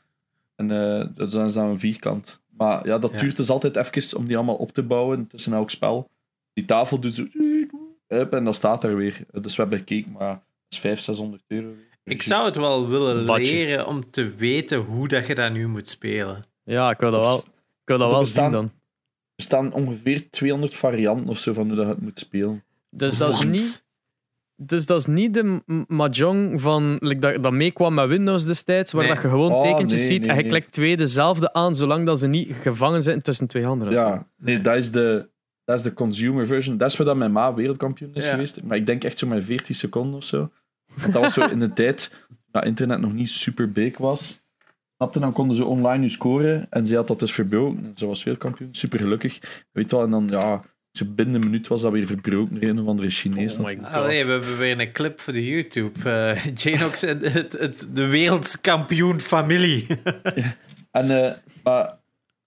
[0.55, 2.39] En eh, dat is dan een vierkant.
[2.57, 3.17] Maar ja, dat Ja.
[3.19, 6.09] duurt dus altijd even om die allemaal op te bouwen tussen elk spel.
[6.53, 7.25] Die tafel doet zo...
[8.09, 9.21] Hup, En dan staat er weer.
[9.31, 11.67] Dus we hebben gekeken, maar dat is 500, 600 euro.
[12.03, 13.43] Ik zou het wel willen Badje.
[13.51, 16.45] leren om te weten hoe dat je dat nu moet spelen.
[16.63, 17.43] Ja, ik wil dat wel, ik
[17.85, 18.71] wil dat Er wel bestaan- zien dan.
[19.35, 22.63] Er staan ongeveer 200 varianten of zo van hoe dat je het moet spelen.
[22.89, 23.87] Dus dat is niet...
[24.61, 29.03] Dus dat is niet de mahjong van, like dat, dat meekwam met Windows destijds, waar
[29.05, 29.13] Nee.
[29.13, 30.51] dat je gewoon Oh, tekentjes nee, ziet nee, en je nee.
[30.51, 33.91] klikt twee dezelfde aan, zolang dat ze niet gevangen zitten tussen twee zo.
[33.91, 35.29] Ja, nee, dat is de,
[35.69, 36.77] dat is de consumer version.
[36.77, 38.31] Dat is waar dat mijn ma wereldkampioen is Ja.
[38.31, 38.63] geweest.
[38.63, 40.51] Maar ik denk echt zo maar 14 seconden of zo.
[40.95, 42.11] Want dat was zo in de tijd
[42.51, 44.41] dat internet nog niet super big was.
[44.95, 46.67] Snapte, dan konden ze online nu scoren.
[46.69, 47.83] En ze had dat dus verbroken.
[47.83, 48.69] En ze was wereldkampioen.
[48.71, 49.39] Super gelukkig.
[49.71, 50.61] Weet wel, en dan ja,
[50.91, 52.59] zo binnen een minuut was dat weer verbroken.
[52.59, 53.57] door Een of andere Chinees.
[53.57, 53.85] Oh my god.
[53.93, 56.09] Allee, we hebben weer een clip voor de YouTube.
[56.09, 59.87] Eh Janox en het, het, de wereldkampioen familie.
[60.91, 61.97] En, eh, maar,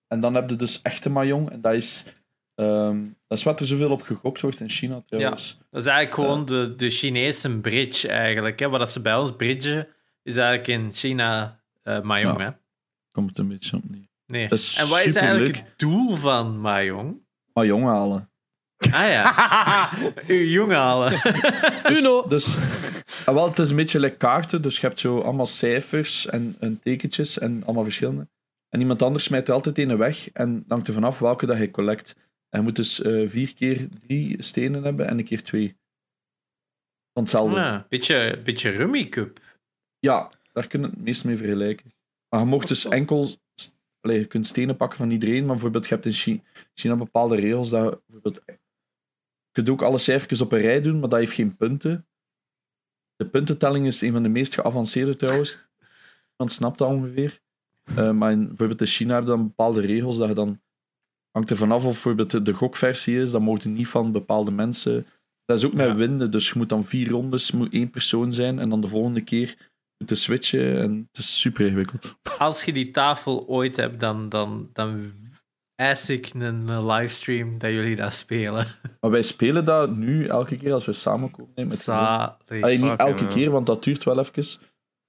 [0.08, 1.50] en dan heb je dus echte Mahjong.
[1.50, 2.04] En dat is,
[2.62, 5.58] ehm, dat is wat er zoveel op gegokt wordt in China trouwens.
[5.70, 8.58] Dat is eigenlijk gewoon de, de Chinese bridge eigenlijk.
[8.58, 8.68] Hè.
[8.68, 9.88] Wat dat ze bij ons bridgen,
[10.22, 12.38] is eigenlijk in China eh Mahjong.
[12.38, 12.44] Ja.
[12.44, 12.50] Hè?
[13.10, 14.08] Komt het een beetje op neer.
[14.26, 14.48] Nee.
[14.48, 17.20] Dat is En wat is eigenlijk het doel van Mahjong?
[17.52, 18.30] Mahjong halen.
[18.90, 19.90] Ah ja,
[20.26, 21.20] uw jongen halen.
[21.98, 22.28] Uno!
[22.28, 22.56] Dus
[23.24, 24.62] ah, wel, het is een beetje like kaarten.
[24.62, 28.28] Dus je hebt zo allemaal cijfers en, en tekentjes en allemaal verschillende.
[28.68, 31.58] En iemand anders smijt er altijd een weg en dan hangt er vanaf welke dat
[31.58, 32.16] je collect.
[32.52, 35.76] En je moet dus eh, vier keer drie stenen hebben en een keer twee.
[37.12, 37.56] Van hetzelfde.
[37.56, 37.72] Ja.
[37.72, 39.40] Ja, beetje, beetje Rummy Cup.
[40.52, 41.92] daar kun je het meest mee vergelijken.
[42.28, 43.24] Maar je mocht dus enkel...
[43.54, 46.42] st- Allee, je kunt stenen pakken van iedereen, maar bijvoorbeeld je hebt in Chi-
[46.74, 48.42] China bepaalde regels dat je bijvoorbeeld...
[48.46, 48.58] Je
[49.52, 52.06] kunt ook alle cijfertjes op een rij doen, maar dat heeft geen punten.
[53.16, 55.68] De puntentelling is een van de meest geavanceerde trouwens.
[56.36, 57.40] Want snapt dat ongeveer.
[57.84, 60.60] Eh, maar in, bijvoorbeeld in China hebben dan bepaalde regels dat je dan...
[61.32, 65.06] Hangt er vanaf of bijvoorbeeld de, gokversie is, dan mogen niet van bepaalde mensen...
[65.44, 65.94] Dat is ook met Ja.
[65.94, 69.20] winden, dus je moet dan vier rondes, moet één persoon zijn en dan de volgende
[69.20, 69.56] keer
[69.98, 72.16] moeten switchen en het is super ingewikkeld.
[72.38, 75.12] Als je die tafel ooit hebt, dan, dan, dan
[75.74, 78.66] eis ik een livestream dat jullie dat spelen.
[79.00, 81.52] Maar wij spelen dat nu elke keer als we samenkomen.
[81.54, 81.88] hè, Met.
[81.88, 84.60] Allee, niet elke keer, want dat duurt wel even.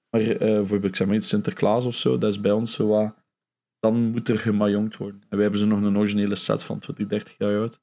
[0.09, 2.87] Maar eh, bijvoorbeeld, ik zeg maar iets, Sinterklaas of zo, dat is bij ons zo
[2.87, 3.13] wat...
[3.83, 5.21] Dan moet er gemajongd worden.
[5.21, 7.79] En wij hebben zo nog een originele set van 20, 30 jaar oud.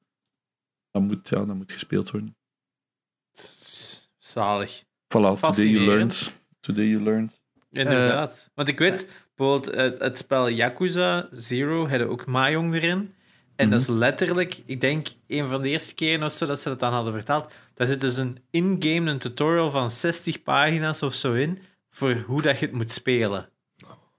[0.90, 2.36] Dat moet, ja, dat moet gespeeld worden.
[4.18, 4.82] Zalig.
[4.82, 5.86] Voilà, today you Fascinerend.
[5.86, 6.40] learned.
[6.61, 7.40] Today you learned.
[7.70, 8.51] Inderdaad.
[8.55, 13.14] Want ik weet, bijvoorbeeld het, het spel Yakuza Zero hadden ook Mahjong erin.
[13.57, 16.68] En dat is letterlijk, ik denk, een van de eerste keren of zo dat ze
[16.68, 17.53] dat dan hadden vertaald.
[17.74, 22.42] Daar zit dus een in-game een tutorial van 60 pagina's of zo in voor hoe
[22.42, 23.48] dat je het moet spelen.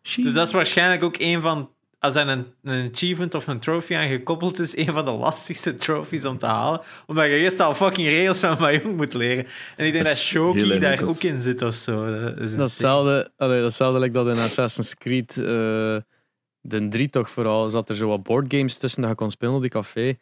[0.01, 1.69] Dus dat is waarschijnlijk ook een van
[2.01, 5.75] als er een, een achievement of een trophy aan gekoppeld is, een van de lastigste
[5.75, 6.81] trophies om te halen.
[7.05, 9.45] Omdat je eerst al fucking regels van Mahjong moet leren.
[9.77, 12.21] En ik denk Dat dat, Shoki daar ook in zit of zo.
[12.21, 12.57] Dat is insane.
[12.57, 15.97] Datzelfde, allee, datzelfde like dat in Assassin's Creed, eh,
[16.61, 19.61] de 3 toch vooral, zat er zo wat boardgames tussen dat je kon spelen op
[19.61, 20.17] die café.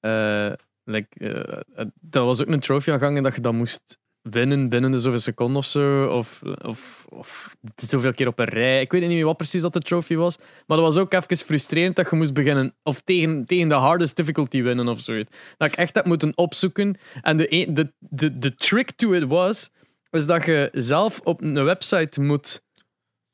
[0.00, 0.52] Eh,
[0.84, 3.98] like, eh, dat was ook een trophy aangang dat je dat moest
[4.30, 6.04] winnen binnen de zoveel seconden of zo.
[6.04, 8.80] Of, of, of zoveel keer op een rij.
[8.80, 10.36] Ik weet niet meer wat precies dat de trophy was.
[10.66, 12.74] Maar dat was ook even frustrerend dat je moest beginnen.
[12.82, 15.30] Of tegen, tegen de hardest difficulty winnen of zoiets.
[15.56, 16.98] Dat ik echt heb moeten opzoeken.
[17.22, 19.70] En de, de, de, de trick to it was.
[20.10, 22.62] Is dat je zelf op een website moet.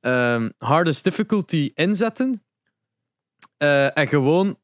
[0.01, 2.43] ehm, hardest difficulty inzetten.
[3.57, 4.59] Eh, en gewoon.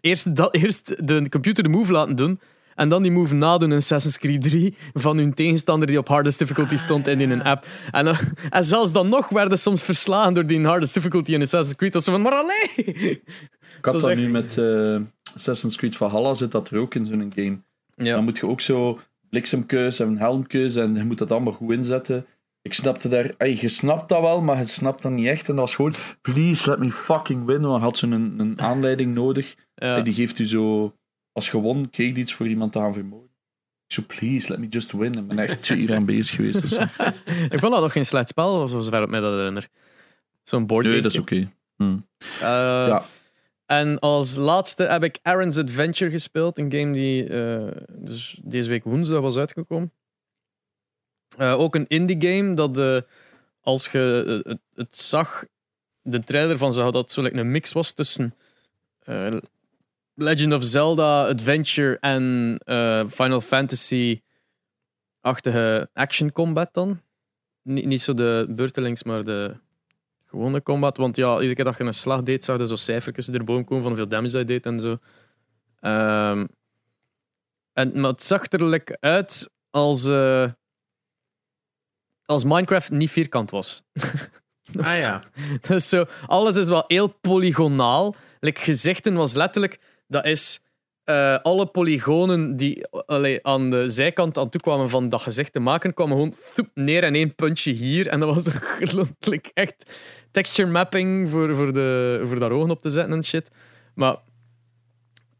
[0.00, 2.40] Eerst, dat, eerst de computer de move laten doen.
[2.74, 6.38] En dan die move nadoen in Assassin's Creed 3 van hun tegenstander die op hardest
[6.38, 7.66] difficulty stond en in een app.
[7.90, 8.16] En, dan-
[8.50, 11.92] en zelfs dan nog werden ze soms verslagen door die hardest difficulty in Assassin's Creed.
[11.92, 12.84] Dat ze van, maar allee!
[13.78, 14.96] Ik had Dat nu met eh,
[15.34, 17.58] Assassin's Creed Valhalla, zit dat er ook in zo'n game.
[17.96, 18.14] Ja.
[18.14, 19.00] Dan moet je ook zo
[19.30, 22.26] bliksemkeus en helmkeus en je moet dat allemaal goed inzetten.
[22.62, 25.48] Ik snapte daar, ey, je snapt dat wel, maar je snapt dat niet echt.
[25.48, 25.92] En dat was gewoon,
[26.22, 27.60] please let me fucking win.
[27.60, 29.54] Want had zo'n een, een aanleiding nodig.
[29.74, 29.96] Ja.
[29.96, 30.92] Ey, die geeft u zo,
[31.32, 33.30] als gewonnen, kreeg die iets voor iemand te gaan vermoorden.
[33.86, 35.14] Zo, please let me just win.
[35.14, 36.60] Ik ben echt twee uur aan bezig geweest.
[36.60, 36.72] Dus.
[37.54, 39.68] Ik vond dat nog geen slecht spel, voor zover ik mij dat herinner.
[40.42, 41.52] Zo'n board Nee, dat is oké.
[41.76, 41.96] Hm.
[42.18, 43.04] Eh, Ja.
[43.66, 46.58] En als laatste heb ik Aaron's Adventure gespeeld.
[46.58, 49.92] Een game die eh, dus deze week woensdag was uitgekomen.
[51.36, 53.04] Eh, ook een indie game dat
[53.60, 55.44] als je het, het zag,
[56.02, 58.34] de trailer van zag, dat zo like een mix was tussen
[60.14, 67.00] Legend of Zelda, Adventure en eh, Final Fantasy-achtige action combat dan.
[67.62, 69.56] Niet, niet zo de beurtelings, maar de
[70.26, 70.96] gewone combat.
[70.96, 73.82] Want ja, iedere keer dat je een slag deed, zag je zo cijfertjes erboven komen
[73.82, 74.98] van hoeveel damage je deed en zo.
[75.80, 76.46] Ehm,
[77.72, 80.50] en, maar het zag er uit als, eh,
[82.24, 83.82] als Minecraft niet vierkant was.
[84.80, 85.22] Ah ja.
[85.60, 88.14] Dus zo, alles is wel heel polygonaal.
[88.40, 89.80] Like, gezichten was letterlijk,
[90.12, 90.62] dat is
[91.04, 95.60] eh, alle polygonen die allee, aan de zijkant aan toe kwamen van dat gezicht te
[95.60, 96.34] maken, kwamen gewoon
[96.74, 98.06] neer en één puntje hier.
[98.06, 98.46] En dat was
[99.18, 100.00] like, echt
[100.30, 103.50] texture mapping voor, voor, de, voor daar ogen op te zetten en shit.
[103.94, 104.16] Maar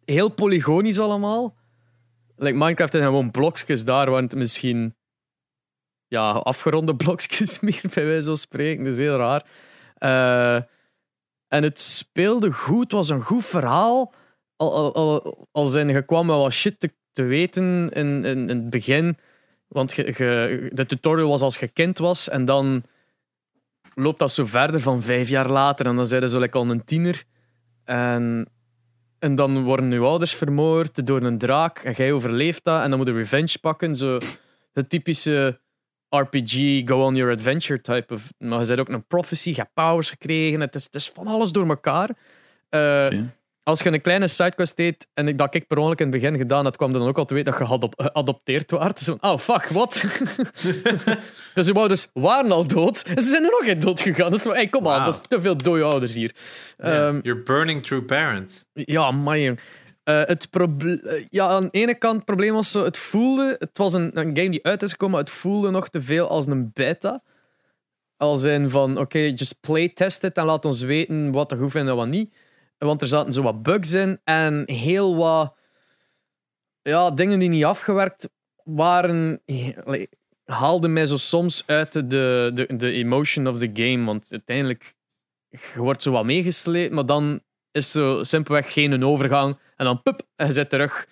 [0.04, 1.56] heel polygonisch allemaal.
[2.36, 4.94] Like Minecraft heeft gewoon blokjes daar, het misschien
[6.06, 8.84] ja, afgeronde blokjes meer, bij wijze van spreken.
[8.84, 9.46] Dat is heel raar.
[9.94, 10.62] Eh,
[11.48, 14.12] en het speelde goed, het was een goed verhaal.
[14.70, 14.94] Al,
[15.52, 19.16] al, zijn je wat shit te, te weten in, in, in het begin.
[19.68, 22.28] Want je- de tutorial was als je kind was.
[22.28, 22.82] En dan
[23.94, 25.86] loopt dat zo verder van vijf jaar later.
[25.86, 27.24] En dan zijn ze zo lekker al een tiener.
[27.84, 28.48] En,
[29.18, 31.78] en dan worden je ouders vermoord door een draak.
[31.78, 32.82] En jij overleeft dat.
[32.82, 33.96] En dan moet je revenge pakken.
[33.96, 34.18] Zo
[34.72, 35.60] het typische
[36.08, 38.32] RPG, go on your adventure type of.
[38.38, 40.60] Maar je hebt ook een prophecy, je hebt powers gekregen.
[40.60, 42.08] Het is, het is van alles door elkaar.
[42.70, 43.32] Oké.
[43.64, 46.36] Als je een kleine sidequest deed, en ik, dat ik per ongeluk in het begin
[46.36, 48.98] gedaan had, kwam dan ook al te weten dat je geadop- geadopteerd werd.
[48.98, 49.92] Zo, oh fuck, wat?
[51.54, 53.02] dus je ouders waren al dood.
[53.02, 54.30] En ze zijn er nog geen dood gegaan.
[54.30, 56.34] Dus, hey, kom aan, dat is te veel dode ouders hier.
[56.76, 58.64] Ehm, You're burning through parents.
[58.72, 59.58] ja, man.
[60.04, 63.78] Eh, het eh, ja, aan de ene kant, het probleem was zo, het voelde, het
[63.78, 66.46] was een, een game die uit is gekomen, maar het voelde nog te veel als
[66.46, 67.22] een beta.
[68.16, 71.90] Als in van, oké, just playtest it en laat ons weten wat er goed vindt
[71.90, 72.34] en wat niet.
[72.86, 75.54] Want er zaten zo wat bugs in en heel wat
[76.82, 78.28] ja, dingen die niet afgewerkt
[78.64, 79.42] waren,
[80.44, 84.04] haalden mij zo soms uit de, de, de emotion of the game.
[84.04, 84.94] Want uiteindelijk,
[85.48, 87.40] je wordt zo wat meegesleept, maar dan
[87.72, 89.58] is zo simpelweg geen een overgang.
[89.76, 91.06] En dan pup, en je zit terug.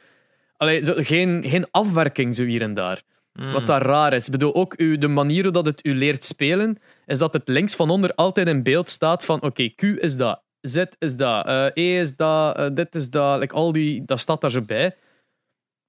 [0.57, 3.03] Allee, zo, geen, geen afwerking zo hier en daar.
[3.33, 3.53] Mm.
[3.53, 4.27] Wat daar raar is.
[4.27, 7.49] Ik bedoel, ook u, de manier hoe dat het u leert spelen, is dat het
[7.49, 11.47] links van onder altijd in beeld staat van oké, Q is dat, Z is dat,
[11.47, 13.41] eh, E is dat, eh, dit is dat.
[13.41, 14.97] Like, al die, dat staat daar zo bij.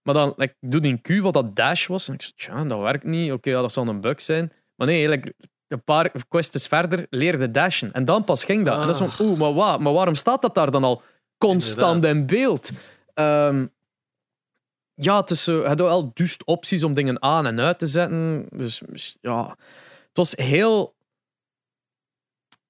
[0.04, 2.08] Maar dan like, ik doe in Q wat dat dash was.
[2.08, 3.32] En ik zeg, tja, dat werkt niet.
[3.32, 4.52] Oké, ja, dat zal een bug zijn.
[4.76, 5.34] Maar nee, like,
[5.68, 7.92] een paar quests verder leerde dashen.
[7.92, 8.80] En dan pas ging dat.
[8.80, 9.80] En dat is van, oeh, maar, wat?
[9.80, 11.02] maar waarom staat dat daar dan al
[11.38, 12.16] constant Inderdaad.
[12.16, 12.72] in beeld?
[13.14, 13.68] Ehm,
[14.94, 18.48] ja, het is wel duist opties om dingen aan en uit te zetten.
[18.50, 18.82] Dus
[19.22, 19.48] ja,
[20.08, 20.96] het was heel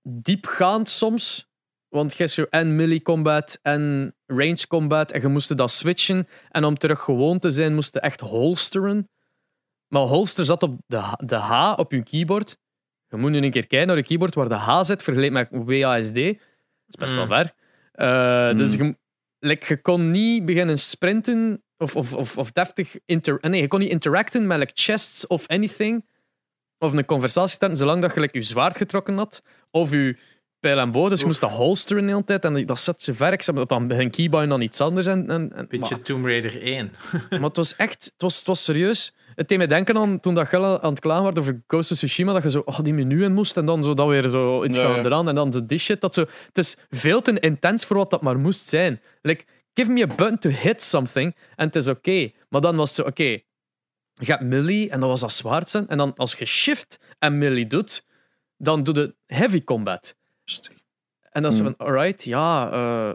[0.04, 1.51] diepgaand soms.
[1.92, 6.28] Want je en melee combat en range combat en je moest dat switchen.
[6.50, 9.10] En om terug gewoon te zijn, moest je echt holsteren.
[9.88, 12.58] Maar holster zat op de, H- de H op je keyboard.
[13.08, 15.48] Je moet nu een keer kijken naar je keyboard waar de H zit, vergeleken met
[15.52, 16.16] WASD.
[16.16, 16.36] is
[17.00, 17.18] best Mm.
[17.18, 17.54] wel ver.
[17.92, 18.86] Eh, Dus Mm.
[18.86, 18.96] je,
[19.40, 22.96] like, je kon niet beginnen sprinten of, of, of, of deftig...
[23.06, 26.08] Inter nee, je kon niet interacten met like, chests of anything.
[26.78, 29.44] Of een conversatie starten, zolang dat je like, je zwaard getrokken had.
[29.72, 30.18] Of je
[30.62, 31.10] pijl en boog.
[31.10, 31.32] Dus je Oef.
[31.32, 32.46] moest dat holsteren de hele tijd.
[32.46, 33.34] En dat zat zo ver.
[33.34, 35.08] Ik zat dan begin keybind dan iets anders.
[35.08, 36.92] En, en, en, Beetje maar- Tomb Raider 1.
[37.30, 39.14] maar het was echt, het was, het was serieus.
[39.36, 41.98] Het deed me denken aan toen dat Gelle aan het klagen was over Ghost of
[41.98, 44.64] Tsushima, dat je zo oh, die menu in moest en dan zo dat weer zo
[44.64, 46.02] iets gaan eraan en dan zo die shit.
[46.02, 49.02] Dat zo, het is veel te intens voor wat dat maar moest zijn.
[49.22, 49.44] Like,
[49.74, 52.32] give me a button to hit something en het is oké.
[52.50, 53.24] Maar dan was het zo, oké,
[54.14, 55.88] je hebt melee en dat was dat zwaard zijn.
[55.88, 58.06] En dan als je shift en melee doet,
[58.58, 60.16] dan doe je heavy combat.
[61.32, 61.76] En dan is Hmm.
[61.78, 63.14] van, alright, ja, eh,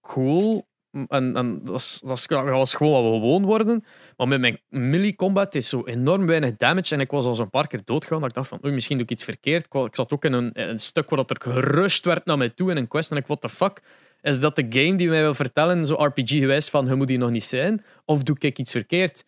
[0.00, 0.66] cool.
[0.90, 3.84] En, en dat, is, dat, is, dat was gewoon wat we gewoon worden.
[4.16, 6.94] Maar met mijn melee combat is zo enorm weinig damage.
[6.94, 8.20] En ik was al zo'n paar keer doodgegaan.
[8.20, 9.66] Dat ik dacht van, oei, misschien doe ik iets verkeerd.
[9.74, 12.48] Ik, zat ook in een, in een stuk waar dat er gerusht werd naar mij
[12.48, 13.10] toe in een quest.
[13.10, 13.82] En ik, what the fuck?
[14.20, 17.30] Is dat de game die mij wil vertellen, zo RPG-gewijs, van je moet die nog
[17.30, 17.84] niet zijn?
[18.04, 19.24] Of doe ik iets verkeerd?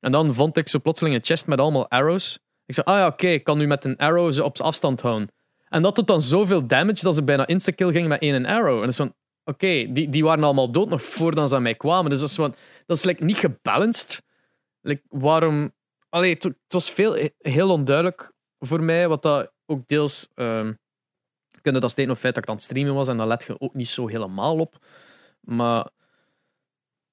[0.00, 2.38] En dan vond ik zo plotseling een chest met allemaal arrows.
[2.66, 5.28] Ik zei, ah ja, oké, ik kan nu met een arrow ze op afstand houden.
[5.68, 8.74] En dat doet dan zoveel damage dat ze bijna insta-kill gingen met één arrow.
[8.74, 9.14] En dat is van,
[9.44, 12.10] oké, die, die waren allemaal dood nog voordat ze aan mij kwamen.
[12.10, 12.54] Dus dat is, van,
[12.86, 14.22] dat is like, niet gebalanced.
[14.80, 15.74] Like, waarom...
[16.08, 20.28] Allee, het, was veel, heel onduidelijk voor mij, wat dat ook deels...
[20.34, 20.72] ehm
[21.66, 23.60] kunnen dat op het feit dat ik aan het streamen was en daar let je
[23.60, 24.86] ook niet zo helemaal op.
[25.40, 25.88] Maar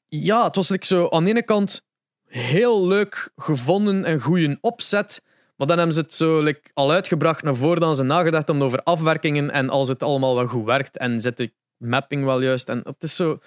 [0.07, 1.81] ja, het was like zo aan de ene kant
[2.27, 5.23] heel leuk gevonden en goede opzet.
[5.55, 8.65] Maar dan hebben ze het zo like, al uitgebracht naar voren dan ze nagedacht hebben
[8.65, 12.69] over afwerkingen en als het allemaal wel goed werkt en zit de mapping wel juist.
[12.69, 13.39] En het is zo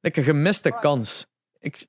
[0.00, 1.26] like, een gemiste kans.
[1.58, 1.86] Ik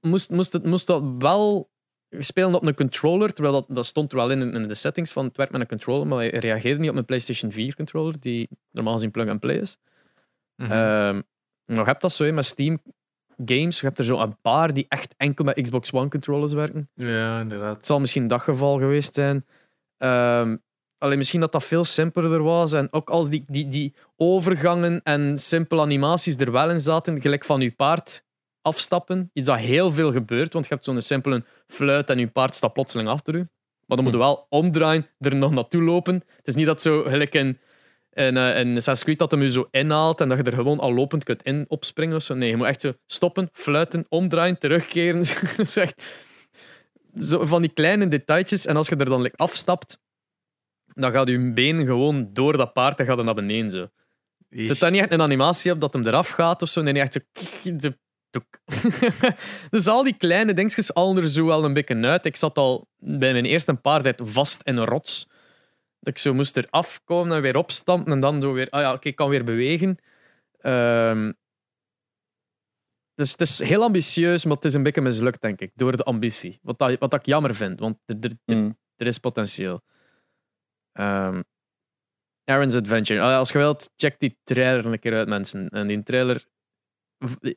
[0.00, 1.70] moest, moest, het, moest dat wel
[2.10, 5.24] spelen op een controller, terwijl dat, dat stond er wel in, in de settings van
[5.24, 8.48] het werkt met een controller, maar hij reageerde niet op mijn PlayStation 4 controller, die
[8.70, 9.76] normaal gezien plug-and-play is.
[10.56, 10.72] Mhm.
[10.72, 11.22] Ehm,
[11.64, 12.82] nog heb dat zo hè, met Steam
[13.44, 13.80] games.
[13.80, 16.90] Je hebt er zo een paar die echt enkel met Xbox One controllers werken.
[16.94, 17.76] ja, inderdaad.
[17.76, 19.44] Het zal misschien dat geval geweest zijn.
[19.98, 20.56] Ehm,
[20.98, 22.72] alleen misschien dat dat veel simpeler was.
[22.72, 27.44] En ook als die, die, die overgangen en simpele animaties er wel in zaten, gelijk
[27.44, 28.24] van je paard
[28.62, 29.30] afstappen.
[29.32, 32.72] Iets dat heel veel gebeurt, want je hebt zo'n simpele fluit en je paard staat
[32.72, 33.48] plotseling achter u.
[33.86, 36.14] Maar dan moet je wel omdraaien, er nog naartoe lopen.
[36.14, 37.58] Het is niet dat zo gelijk in,
[38.18, 40.78] in, eh, in Assassin's Creed dat hem je zo inhaalt en dat je er gewoon
[40.78, 42.34] al lopend kunt in opspringen of zo.
[42.34, 45.24] Nee, je moet echt stoppen, fluiten, omdraaien, terugkeren.
[45.66, 46.02] zo echt,
[47.18, 48.66] zo van die kleine detailtjes.
[48.66, 49.98] En als je er dan afstapt,
[50.84, 53.70] dan gaat je been gewoon door dat paard en gaat het naar beneden.
[53.70, 53.88] Zo.
[54.50, 56.82] Zit daar niet echt een animatie op dat hem eraf gaat of zo?
[56.82, 57.90] Nee, echt zo.
[59.70, 62.26] dus al die kleine dingetjes al er zo wel een beetje uit.
[62.26, 65.28] Ik zat al bij mijn eerste paar tijd vast in een rots.
[66.00, 68.68] Dat ik zo moest er afkomen en weer opstampen en dan zo weer.
[68.70, 69.98] Ah ja, oké, ik kan weer bewegen.
[70.58, 71.32] Ehm,
[73.14, 76.02] dus het is heel ambitieus, maar het is een beetje mislukt, denk ik, door de
[76.04, 76.58] ambitie.
[76.62, 78.78] Wat, dat, wat dat ik jammer vind, want er, er, Mm.
[78.96, 79.80] er is potentieel.
[80.92, 81.40] Ehm
[82.44, 83.20] Aaron's Adventure.
[83.20, 85.68] Ah, Als je wilt, check die trailer een keer uit, mensen.
[85.68, 86.44] En die trailer...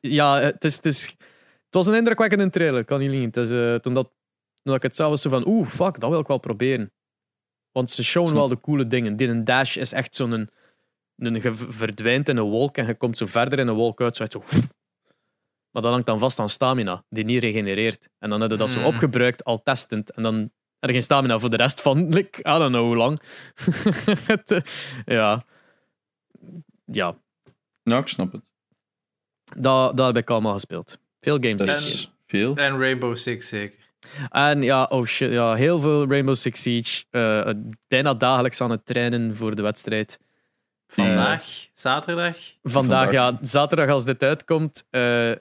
[0.00, 3.32] Ja, het, is, het, is, het was een indrukwekkende trailer, kan niet liegen.
[3.32, 4.12] Eh, toen, dat,
[4.62, 5.46] toen ik het zag, was zo van...
[5.48, 6.92] Oeh, fuck, dat wil ik wel proberen.
[7.72, 9.16] Want ze showen wel de coole dingen.
[9.16, 10.30] Die een dash is echt zo'n...
[10.32, 10.50] Een,
[11.16, 14.16] een, je verdwijnt in een wolk en je komt zo verder in een wolk uit.
[14.16, 14.42] Zo, zo
[15.72, 18.08] maar dat hangt dan vast aan stamina, die niet regenereert.
[18.18, 18.84] En dan heb je dat zo Mm.
[18.84, 20.10] opgebruikt, al testend.
[20.10, 20.34] En dan
[20.78, 23.20] heb je geen stamina voor de rest van, like, I don't know hoe lang.
[24.46, 24.60] Eh,
[25.04, 25.44] ja.
[26.84, 27.16] Ja,
[27.82, 28.42] Nou, ik snap het.
[29.56, 30.98] dat, dat heb ik allemaal gespeeld.
[31.20, 31.62] Veel games.
[31.62, 32.56] Is veel.
[32.56, 33.81] En Rainbow Six zeker.
[34.30, 37.04] En ja, oh shit, ja, heel veel Rainbow Six Siege.
[37.10, 37.50] Eh,
[37.88, 40.18] bijna dagelijks aan het trainen voor de wedstrijd.
[40.86, 42.36] Vandaag, zaterdag.
[42.62, 43.12] Vandaag, Vandaag.
[43.12, 45.32] ja, zaterdag als dit uitkomt, eh,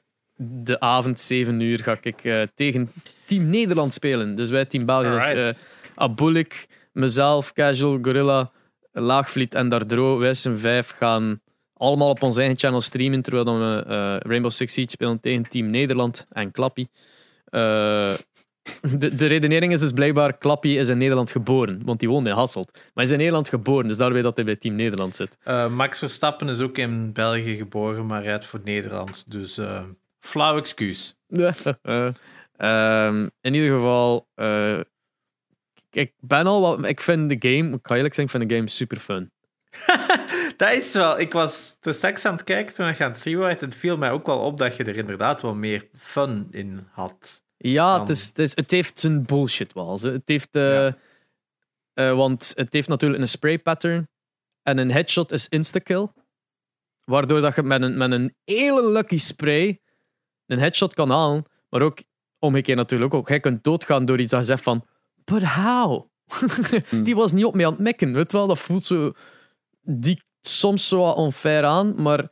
[0.44, 2.92] de avond, 7 uur, ga ik eh, tegen
[3.26, 4.36] Team Nederland spelen.
[4.36, 5.64] Dus wij, Team België, dus, eh,
[5.96, 8.52] Abulik, mezelf, Casual, Gorilla,
[8.92, 11.42] Laagvliet en Dardro, wij zijn vijf, gaan
[11.74, 15.70] allemaal op ons eigen channel streamen, terwijl we eh, Rainbow Six Siege spelen tegen Team
[15.70, 16.90] Nederland en Klappie.
[18.98, 22.34] De, de redenering is dus blijkbaar, Klappie is in Nederland geboren, want die woont in
[22.34, 22.70] Hasselt.
[22.74, 25.38] Maar hij is in Nederland geboren, dus daarmee dat hij bij Team Nederland zit.
[25.44, 29.32] Eh, Max Verstappen is ook in België geboren, maar rijdt voor Nederland.
[29.32, 29.84] Dus eh,
[30.20, 31.16] flauw excuus.
[31.82, 32.08] Eh,
[32.58, 34.28] ehm, in ieder geval,
[35.92, 36.86] ik- ben al wat.
[36.86, 39.32] Ik vind de game, ik ga eerlijk zeggen, ik vind de game super fun.
[40.58, 41.20] dat is wel...
[41.20, 43.60] Ik was te straks aan het kijken toen ik aan het zien was.
[43.60, 47.44] Het viel mij ook wel op dat je er inderdaad wel meer fun in had.
[47.64, 50.00] Ja, het, is, het, is, het heeft zijn bullshit wel.
[50.00, 50.98] Het heeft, eh, Ja.
[51.94, 54.08] eh, want het heeft natuurlijk een spray pattern
[54.64, 56.08] en een headshot is insta-kill.
[57.04, 59.80] Waardoor dat je met een, met een hele lucky spray
[60.46, 61.46] een headshot kan halen.
[61.70, 62.04] Maar ook
[62.40, 63.28] omgekeerd natuurlijk ook.
[63.28, 64.86] Jij kunt doodgaan door iets dat je zegt van...
[65.24, 66.06] But how?
[67.06, 68.14] Die was niet op mij aan het mekken.
[68.14, 69.14] Weet wel, dat voelt zo...
[69.82, 72.32] Die soms zo onfair aan, maar...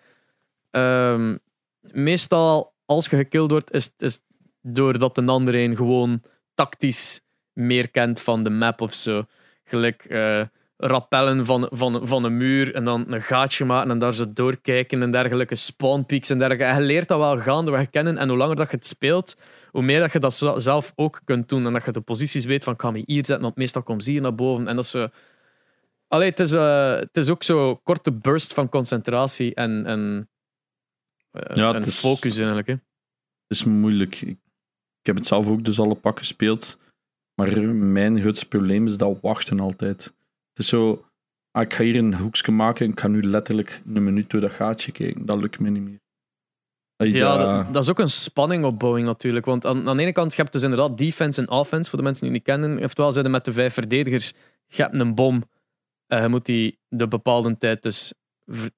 [0.71, 1.37] ehm,
[1.81, 4.19] meestal, als je gekilld wordt, is het is
[4.61, 6.21] doordat een ander een gewoon
[6.53, 7.21] tactisch
[7.53, 9.25] meer kent van de map of zo.
[9.63, 10.41] Gelijk eh,
[10.77, 15.01] rappellen van, van, van een muur en dan een gaatje maken en daar zo doorkijken
[15.01, 16.65] en dergelijke, spawnpeaks en dergelijke.
[16.73, 19.35] En je leert dat wel gaandeweg kennen en hoe langer dat je het speelt,
[19.71, 22.63] hoe meer dat je dat zelf ook kunt doen en dat je de posities weet
[22.63, 24.87] van ik ga me hier zetten, want meestal komt ze hier naar boven en dat
[24.87, 25.07] zo...
[26.07, 30.29] Allee, het is, eh, het is ook zo'n korte burst van concentratie en, en,
[31.31, 32.67] eh, Ja, en het is- focus eigenlijk.
[32.67, 32.73] Hè.
[32.73, 34.21] Het is moeilijk.
[34.21, 34.37] Ik,
[34.99, 36.77] ik heb het zelf ook dus al een pak gespeeld.
[37.35, 40.03] Maar mijn grootste probleem is dat wachten altijd.
[40.03, 40.13] Het
[40.57, 41.05] is zo,
[41.51, 44.41] ah, ik ga hier een hoekje maken en ik ga nu letterlijk een minuut door
[44.41, 45.25] dat gaatje kijken.
[45.25, 45.99] Dat lukt me niet meer.
[46.95, 49.45] Je Ja, dat- dat, dat is ook een spanningopbouwing natuurlijk.
[49.45, 52.05] Want aan, aan de ene kant, je hebt dus inderdaad defense en offense, voor de
[52.05, 52.83] mensen die het niet kennen.
[52.83, 54.33] Oftewel, zitten met de vijf verdedigers,
[54.67, 55.43] je hebt een bom,
[56.07, 58.13] en je moet die de bepaalde tijd dus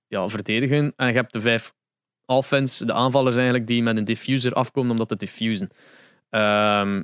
[0.07, 0.93] ja, verdedigen.
[0.95, 1.73] En je hebt de vijf
[2.25, 5.69] offense, de aanvallers eigenlijk, die met een diffuser afkomen om dat te diffusen.
[6.31, 7.01] Ehm,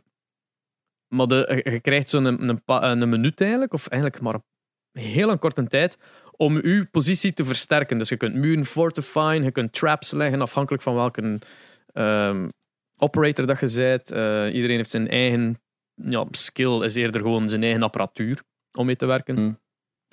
[1.08, 5.32] maar de, je- krijgt zo'n een, een, een minuut eigenlijk, of eigenlijk maar een heel
[5.32, 5.98] een korte tijd,
[6.32, 7.98] om uw positie te versterken.
[7.98, 11.40] Dus je kunt muren fortifyen, je kunt traps leggen, afhankelijk van welke
[11.94, 12.50] ehm,
[12.98, 14.12] operator dat je bent.
[14.12, 15.60] Eh, iedereen heeft zijn eigen
[15.94, 18.44] ja, skill, is eerder gewoon zijn eigen apparatuur
[18.78, 19.36] om mee te werken.
[19.36, 19.60] Hmm.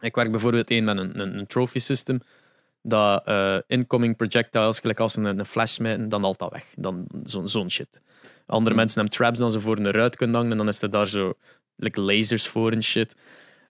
[0.01, 2.20] Ik werk bijvoorbeeld één met een, een, een trophy system.
[2.82, 6.74] Dat eh, incoming projectiles, gelijk als ze een, een flash smijten, dan dat weg.
[6.77, 8.01] Dan zo'n zo'n shit.
[8.47, 10.91] Andere mensen hebben traps dan ze voor een ruit kunnen hangen en dan is er
[10.91, 11.33] daar zo
[11.77, 13.16] like, lasers voor en shit.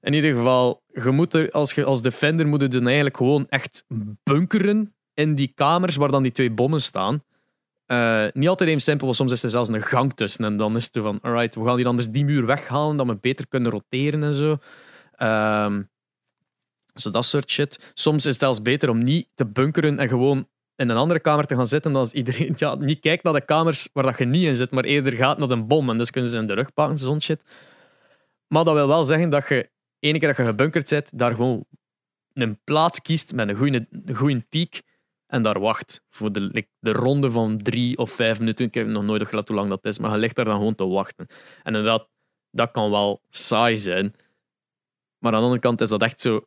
[0.00, 3.48] In ieder geval, je moet er, als, je, als defender moet je dan eigenlijk gewoon
[3.48, 3.84] echt
[4.22, 7.22] bunkeren in die kamers waar dan die twee bommen staan.
[7.86, 10.44] Eh, niet altijd even simpel, want soms is er zelfs een gang tussen.
[10.44, 13.16] En dan is het van, alright, we gaan hier anders die muur weghalen, dat we
[13.16, 14.58] beter kunnen roteren en zo.
[15.12, 15.82] Ehm,
[16.94, 17.92] zo dat soort shit.
[17.94, 21.46] Soms is het zelfs beter om niet te bunkeren en gewoon in een andere kamer
[21.46, 21.96] te gaan zitten.
[21.96, 24.84] Als iedereen ja, niet kijkt naar de kamers waar dat je niet in zit, maar
[24.84, 25.90] eerder gaat naar een bom.
[25.90, 27.42] En dus kunnen ze in de rug pakken, zo'n shit.
[28.46, 31.64] Maar dat wil wel zeggen dat je, ene keer dat je gebunkerd zit, daar gewoon
[32.32, 34.82] een plaats kiest met een goede, een goede piek
[35.26, 38.66] en daar wacht voor de, de ronde van drie of vijf minuten.
[38.66, 40.74] Ik heb nog nooit gelet hoe lang dat is, maar je ligt daar dan gewoon
[40.74, 41.26] te wachten.
[41.62, 42.08] En inderdaad,
[42.50, 44.14] dat kan wel saai zijn.
[45.18, 46.44] Maar aan de andere kant is dat echt zo.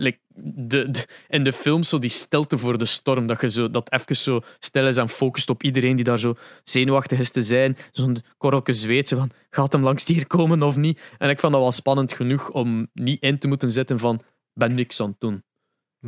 [0.00, 3.70] Like, de, de- in de film zo die stilte voor de storm, dat je zo,
[3.70, 7.42] dat even zo stil is en focust op iedereen die daar zo zenuwachtig is te
[7.42, 7.76] zijn.
[7.92, 11.00] Zo'n korrelke zweet, zo van, gaat hem langs hier komen of niet?
[11.18, 14.22] En ik vond dat wel spannend genoeg om niet in te moeten zitten van,
[14.52, 15.42] ben niks aan het doen.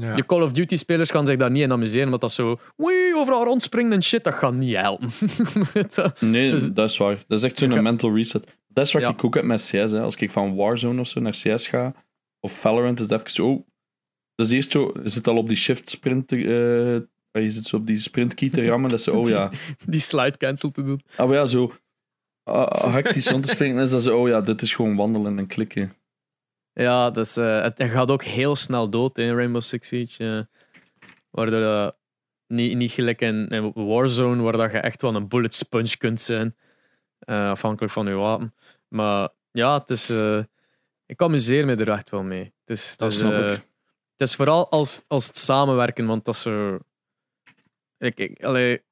[0.00, 0.14] Ja.
[0.14, 3.16] De Call of Duty spelers gaan zich daar niet in amuseren, omdat dat zo, wee,
[3.16, 5.08] overal rondspringen en shit, dat gaat niet helpen.
[5.74, 6.10] Je?
[6.20, 7.24] Nee, Dus- dat is waar.
[7.28, 8.56] Dat is echt zo'n mental reset.
[8.68, 9.08] Dat is wat Ja.
[9.08, 9.70] ik ook heb met CS.
[9.70, 10.00] Hè.
[10.00, 11.94] Als ik van Warzone of zo naar CS ga,
[12.40, 13.46] of Valorant, is dat even zo...
[13.48, 13.66] Oh,
[14.42, 14.92] dat is eerst zo...
[15.02, 16.32] Je zit al op die shift sprint...
[16.32, 18.90] eh, je zit zo op die sprint key te rammen.
[18.90, 19.50] Dat is zo, oh ja...
[19.86, 21.00] Die slide cancel te doen.
[21.16, 21.72] Ah, maar ja, zo...
[22.44, 24.18] ah, hectisch rond te springen, is dat zo...
[24.20, 25.94] Oh ja, dit is gewoon wandelen en klikken.
[26.72, 30.24] Ja, dus, eh, het, het gaat ook heel snel dood in Rainbow Six Siege.
[30.48, 30.58] eh,
[31.30, 31.96] waardoor dat
[32.46, 36.20] niet, niet gelijk in, in Warzone, waar dat je echt wel een bullet sponge kunt
[36.20, 36.56] zijn.
[37.18, 38.54] eh, afhankelijk van je wapen.
[38.88, 40.38] Maar ja, het is, eh,
[41.06, 42.44] ik amuseer me er echt wel mee.
[42.44, 43.70] Het is, het Dat is, snap ik.
[44.22, 46.78] Het vooral als, als het samenwerken, want dat is zo.
[47.98, 48.82] Ik, ik, allee,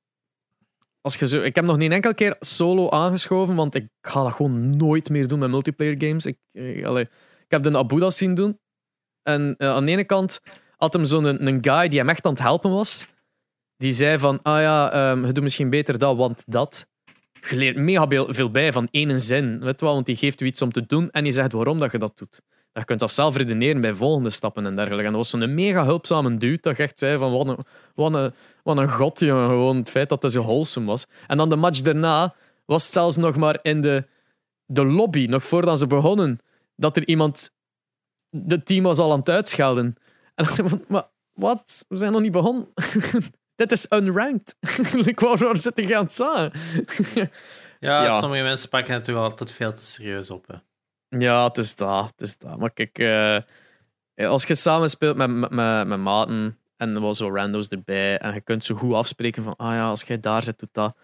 [1.01, 4.33] als je zo, ik heb nog niet enkele keer solo aangeschoven, want ik ga dat
[4.33, 6.27] gewoon nooit meer doen met multiplayer games.
[6.27, 6.87] Ik, ik,
[7.45, 8.59] ik heb de Abuda zien doen.
[9.23, 10.41] En eh, aan de ene kant
[10.77, 13.07] had hem zo'n een, guy die hem echt aan het helpen was.
[13.77, 16.87] Die zei van, ah ja, ehm, je doet misschien beter dat, want dat.
[17.49, 19.61] Je leert mega veel- bij van één zin.
[19.61, 21.93] Weet wel, want die geeft u iets om te doen en die zegt waarom dat
[21.93, 22.43] je dat doet.
[22.73, 25.07] Je kunt dat zelf redeneren bij volgende stappen en dergelijke.
[25.07, 27.59] En dat was zo'n mega hulpzame dude dat echt zei van wat een,
[27.95, 28.33] wat een,
[28.63, 29.49] wat een god, jongen.
[29.49, 31.07] Gewoon het feit dat het zo wholesome was.
[31.27, 32.35] En dan de match daarna
[32.65, 34.07] was het zelfs nog maar in de,
[34.67, 36.39] de lobby, nog voordat ze begonnen,
[36.77, 37.51] dat er iemand...
[38.29, 39.97] De team was al aan het uitschelden.
[40.35, 41.85] En dan maar wat?
[41.89, 42.69] We zijn nog niet begonnen.
[43.55, 44.57] Dit is unranked.
[45.13, 46.51] ik wou waar zitten gaan staan.
[47.81, 48.21] Ja, Ja.
[48.21, 50.47] sommige mensen pakken het toch altijd veel te serieus op.
[50.47, 50.55] Hè.
[51.19, 52.11] Ja, het is dat.
[52.11, 52.59] Het is dat.
[52.59, 53.39] Maar kijk, eh,
[54.29, 58.19] als je samen speelt met, met, met, met maten en er was zo rando's erbij
[58.19, 60.97] en je kunt zo goed afspreken van, ah ja, als jij daar zit, doet dat.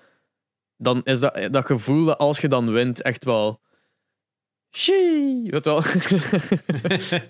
[0.77, 3.61] Dan is dat, dat gevoel dat als je dan wint echt wel...
[4.77, 5.83] Shee, weet je wel.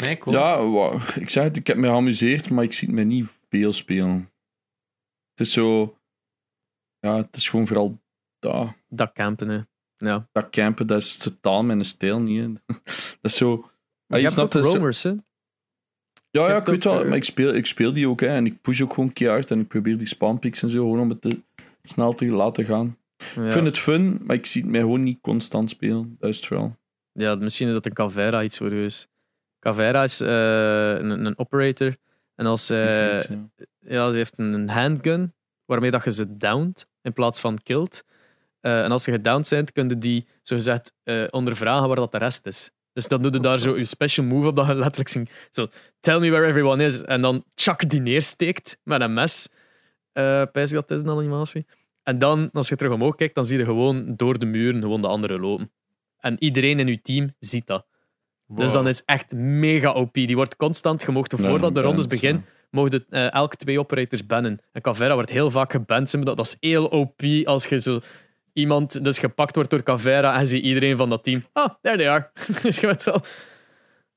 [0.00, 0.36] nee, cool.
[0.36, 3.72] Ja, ik zeg het, ik heb me geamuseerd, maar ik zie het me niet veel
[3.72, 4.32] spelen.
[5.30, 5.98] Het is zo...
[6.98, 8.00] Ja, het is gewoon vooral
[8.38, 8.72] dat.
[8.88, 9.60] Dat campen, hè.
[9.96, 10.28] Ja.
[10.32, 12.40] Dat campen, dat is totaal mijn stijl niet.
[12.40, 12.48] hè.
[13.20, 13.56] Dat is zo...
[14.06, 14.62] Maar je je hebt ook
[15.02, 15.14] hè.
[16.30, 18.26] Ja, ja, ik weet wel, eh, maar ik speel, ik speel die ook, hè.
[18.26, 21.08] En ik push ook gewoon keihard en ik probeer die spawnpicks en zo gewoon om
[21.08, 21.42] het te,
[21.82, 22.96] snel te laten gaan.
[23.34, 23.44] Ja.
[23.44, 26.16] Ik vind het fun, maar ik zie het mij gewoon niet constant spelen.
[26.18, 26.76] Dat is het wel.
[27.12, 29.08] Ja, misschien is dat een Cavera iets voor u is.
[29.58, 31.96] Cavera is eh, een, een operator.
[32.34, 33.22] En als ja.
[33.78, 35.34] ja, ze heeft een handgun
[35.64, 38.04] waarmee dat je ze downt in plaats van kilt.
[38.64, 42.18] Eh, en als ze gedowned zijn, kun je die zogezegd eh ondervragen waar dat de
[42.18, 42.70] rest is.
[42.92, 45.32] Dus dan doe je daar zo je special move op dat je letterlijk zingt.
[45.50, 45.68] Zo,
[46.00, 47.02] tell me where everyone is.
[47.02, 49.52] En dan tjak die neersteekt met een mes.
[50.12, 51.66] Eh pijs ik dat is een animatie.
[52.02, 55.00] En dan, als je terug omhoog kijkt, dan zie je gewoon door de muren gewoon
[55.00, 55.72] de anderen lopen.
[56.18, 57.86] En iedereen in je team ziet dat.
[58.46, 60.14] Dus dan is echt mega OP.
[60.14, 64.26] Die wordt constant, je mocht Ja, voordat de rondes beginnen, mochten eh, elke twee operators
[64.26, 64.60] bannen.
[64.72, 66.24] En Cavera wordt heel vaak geband.
[66.24, 68.00] Dat is heel OP als je zo
[68.54, 71.44] iemand dus gepakt wordt door Cavera en zie iedereen van dat team.
[71.52, 72.30] Ah, there they are.
[72.62, 73.20] dus je weet wel.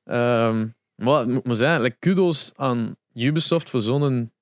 [0.04, 4.32] Ehm, maar moet maar zeggen, like, kudos aan Ubisoft voor zo'n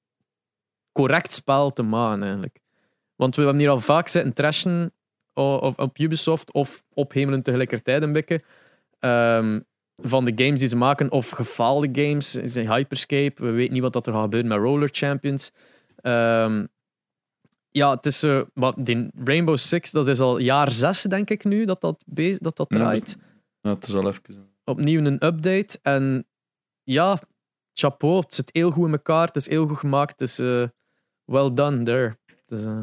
[0.93, 2.59] correct spel te maken eigenlijk.
[3.16, 4.93] Want we hebben hier al vaak zitten trashen
[5.32, 8.40] of op Ubisoft of ophemelen tegelijkertijd een beetje.
[8.98, 9.60] Ehm,
[9.97, 12.32] van de games die ze maken, of gefaalde games.
[12.55, 13.43] Hyperscape.
[13.43, 15.52] We weten niet wat dat er gaat gebeuren met Roller Champions.
[15.97, 16.66] Ehm,
[17.77, 18.47] ja, het is zo.
[18.55, 22.05] maar die Rainbow Six, dat is al jaar zes, denk ik nu, dat dat,
[22.39, 23.16] dat, dat draait.
[23.61, 24.51] Ja, het is al even.
[24.65, 25.78] Opnieuw een update.
[25.82, 26.27] En
[26.82, 27.19] ja,
[27.73, 28.16] chapeau.
[28.20, 29.27] Het zit heel goed in elkaar.
[29.27, 30.20] Het is heel goed gemaakt.
[30.20, 30.65] Het is eh,
[31.24, 32.19] well done there.
[32.47, 32.81] Dus, eh,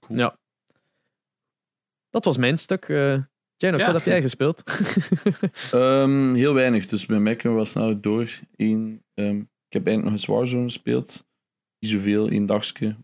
[0.00, 0.18] Cool.
[0.18, 0.38] Ja.
[2.10, 2.84] Dat was mijn stuk.
[2.88, 3.18] eh
[3.56, 3.86] Jane, Ja.
[3.86, 4.62] wat heb jij gespeeld?
[5.72, 8.40] Ehm, heel weinig, dus bij mij kunnen we wel sneller door.
[8.56, 11.26] Eén, ehm, ik heb eigenlijk nog eens Warzone gespeeld.
[11.78, 12.96] Niet zoveel, één dagje.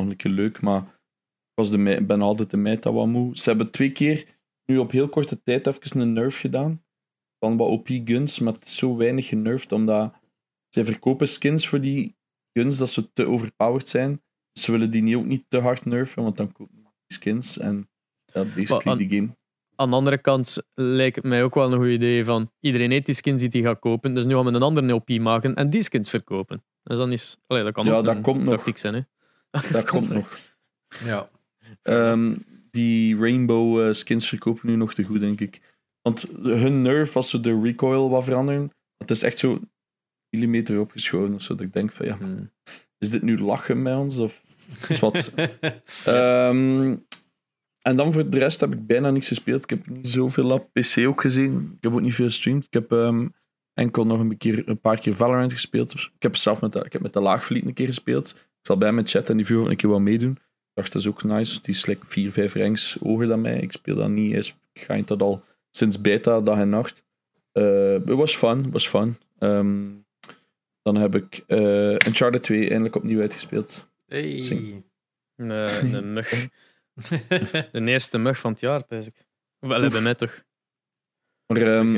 [0.00, 3.38] Nog een keer leuk, maar ik was de, ben altijd de meta wat moe.
[3.38, 6.84] Ze hebben twee keer, nu op heel korte tijd, even een nerf gedaan.
[7.38, 10.14] Van wat OP guns, maar het is zo weinig genervd, omdat
[10.68, 12.16] zij verkopen skins voor die
[12.52, 14.22] guns dat ze te overpowered zijn.
[14.52, 17.88] Ze willen die niet, ook niet te hard nerven, want dan kopen die skins en
[18.32, 19.36] ja, basically die game.
[19.76, 23.06] Aan de andere kant lijkt het mij ook wel een goed idee van iedereen heeft
[23.06, 25.70] die skins die hij gaat kopen, dus nu gaan we een andere LP maken en
[25.70, 26.64] die skins verkopen.
[26.82, 28.54] Dus dan is, allee, dat kan Ja, ook dat een komt nog.
[28.54, 28.94] tactiek zijn.
[28.94, 29.00] Hè?
[29.72, 30.38] Dat komt nog.
[31.04, 31.28] Ja.
[31.82, 32.34] Ehm,
[32.70, 35.60] die Rainbow eh, skins verkopen nu nog te goed, denk ik.
[36.02, 39.60] Want hun nerf, als ze de recoil wat veranderen, dat is echt zo
[40.30, 41.34] millimeter opgeschoven.
[41.34, 42.50] of Zo dat ik denk van, ja, Hmm.
[42.98, 44.18] is dit nu lachen bij ons?
[44.18, 44.42] Of
[44.88, 45.32] is wat?
[46.04, 46.96] Ehm,
[47.82, 49.62] en dan voor de rest heb ik bijna niks gespeeld.
[49.62, 51.72] Ik heb niet zoveel op PC ook gezien.
[51.76, 52.66] Ik heb ook niet veel gestreamd.
[52.66, 53.28] Ik heb ehm,
[53.74, 55.92] enkel nog een, keer, een paar keer Valorant gespeeld.
[55.92, 58.45] Ik heb zelf met de, ik heb met de Laagvliet een keer gespeeld.
[58.66, 60.30] Ik zal bij met chat en die viel een keer wat meedoen.
[60.30, 61.60] Ik dacht, dat is ook nice.
[61.62, 63.60] Die is like 4, 5 ranks hoger dan mij.
[63.60, 64.34] Ik speel dat niet.
[64.34, 67.04] Is- Ik ga dat al sinds beta, dag en nacht.
[67.52, 67.62] Eh,
[67.92, 68.56] Het was fun.
[68.58, 69.16] Het was fun.
[69.38, 69.84] Ehm,
[70.82, 73.88] dan heb ik eh Uncharted 2 eindelijk opnieuw uitgespeeld.
[74.06, 74.40] Hey.
[75.36, 76.48] Een, eh, een mug.
[77.72, 79.26] De eerste mug van het jaar, pijs ik.
[79.58, 80.44] Wel, bij mij toch.
[81.46, 81.92] Maar ehm,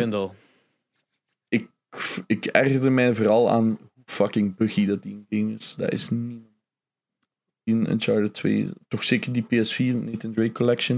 [1.48, 1.68] ik,
[2.26, 3.64] ik ergerde mij vooral aan
[3.94, 5.74] hoe fucking buggy dat die game is.
[5.74, 6.46] Dat is niet...
[7.68, 10.96] In Uncharted 2, toch zeker die PS4, Nathan Drake Collection.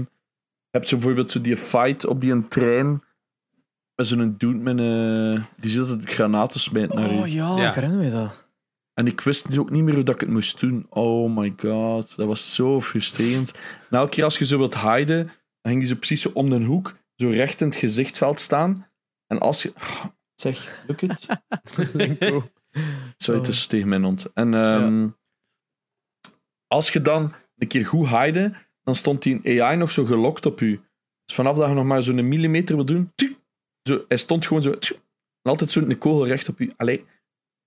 [0.69, 3.03] Je hebt zo bijvoorbeeld zo die fight op die een trein
[3.95, 5.45] met zo'n dude met een...
[5.59, 7.17] Die zit altijd granaten smijt naar je.
[7.19, 7.69] Oh ja, Ja.
[7.69, 8.47] ik herinner me dat.
[8.93, 10.85] En ik wist ook niet meer hoe dat ik het moest doen.
[10.89, 13.51] Oh my god, dat was zo frustrerend.
[13.89, 16.49] En elke keer als je zo wilt hiden, dan ging die zo precies zo om
[16.49, 18.87] de hoek, zo recht in het gezichtveld staan.
[19.27, 19.73] En als je...
[20.35, 21.27] Zeg, lukt het?
[23.27, 23.35] Oh.
[23.35, 24.25] het is tegen mijn hond.
[24.33, 25.07] En ehm,
[26.71, 28.53] als je dan een keer goed hide,
[28.83, 30.81] dan stond die AI nog zo gelokt op u.
[31.25, 33.13] Dus vanaf dat je nog maar zo'n millimeter wil doen,
[33.83, 34.77] zo, hij stond gewoon zo...
[34.77, 34.97] tjoe,
[35.41, 36.73] en altijd zo'n kool recht op u.
[36.77, 37.05] Allee,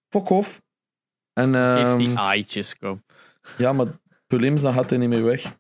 [0.09, 0.63] fuck off.
[1.33, 3.05] En, Geef ehm, die aaitjes, kom.
[3.59, 5.57] ja, maar het probleem is, dan gaat hij niet meer weg.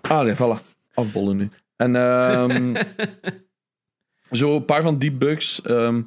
[0.00, 0.62] Ah, nee, voilà.
[0.94, 1.48] Afbollen nu.
[1.76, 2.82] En ehm,
[4.40, 5.62] zo een paar van die bugs.
[5.62, 6.02] ehm,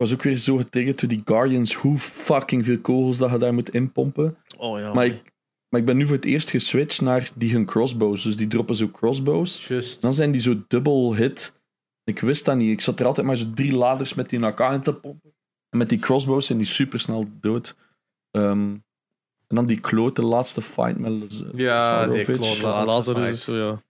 [0.00, 1.74] was ook weer zo getriggerd door die Guardians.
[1.74, 4.36] Hoe fucking veel kogels dat je daar moet inpompen.
[4.56, 4.94] Oh ja.
[4.94, 5.22] Maar ik,
[5.68, 8.22] maar ik ben nu voor het eerst geswitcht naar die hun crossbows.
[8.22, 9.66] Dus die droppen zo crossbows.
[9.68, 10.00] Just.
[10.02, 11.52] Dan zijn die zo dubbel hit.
[12.04, 12.70] Ik wist dat niet.
[12.70, 15.34] Ik zat er altijd maar zo drie laders met die in elkaar in te pompen.
[15.70, 17.76] En met die crossbows zijn die super snel dood.
[18.30, 18.74] Ehm,
[19.46, 22.66] en dan die klote laatste fight met Laz- Ja, die klote.
[22.66, 23.82] Lazarus zo, ja.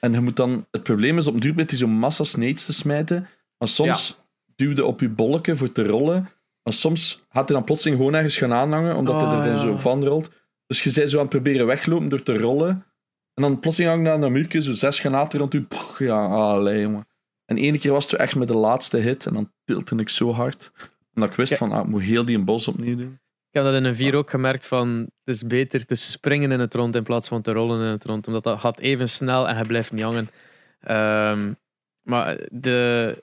[0.00, 0.66] En je moet dan...
[0.70, 3.28] Het probleem is, op een duur met die zo'n massa snades te smijten.
[3.58, 4.21] Maar soms
[4.62, 6.28] duwde op je bolken voor te rollen.
[6.62, 9.52] Maar soms gaat hij dan plotseling gewoon ergens gaan aanhangen, omdat hij Oh, er dan
[9.52, 9.58] ja.
[9.58, 10.30] zo van rolt.
[10.66, 12.68] Dus je bent zo aan het proberen weglopen door te rollen.
[13.34, 15.66] En dan plotseling hangt hij aan dat muurtje, zo zes granaten rond u.
[15.98, 17.06] Ja, allee, jongen.
[17.44, 20.32] En ene keer was het echt met de laatste hit, en dan tiltte ik zo
[20.32, 20.72] hard.
[21.14, 23.12] Omdat ik wist van, ah, ik moet heel die bos opnieuw doen.
[23.48, 24.88] Ik heb dat in een 4 ook gemerkt van
[25.24, 28.04] het is beter te springen in het rond in plaats van te rollen in het
[28.04, 28.26] rond.
[28.26, 30.28] Omdat dat gaat even snel en je blijft niet hangen.
[30.80, 31.52] Ehm,
[32.02, 33.22] maar de.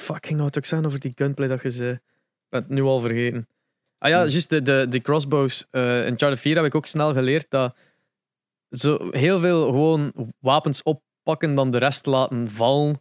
[0.00, 1.90] Fucking wat ik zeggen over die gunplay dat je zei.
[1.92, 2.00] Ik
[2.48, 3.48] ben het nu al vergeten.
[3.98, 5.66] Ah ja, juist de, de, de crossbows.
[5.70, 7.76] eh, in Charter 4 heb ik ook snel geleerd dat
[8.70, 13.00] zo heel veel gewoon wapens oppakken dan de rest laten vallen.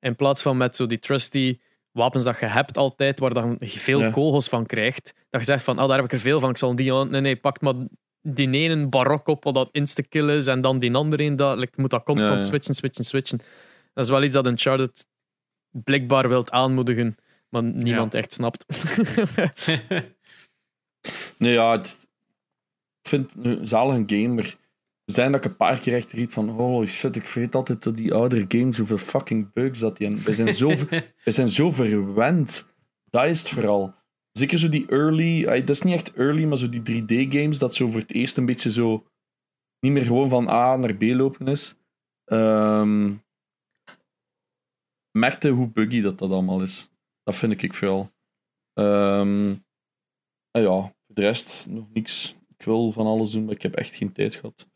[0.00, 1.58] In plaats van met zo die trusty
[1.90, 4.10] wapens dat je hebt altijd, waar dan veel Ja.
[4.10, 5.14] kogels van krijgt.
[5.30, 7.10] Dat je zegt van, oh, daar heb ik er veel van, ik zal die aan...
[7.10, 7.74] Nee, nee, pak maar
[8.20, 11.68] die ene barok op wat dat insta-kill is en dan die andere een, dat, je
[11.76, 12.46] moet dat constant Ja, ja.
[12.46, 13.38] switchen, switchen, switchen.
[13.94, 15.06] Dat is wel iets dat Uncharted
[15.84, 17.16] blijkbaar wilt aanmoedigen,
[17.48, 18.64] maar niemand echt snapt.
[21.38, 21.98] Nee, ja, het-
[23.02, 24.44] ik vind een zalige game, maar
[25.04, 27.82] er zijn dat ik een paar keer echt riep van holy shit, ik vergeet altijd
[27.82, 30.24] dat die oudere games, hoeveel fucking bugs dat die hebben.
[30.24, 30.68] We zijn zo,
[31.24, 32.66] we zijn zo verwend.
[33.04, 33.94] Dat is het vooral.
[34.32, 37.88] Zeker zo die early, dat is niet echt early, maar zo die 3D-games, dat zo
[37.88, 39.06] voor het eerst een beetje zo
[39.80, 41.76] niet meer gewoon van A naar B lopen is.
[42.24, 43.12] Ehm
[45.18, 46.90] merkte hoe buggy dat dat allemaal is.
[47.22, 48.10] Dat vind ik vooral.
[48.72, 49.64] En
[50.50, 52.36] ja, voor de rest nog niks.
[52.58, 54.68] Ik wil van alles doen, maar ik heb echt geen tijd gehad.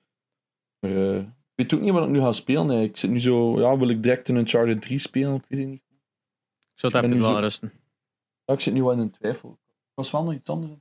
[0.80, 2.68] Maar eh, ik weet ook niet wat ik nu ga spelen.
[2.68, 2.82] hè.
[2.82, 5.34] Ik zit nu zo, ja, wil ik direct een Uncharted 3 spelen?
[5.34, 5.82] Ik weet het niet.
[6.74, 7.72] Ik zou het even zo- laten rusten.
[8.44, 9.58] Ja, ik zit nu wel in een twijfel.
[9.68, 10.72] Ik was wel nog iets anders.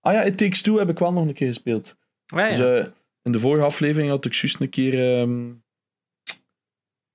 [0.00, 1.96] Ah ja, It Takes Two heb ik wel nog een keer gespeeld.
[2.26, 2.48] Ah, ja.
[2.48, 2.92] Dus, eh,
[3.22, 5.20] in de vorige aflevering had ik juist een keer...
[5.20, 5.52] ehm,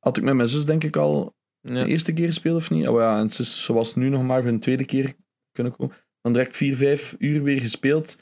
[0.08, 1.74] had ik met mijn zus denk ik al Ja.
[1.84, 2.88] de eerste keer gespeeld of niet?
[2.88, 5.16] Oh ja, en ze, was nu nog maar voor een tweede keer
[5.52, 5.96] kunnen komen.
[6.22, 8.18] Dan direct 4, 5 uur weer gespeeld.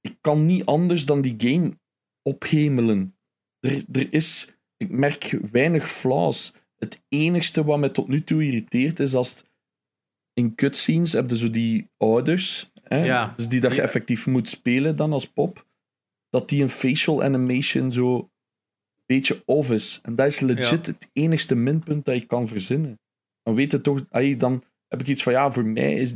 [0.00, 1.78] Ik kan niet anders dan die game
[2.22, 3.16] ophemelen.
[3.60, 6.54] Er, er is, ik merk weinig flaws.
[6.76, 9.44] Het enigste wat mij tot nu toe irriteert is als het
[10.32, 13.32] in cutscenes heb je zo die ouders, hè, Ja.
[13.36, 15.66] dus die dat je effectief moet spelen dan als pop,
[16.28, 18.30] dat die een facial animation zo
[19.06, 20.00] beetje off is.
[20.02, 22.98] En dat is legit het enigste minpunt dat ik kan verzinnen.
[23.42, 26.14] Dan weet je toch, ay, dan heb ik iets van ja, voor mij is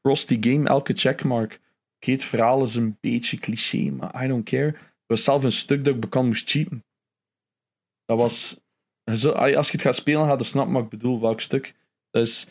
[0.00, 1.60] cross die game elke checkmark.
[1.96, 4.66] Oké, het verhaal is een beetje cliché, maar I don't care.
[4.66, 6.84] Er was zelf een stuk dat ik bekend moest cheaten.
[8.04, 8.60] Dat was.
[9.04, 9.22] Als
[9.66, 11.74] je het gaat spelen, ga je snappen wat ik bedoel, welk stuk.
[12.10, 12.46] Dus,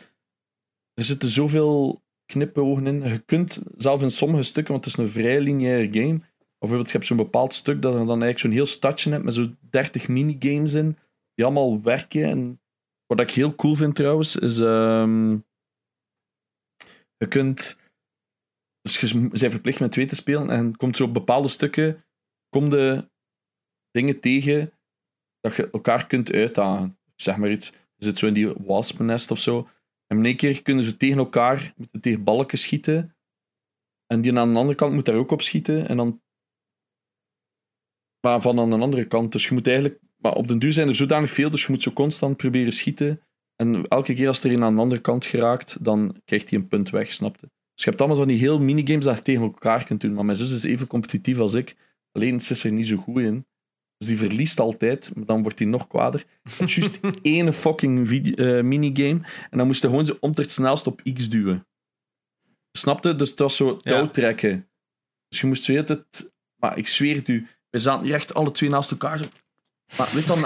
[0.93, 3.01] er zitten zoveel knipogen in.
[3.03, 6.21] Je kunt zelf in sommige stukken, want het is een vrij lineaire game.
[6.61, 9.33] Bijvoorbeeld, je hebt zo'n bepaald stuk dat je dan eigenlijk zo'n heel stadje hebt met
[9.33, 10.97] zo'n 30 minigames in,
[11.33, 12.23] die allemaal werken.
[12.23, 12.61] En
[13.05, 14.59] wat ik heel cool vind trouwens, is.
[14.59, 15.31] ehm,
[17.17, 17.77] je kunt.
[18.81, 22.05] Dus je bent verplicht met twee te spelen en komt zo op bepaalde stukken.
[22.49, 23.09] Kom de
[23.91, 24.73] dingen tegen
[25.39, 26.99] dat je elkaar kunt uitdagen.
[27.15, 27.69] Zeg maar iets.
[27.69, 29.69] Je zit zo in die waspennest of zo.
[30.07, 33.15] En in één keer kunnen ze tegen elkaar moeten tegen balken schieten.
[34.05, 35.87] En die aan de andere kant moet daar ook op schieten.
[35.87, 36.21] En dan.
[38.21, 39.31] Maar van aan de andere kant.
[39.31, 39.99] Dus je moet eigenlijk.
[40.17, 43.21] Maar op den duur zijn er zodanig veel, dus je moet zo constant proberen schieten.
[43.55, 46.67] En elke keer als er een aan de andere kant geraakt, dan krijgt hij een
[46.67, 47.49] punt weg, snapte?
[47.73, 50.13] Dus je hebt allemaal van die heel minigames dat je tegen elkaar kunt doen.
[50.13, 51.75] Maar mijn zus is even competitief als ik.
[52.11, 53.45] Alleen ze is er niet zo goed in.
[53.97, 56.25] Dus die verliest altijd, maar dan wordt hij nog kwader.
[56.43, 59.21] Het is juist één fucking video, eh, minigame.
[59.49, 61.67] En dan moest hij gewoon zo om het snelst op X duwen.
[62.71, 63.15] Snapte?
[63.15, 64.69] Dus het was zo touwtrekken.
[65.27, 66.31] Dus je moest het.
[66.55, 69.17] Maar ik zweer het u, we zaten hier echt alle twee naast elkaar.
[69.17, 69.23] Zo.
[69.97, 70.39] Maar weet dan,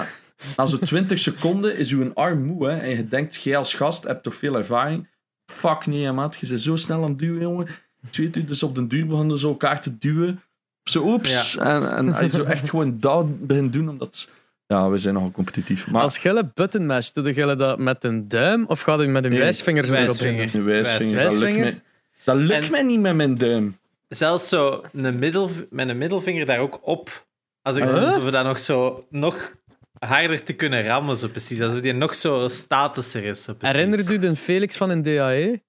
[0.56, 2.68] na, zo'n 20 seconden is uw arm moe.
[2.68, 5.08] Hè, en je denkt, jij als gast hebt toch veel ervaring.
[5.52, 6.36] Fuck nee, hè, maat.
[6.40, 7.68] Je bent zo snel aan het duwen, jongen.
[8.12, 10.42] Ik u, dus op den duur begonnen ze elkaar te duwen.
[10.84, 11.56] Zo, oeps.
[11.56, 14.28] En, en hij zo echt gewoon dat beginnen doen, omdat...
[14.66, 15.86] Ja, we zijn nogal competitief.
[15.86, 19.24] Maar Als gelle button mash, doe je dat met een duim of gaat je met
[19.24, 20.54] een Nee, wijsvinger erop wijsvinger.
[20.54, 21.60] een wijsvinger, dat lukt, Wijsvinger?
[21.64, 21.82] mij,
[22.24, 23.76] dat lukt En- mij niet met mijn duim.
[24.08, 27.26] Zelfs zo een middel, met een middelvinger daar ook op.
[27.62, 28.04] Als ik Huh?
[28.04, 29.54] alsof we dat nog zo nog
[29.98, 31.60] harder te kunnen rammen, zo precies.
[31.60, 33.42] Alsof die nog zo statischer is.
[33.44, 33.76] Zo precies.
[33.76, 35.62] Herinner u de Felix van een DAE?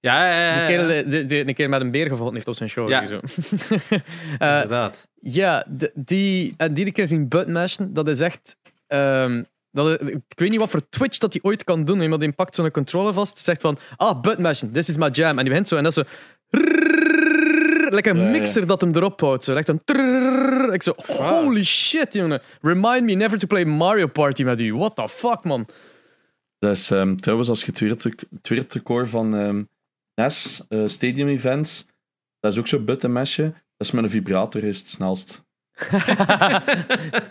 [0.00, 0.66] Ja, ja, ja.
[0.66, 3.02] Die kerel die, die, die een keer met een beer gevonden heeft op zijn shoulder.
[3.02, 3.06] Ja.
[3.06, 3.20] Zo.
[4.38, 5.08] Eh, Inderdaad.
[5.20, 5.64] ja,
[5.94, 8.56] die, en die keer zien buttmashen, dat is echt...
[8.86, 12.32] ehm, dat, ik weet niet wat voor Twitch dat hij ooit kan doen, maar die
[12.32, 15.30] pakt zo'n controller vast, zegt van, ah, buttmashen, this is my jam.
[15.30, 16.10] En die begint zo, en dat is zo...
[17.90, 19.44] Like een mixer dat hem erop houdt.
[19.44, 19.54] Zo.
[19.54, 22.42] Like een ik zo, holy shit, jongen.
[22.60, 24.74] Remind me never to play Mario Party met u.
[24.74, 25.66] What the fuck, man.
[26.58, 26.86] Dat is
[27.16, 29.62] trouwens, als je het wereldrecord van ehm
[30.14, 31.86] NES, Stadium Events,
[32.40, 33.42] dat is ook zo'n buttonmesje.
[33.42, 35.46] Dat is met een vibrator is het snelst.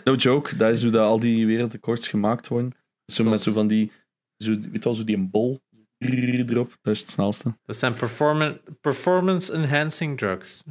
[0.04, 2.72] No joke, dat is hoe dat al die wereldrecords gemaakt worden.
[3.12, 3.92] Zo met zo van die,
[4.36, 5.60] zo, weet je wel, zo die een bol
[5.98, 7.56] erop, dat is het snelste.
[7.64, 10.62] Dat zijn performan- performance-enhancing drugs.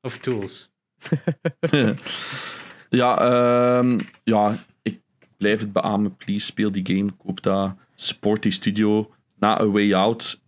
[0.00, 0.70] Of tools.
[2.90, 5.00] ja, ehm, ja, ik
[5.36, 6.16] blijf het beamen.
[6.16, 7.10] Please, speel die game.
[7.12, 7.74] Koop dat.
[7.94, 9.14] Support die studio.
[9.38, 10.40] Na A Way Out.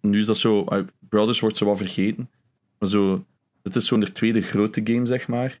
[0.00, 0.64] Nu is dat zo...
[0.64, 2.30] eh, Brothers wordt zo wat vergeten.
[2.78, 3.24] Maar zo...
[3.62, 5.60] Het is zo'n tweede grote game, zeg maar.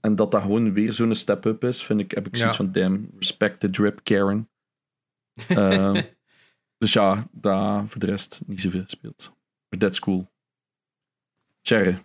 [0.00, 2.64] En dat dat gewoon weer zo'n step-up is, vind ik, heb ik zoiets Ja.
[2.64, 4.48] van, damn, respect the drip, Karen.
[5.48, 6.02] Ehm,
[6.78, 9.32] dus ja, daar voor de rest niet zoveel gespeeld.
[9.68, 10.30] Maar that's cool.
[11.62, 11.98] Cherry.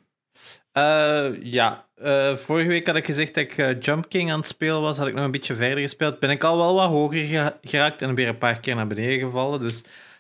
[0.72, 4.48] Eh, ja, eh, vorige week had ik gezegd dat ik eh, Jump King aan het
[4.48, 4.98] spelen was.
[4.98, 6.20] Had ik nog een beetje verder gespeeld.
[6.20, 9.20] Ben ik al wel wat hoger ge- geraakt en weer een paar keer naar beneden
[9.20, 9.60] gevallen.
[9.60, 9.78] Dus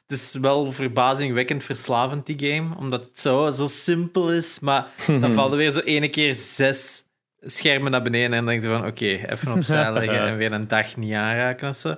[0.07, 2.75] het is wel verbazingwekkend verslavend, die game.
[2.75, 4.59] Omdat het zo, zo simpel is.
[4.59, 4.87] Maar
[5.21, 7.03] dan valt er weer zo ene keer zes
[7.41, 8.25] schermen naar beneden.
[8.33, 11.69] En dan denk je van, oké, even opzij leggen en weer een dag niet aanraken
[11.69, 11.95] of zo.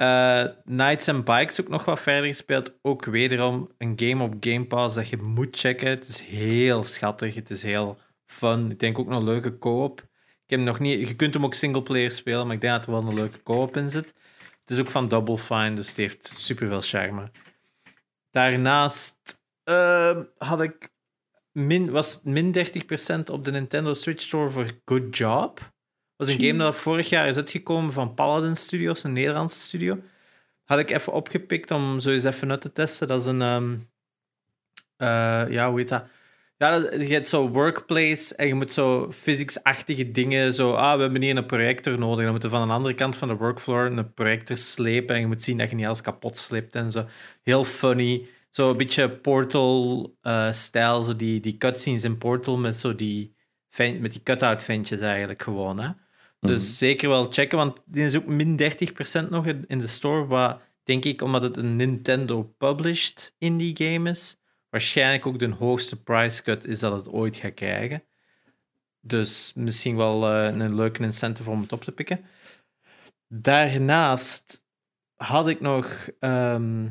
[0.00, 2.78] Eh, Nights and Bikes ook nog wat verder gespeeld.
[2.82, 5.88] Ook wederom een game op Game Pass dat je moet checken.
[5.88, 7.34] Het is heel schattig.
[7.34, 8.70] Het is heel fun.
[8.70, 10.00] Ik denk ook een leuke co-op.
[10.00, 11.08] Ik heb hem nog niet...
[11.08, 13.76] Je kunt hem ook singleplayer spelen, maar ik denk dat er wel een leuke co-op
[13.76, 14.14] in zit.
[14.60, 17.30] Het is ook van Double Fine, dus het heeft superveel charme.
[18.30, 20.92] Daarnaast eh, had ik
[21.52, 25.72] min, was min 30% op de Nintendo Switch Store voor Good Job.
[26.20, 29.98] Was een game dat vorig jaar is uitgekomen van Paladin Studios, een Nederlandse studio.
[30.64, 33.08] Had ik even opgepikt om zo eens even uit te testen.
[33.08, 33.42] Dat is een...
[33.42, 33.76] ehm,
[34.96, 36.04] eh, ja, hoe heet dat?
[36.56, 40.52] Ja, je hebt zo workplace en je moet zo physics-achtige dingen.
[40.52, 42.22] Zo, ah, we hebben hier een projector nodig.
[42.22, 45.14] Dan moeten van een andere kant van de workfloor een projector slepen.
[45.14, 47.06] En je moet zien dat je niet alles kapot sleept en zo.
[47.42, 48.26] Heel funny.
[48.50, 51.02] Zo een beetje Portal-stijl.
[51.02, 53.34] zo die, die cutscenes in Portal met zo die,
[53.76, 55.80] met die cut-out ventjes eigenlijk gewoon.
[55.80, 55.88] Hè?
[56.40, 58.60] Dus zeker wel checken, want die is ook min
[59.24, 60.26] 30% nog in de store.
[60.26, 64.40] Wat denk ik, omdat het een Nintendo-published indie game is,
[64.70, 68.04] waarschijnlijk ook de hoogste price cut is dat het ooit gaat krijgen.
[69.00, 72.24] Dus misschien wel eh, een leuke incentive om het op te pikken.
[73.28, 74.64] Daarnaast
[75.16, 76.88] had ik nog ehm,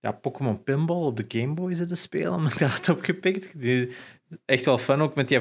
[0.00, 3.60] ja, Pokémon Pinball op de Game Boy zitten spelen, omdat ik dat had opgepikt.
[3.60, 3.92] Die,
[4.44, 5.40] echt wel fun ook met die,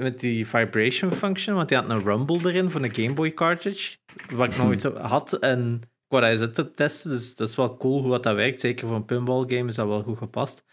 [0.00, 3.96] met die vibration function, want die had een rumble erin voor een Game Boy cartridge,
[4.30, 5.32] wat ik nooit had.
[5.32, 8.60] En ik wou dat te testen, dus dat is wel cool hoe dat werkt.
[8.60, 10.64] Zeker voor een pinball game is dat wel goed gepast.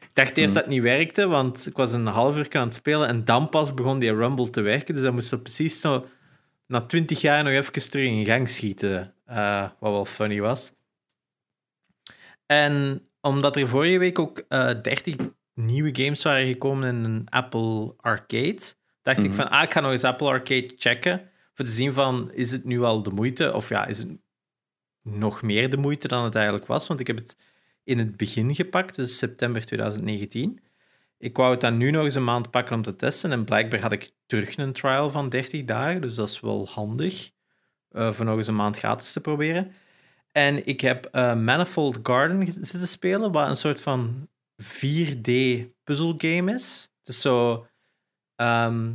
[0.00, 2.74] Ik dacht eerst dat het niet werkte, want ik was een half uur aan het
[2.74, 4.94] spelen en dan pas begon die rumble te werken.
[4.94, 6.06] Dus dat moest zo precies zo
[6.66, 10.72] na twintig jaar nog even terug in gang schieten, eh, wat wel funny was.
[12.46, 15.16] En omdat er vorige week ook eh 30
[15.56, 18.60] nieuwe games waren gekomen in een Apple Arcade,
[19.02, 19.34] dacht ik Mhm.
[19.34, 22.64] van, ah, ik ga nog eens Apple Arcade checken, voor te zien van, is het
[22.64, 23.52] nu al de moeite?
[23.54, 24.08] Of ja, is het
[25.02, 26.86] nog meer de moeite dan het eigenlijk was?
[26.86, 27.36] Want ik heb het
[27.84, 30.60] in het begin gepakt, dus september 2019.
[31.18, 33.32] Ik wou het dan nu nog eens een maand pakken om te testen.
[33.32, 36.00] En blijkbaar had ik terug een trial van 30 dagen.
[36.00, 37.30] Dus dat is wel handig.
[37.90, 39.72] eh, voor nog eens een maand gratis te proberen.
[40.32, 43.32] En ik heb eh, Manifold Garden zitten spelen.
[43.32, 44.28] Wat een soort van
[44.62, 45.30] 4D
[45.84, 46.88] puzzelgame is.
[46.98, 47.66] Het is zo,
[48.36, 48.94] ehm,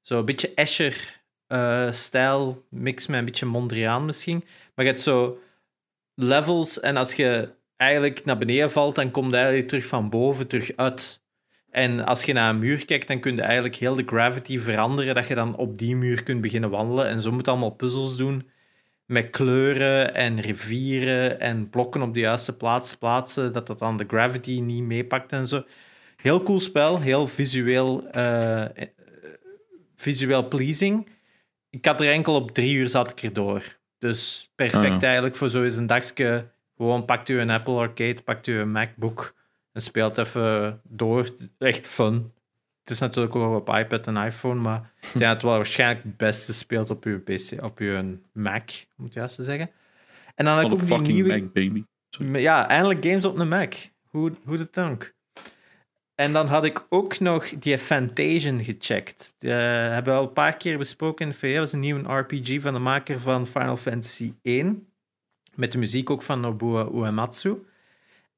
[0.00, 2.66] zo een beetje Escher-stijl.
[2.70, 4.44] mix met een beetje Mondriaan misschien.
[4.74, 5.40] Maar je hebt zo
[6.14, 6.80] levels.
[6.80, 10.76] En als je eigenlijk naar beneden valt, dan komt je eigenlijk terug van boven terug
[10.76, 11.22] uit.
[11.70, 15.14] En als je naar een muur kijkt, dan kun je eigenlijk heel de gravity veranderen,
[15.14, 17.06] dat je dan op die muur kunt beginnen wandelen.
[17.06, 18.50] En zo moet allemaal puzzels doen
[19.08, 24.04] met kleuren en rivieren en blokken op de juiste plaats plaatsen, dat dat dan de
[24.06, 25.64] gravity niet meepakt en zo.
[26.16, 28.88] Heel cool spel, heel visueel, eh, eh,
[29.96, 31.08] visueel pleasing.
[31.70, 33.78] Ik had er enkel op drie uur zat ik erdoor.
[33.98, 36.48] Dus perfect Ah, eigenlijk voor zo eens een dagje.
[36.76, 39.34] Gewoon pakt u een Apple Arcade, pakt u een MacBook
[39.72, 41.28] en speelt even door.
[41.58, 42.30] Echt fun.
[42.88, 46.02] Het is natuurlijk ook op iPad en iPhone, maar ik denk dat het wel waarschijnlijk
[46.02, 49.70] het beste speelt op uw PC, op uw Mac, om het juist te zeggen.
[50.34, 51.40] En dan had ik ook die nieuwe...
[51.40, 51.84] Mac, baby.
[52.40, 53.74] Ja, eindelijk games op een Mac.
[54.04, 55.14] Hoe, de dank.
[56.14, 59.34] En dan had ik ook nog die Fantasian gecheckt.
[59.38, 59.58] Die eh,
[59.92, 61.50] hebben we al een paar keer besproken in de VE.
[61.50, 64.88] Dat was een nieuwe RPG van de maker van Final Fantasy 1.
[65.54, 67.64] Met de muziek ook van Nobuo Uematsu.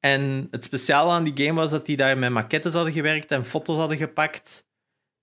[0.01, 3.45] En het speciale aan die game was dat die daar met maquettes hadden gewerkt en
[3.45, 4.69] foto's hadden gepakt.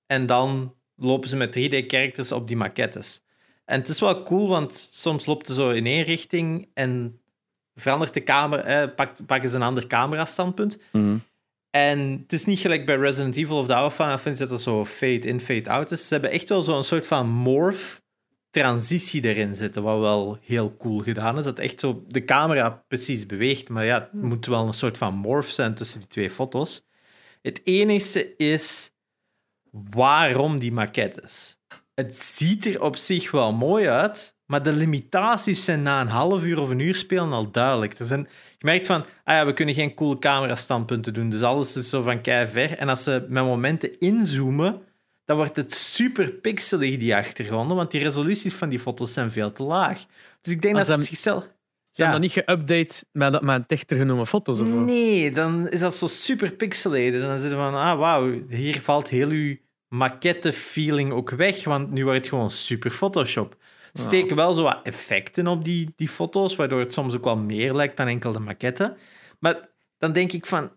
[0.05, 3.21] En dan lopen ze met 3D-characters op die maquettes.
[3.65, 7.21] En het is wel cool, want soms loopt het zo in één richting en
[7.75, 10.79] verandert de camera, eh, pakt, pakken ze een ander camerastandpunt.
[10.91, 11.17] Mhm.
[11.69, 14.59] En het is niet gelijk bij Resident Evil of de oude Final Fantasy dat er
[14.59, 16.07] zo fade-in, fade-out is.
[16.07, 18.01] Ze hebben echt wel zo'n soort van morph
[18.49, 21.43] transitie erin zitten, wat wel heel cool gedaan is.
[21.43, 25.15] Dat echt zo de camera precies beweegt, maar ja, het moet wel een soort van
[25.15, 26.85] morph zijn tussen die twee foto's.
[27.41, 28.91] Het enige is
[29.71, 31.57] waarom die maquettes.
[31.93, 36.43] Het ziet er op zich wel mooi uit, maar de limitaties zijn na een half
[36.43, 37.99] uur of een uur spelen al duidelijk.
[37.99, 41.75] Er zijn, je merkt van, ah ja, we kunnen geen coole camerastandpunten doen, dus alles
[41.75, 42.77] is zo van kei ver.
[42.77, 44.81] En als ze met momenten inzoomen,
[45.27, 49.51] dan wordt het super pixelig, die achtergronden, want die resoluties van die foto's zijn veel
[49.51, 50.05] te laag.
[50.41, 51.43] Dus ik denk Als dat ze het zichzelf...
[51.91, 54.67] Ze hebben dat niet geüpdate met, met dichter genomen foto's of?
[54.67, 57.21] Nee, dan is dat zo super pixelated.
[57.21, 59.55] En dan zit je van, ah, wauw, hier valt heel uw
[59.87, 63.57] maquette-feeling ook weg, want nu wordt het gewoon super Photoshop.
[63.93, 67.73] Steken wel zo wat effecten op die, die foto's, waardoor het soms ook wel meer
[67.73, 68.95] lijkt dan enkel de maquette.
[69.39, 70.71] Maar dan denk ik van,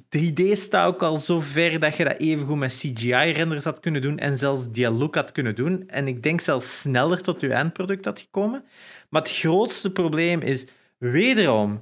[0.00, 4.18] 3D staat ook al zo ver dat je dat evengoed met CGI-renders had kunnen doen
[4.18, 5.88] en zelfs die look had kunnen doen.
[5.88, 8.64] En ik denk zelfs sneller tot je eindproduct had gekomen.
[9.08, 10.66] Maar het grootste probleem is,
[10.98, 11.72] wederom,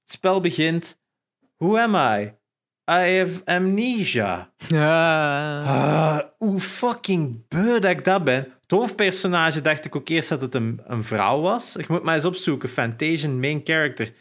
[0.00, 1.00] het spel begint,
[1.56, 2.32] who am I?
[2.90, 4.52] I have amnesia.
[4.56, 5.62] Ja.
[5.62, 8.52] Ah, hoe fucking beu dat ik dat ben.
[8.60, 11.76] Het hoofdpersonage dacht ik ook eerst dat het een, een vrouw was.
[11.76, 12.68] Ik moet maar eens opzoeken.
[12.68, 14.12] Fantasian, main character.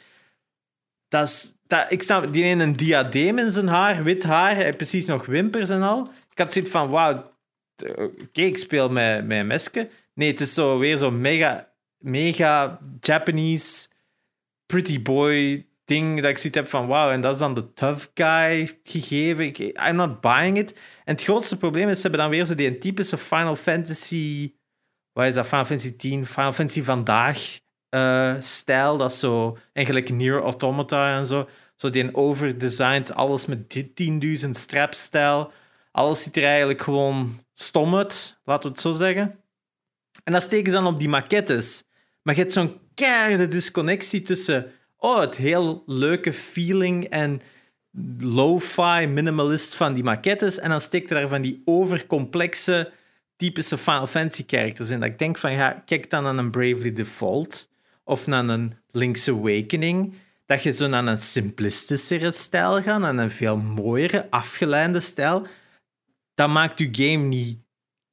[1.07, 5.05] Dat is, ik snap, die heeft een diadeem in zijn haar, wit haar, hij precies
[5.05, 6.07] nog wimpers en al.
[6.31, 7.31] Ik had zoiets van, wauw,
[7.75, 9.89] t- oké, ik speel met, met een mesje.
[10.13, 13.87] Nee, het is zo weer zo'n mega, mega Japanese
[14.65, 18.07] pretty boy ding dat ik zoiets heb van, wauw, en dat is dan de tough
[18.13, 19.45] guy gegeven.
[19.45, 20.73] Ik, I'm not buying it.
[20.73, 24.53] En het grootste probleem is, ze hebben dan weer zo die typische Final Fantasy...
[25.11, 25.47] Wat is dat?
[25.47, 27.59] Final Fantasy 10, Final Fantasy vandaag
[27.89, 28.97] eh, stijl.
[28.97, 31.47] Dat is zo eigenlijk Near Automata en zo.
[31.75, 33.85] Zo die overdesigned, alles met
[34.43, 35.51] 10.000 straps stijl.
[35.91, 39.39] Alles ziet er eigenlijk gewoon stom uit, laten we het zo zeggen.
[40.23, 41.83] En dat steken ze dan op die maquettes.
[42.21, 47.41] Maar je hebt zo'n keiharde disconnectie tussen oh, het heel leuke feeling en
[48.17, 52.91] lo-fi minimalist van die maquettes en dan steekt er daar van die overcomplexe
[53.35, 54.99] typische Final Fantasy characters in.
[54.99, 57.69] Dat ik denk van, ja, kijk dan naar een Bravely Default
[58.03, 60.13] of naar een Link's Awakening,
[60.53, 65.47] dat je zo naar een simplistischere stijl gaat, naar een veel mooiere, afgeleide stijl.
[66.33, 67.59] Dat maakt je game niet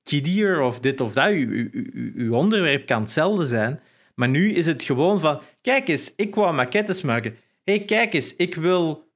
[0.02, 1.28] kiddier of dit of dat.
[1.28, 3.80] Je, onderwerp kan hetzelfde zijn.
[4.14, 5.40] Maar nu is het gewoon van...
[5.60, 7.36] Kijk eens, ik wou maquettes maken.
[7.64, 9.12] Hé, hey, kijk eens, ik wil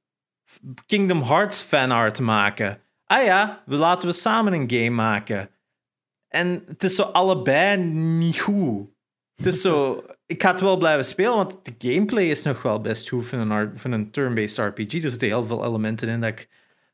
[0.85, 2.81] Kingdom Hearts fanart maken.
[3.05, 5.49] Ah ja, laten we samen een game maken.
[6.27, 8.89] En het is zo allebei niet goed.
[9.35, 10.03] Het is zo...
[10.25, 13.51] Ik ga het wel blijven spelen, want de gameplay is nog wel best goed van
[13.51, 14.93] een, van een turn-based RPG.
[15.03, 16.49] Er zitten heel veel elementen in dat ik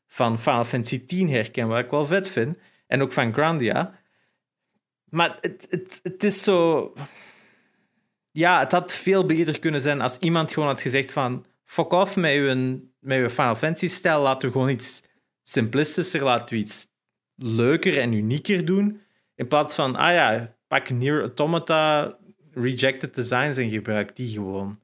[0.08, 2.56] van Final Fantasy X herken, wat ik wel vet vind.
[2.86, 4.00] En ook van Grandia.
[5.04, 6.92] Maar het, het, het is zo...
[8.30, 11.44] Ja, het had veel beter kunnen zijn als iemand gewoon had gezegd van...
[11.64, 14.22] Fuck off met uw, met uw Final Fantasy-stijl.
[14.22, 15.02] Laten we gewoon iets
[15.42, 16.86] simplistischer, laten we iets
[17.36, 19.00] leuker en unieker doen.
[19.34, 22.16] In plaats van, ah ja, pak Nier Automata
[22.54, 24.80] rejected designs en gebruik die gewoon.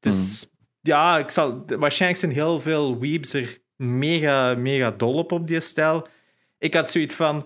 [0.00, 5.46] Dus ja, ik zal, waarschijnlijk zijn heel veel weebs er mega, mega dol op op
[5.46, 6.06] die stijl.
[6.58, 7.36] Ik had zoiets van,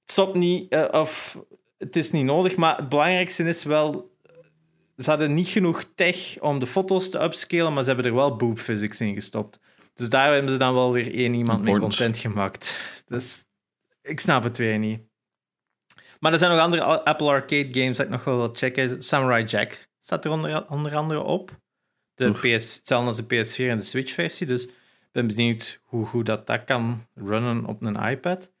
[0.00, 1.38] het stopt niet, eh, of
[1.78, 4.16] het is niet nodig, maar het belangrijkste is wel,
[4.96, 8.36] ze hadden niet genoeg tech om de foto's te upscalen, maar ze hebben er wel
[8.36, 9.60] boob physics in gestopt.
[9.94, 11.96] Dus daar hebben ze dan wel weer één iemand mee Important.
[11.96, 12.78] content gemaakt.
[13.06, 13.44] Dus
[14.02, 15.00] ik snap het weer niet.
[16.22, 19.02] Maar er zijn nog andere Apple Arcade games dat ik nog wel wil checken.
[19.02, 21.60] Samurai Jack staat er onder, onder andere op.
[22.14, 22.40] De Oef.
[22.40, 24.46] PS, hetzelfde als de PS4 en de Switch-versie.
[24.46, 28.52] Dus ik ben benieuwd hoe goed dat, dat kan runnen op een iPad.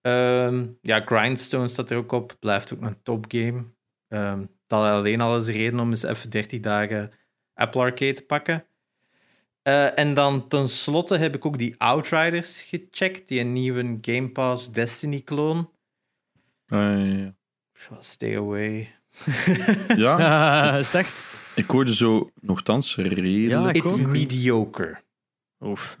[0.00, 2.36] Ehm, ja, Grindstone staat er ook op.
[2.40, 3.64] Blijft ook een topgame.
[4.08, 4.40] Ehm
[4.70, 7.10] dat alleen al is de reden om eens even 30 dagen
[7.54, 8.64] Apple Arcade te pakken.
[9.62, 13.28] Eh, en dan tenslotte heb ik ook die Outriders gecheckt.
[13.28, 15.70] Die een nieuwe Game Pass Destiny-kloon.
[16.70, 17.34] Ja, ja,
[18.00, 18.94] Stay away.
[19.96, 20.76] ja.
[20.78, 21.22] Is echt?
[21.54, 23.50] ik hoorde zo nogthans redelijk.
[23.50, 24.06] Ja, It's ook.
[24.06, 24.98] mediocre.
[25.60, 25.98] Oef.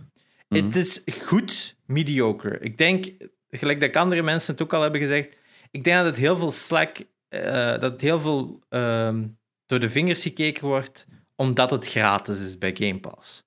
[0.48, 2.58] Het is goed mediocre.
[2.58, 3.06] Ik denk,
[3.50, 5.36] gelijk dat ik andere mensen het ook al hebben gezegd,
[5.70, 6.96] ik denk dat het heel veel slack,
[7.28, 9.26] eh, dat het heel veel ehm,
[9.66, 11.06] door de vingers gekeken wordt,
[11.36, 13.44] omdat het gratis is bij Game Pass.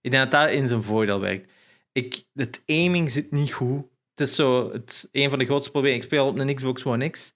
[0.00, 1.52] Ik denk dat dat in zijn voordeel werkt.
[1.92, 3.84] Ik, het aiming zit niet goed.
[4.20, 5.98] Het is zo, het een van de grootste problemen.
[5.98, 7.32] Ik speel op een Xbox One X.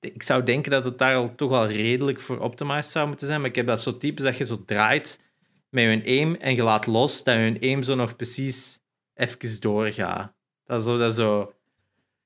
[0.00, 3.40] ik zou denken dat het daar al toch al redelijk voor optimized zou moeten zijn.
[3.40, 5.20] Maar ik heb dat zo typisch dat je zo draait
[5.68, 8.80] met je aim en je laat los, dat je aim zo nog precies
[9.14, 10.34] even doorgaat.
[10.64, 11.54] Dat is zo, dat is zo...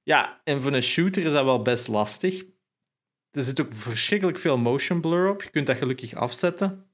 [0.03, 2.45] Ja, en voor een shooter is dat wel best lastig.
[3.31, 5.43] Er zit ook verschrikkelijk veel motion blur op.
[5.43, 6.87] Je kunt dat gelukkig afzetten.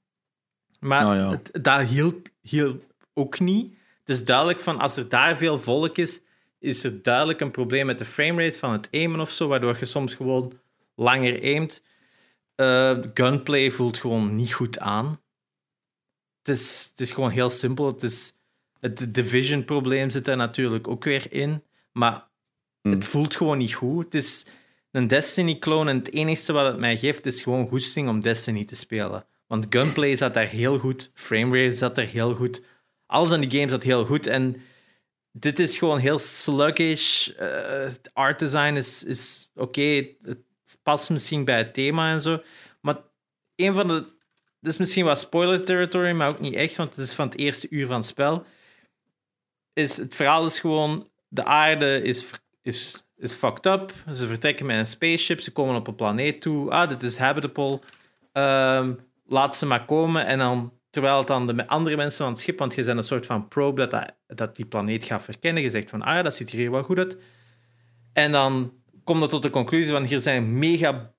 [0.80, 1.30] Maar Nou ja.
[1.30, 3.74] het, dat hield, hield ook niet.
[3.98, 6.20] Het is duidelijk van als er daar veel volk is,
[6.62, 9.84] is er duidelijk een probleem met de framerate van het aimen of zo, waardoor je
[9.84, 10.60] soms gewoon
[10.94, 11.82] langer aimt.
[12.54, 15.20] Eh, gunplay voelt gewoon niet goed aan.
[16.42, 17.86] Het is, het is gewoon heel simpel.
[17.86, 18.32] Het, is,
[18.80, 21.62] het division-probleem zit er natuurlijk ook weer in.
[21.92, 22.30] Maar
[22.82, 22.92] Hmm.
[22.92, 24.04] het voelt gewoon niet goed.
[24.04, 24.46] Het is
[24.90, 28.74] een Destiny-clone en het enige wat het mij geeft is gewoon goesting om Destiny te
[28.74, 29.26] spelen.
[29.46, 32.62] Want gunplay zat daar heel goed, framerate zat er heel goed.
[33.06, 34.26] Alles aan die game zat heel goed.
[34.26, 34.56] En
[35.32, 37.28] dit is gewoon heel sluggish.
[37.28, 40.06] Eh, art design is, is oké.
[40.22, 40.38] Het
[40.82, 42.42] past misschien bij het thema en zo.
[42.80, 42.96] Maar
[43.56, 44.20] een van de.
[44.60, 47.38] Dit is misschien wat spoiler territory, maar ook niet echt, want het is van het
[47.38, 48.44] eerste uur van het spel.
[49.72, 52.26] Is, het verhaal is gewoon: de aarde is,
[52.62, 53.92] is, is fucked up.
[54.14, 56.70] Ze vertrekken met een spaceship, ze komen op een planeet toe.
[56.70, 57.80] Ah, dit is habitable.
[58.32, 58.94] Ehm,
[59.26, 60.26] laat ze maar komen.
[60.26, 63.04] En dan, terwijl het dan de andere mensen van het schip, want je bent een
[63.04, 65.62] soort van probe dat, dat, dat die planeet gaat verkennen.
[65.62, 67.18] Je zegt van, ah ja, dat ziet hier wel goed uit.
[68.12, 68.72] En dan
[69.04, 71.14] komt het tot de conclusie van, hier zijn mega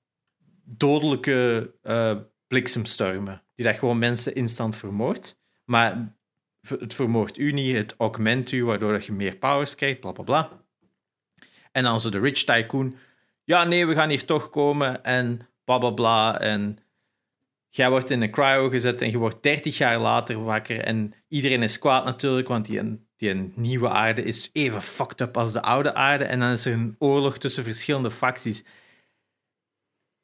[0.64, 5.40] dodelijke eh, bliksemstormen, die dat gewoon mensen instant vermoordt.
[5.64, 6.16] Maar
[6.68, 10.24] het vermoordt u niet, het augment u, waardoor dat je meer powers krijgt, bla bla
[10.24, 10.48] bla.
[11.72, 12.96] En dan zo de rich tycoon,
[13.44, 16.40] ja nee, we gaan hier toch komen en bla bla bla.
[16.40, 16.78] En
[17.76, 20.80] jij wordt in een cryo gezet en je wordt 30 jaar later wakker.
[20.80, 25.52] En iedereen is kwaad natuurlijk, want die, die nieuwe aarde is even fucked up als
[25.52, 26.24] de oude aarde.
[26.24, 28.64] En dan is er een oorlog tussen verschillende facties.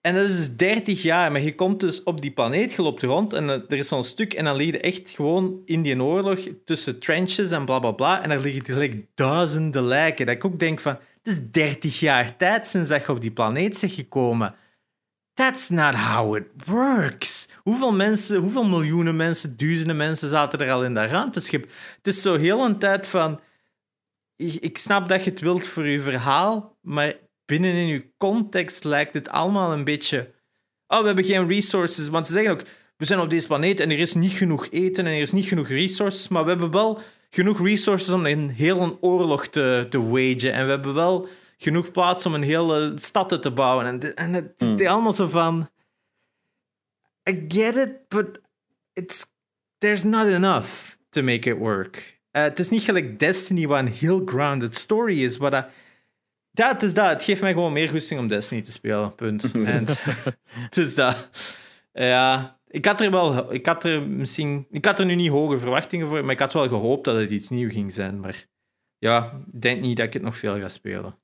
[0.01, 3.03] En dat is dus 30 jaar, maar je komt dus op die planeet, je loopt
[3.03, 6.39] rond en er is zo'n stuk en dan lig je echt gewoon in die oorlog
[6.65, 8.23] tussen trenches en bla bla bla.
[8.23, 10.27] En daar liggen gelijk duizenden lijken.
[10.27, 13.31] Dat ik ook denk van, het is 30 jaar tijd sinds dat je op die
[13.31, 14.55] planeet bent gekomen.
[15.41, 17.49] That's not how it works.
[17.63, 21.63] Hoeveel mensen, hoeveel miljoenen mensen, duizenden mensen zaten er al in dat ruimteschip?
[21.97, 23.41] Het is zo heel een tijd van...
[24.37, 27.15] Ik, snap dat je het wilt voor je verhaal, maar
[27.45, 30.31] binnen in je context lijkt het allemaal een beetje...
[30.87, 32.09] Oh, we hebben geen resources.
[32.09, 32.63] Want ze zeggen ook,
[32.97, 35.47] we zijn op deze planeet en er is niet genoeg eten en er is niet
[35.47, 37.01] genoeg resources, maar we hebben wel
[37.31, 40.53] genoeg resources om een heel oorlog te, te wagen.
[40.53, 41.29] En we hebben wel
[41.63, 43.87] genoeg plaats om een hele stad te bouwen.
[43.87, 45.69] En, en het, is allemaal zo van...
[47.31, 48.41] I get it, but
[48.93, 49.27] it's,
[49.79, 52.21] there's not enough to make it work.
[52.33, 55.69] Uh, het is niet gelijk Destiny, wat een heel grounded story is, maar dat...
[56.83, 57.09] Is dat.
[57.09, 59.15] Het geeft mij gewoon meer goesting om Destiny te spelen.
[59.15, 59.53] Punt.
[59.65, 59.85] en
[60.51, 61.31] het is dat.
[61.93, 63.53] Ja, ik had er wel...
[63.55, 64.67] Ik had er misschien...
[64.71, 67.31] Ik had er nu niet hoge verwachtingen voor, maar ik had wel gehoopt dat het
[67.31, 68.21] iets nieuws ging zijn.
[68.21, 68.47] Maar
[68.99, 71.15] ja, ik denk niet dat ik het nog veel ga spelen.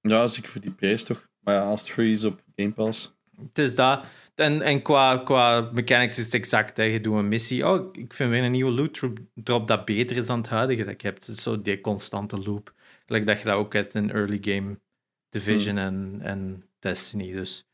[0.00, 1.28] Ja, zeker voor die prijs toch.
[1.40, 3.14] Maar ja, als het free is op Game Pass.
[3.36, 4.04] Het is dat.
[4.34, 6.76] En, en qua, qua mechanics is het exact.
[6.76, 6.82] Hè.
[6.82, 7.68] Je doet een missie.
[7.68, 9.00] Oh, ik vind weer een nieuwe loot
[9.34, 11.14] drop dat beter is dan het huidige dat ik heb.
[11.14, 12.74] Het is zo die constante loop.
[13.06, 14.80] Gelijk dat je dat ook hebt in early game
[15.28, 17.32] Division en, en Destiny.
[17.32, 17.68] Dus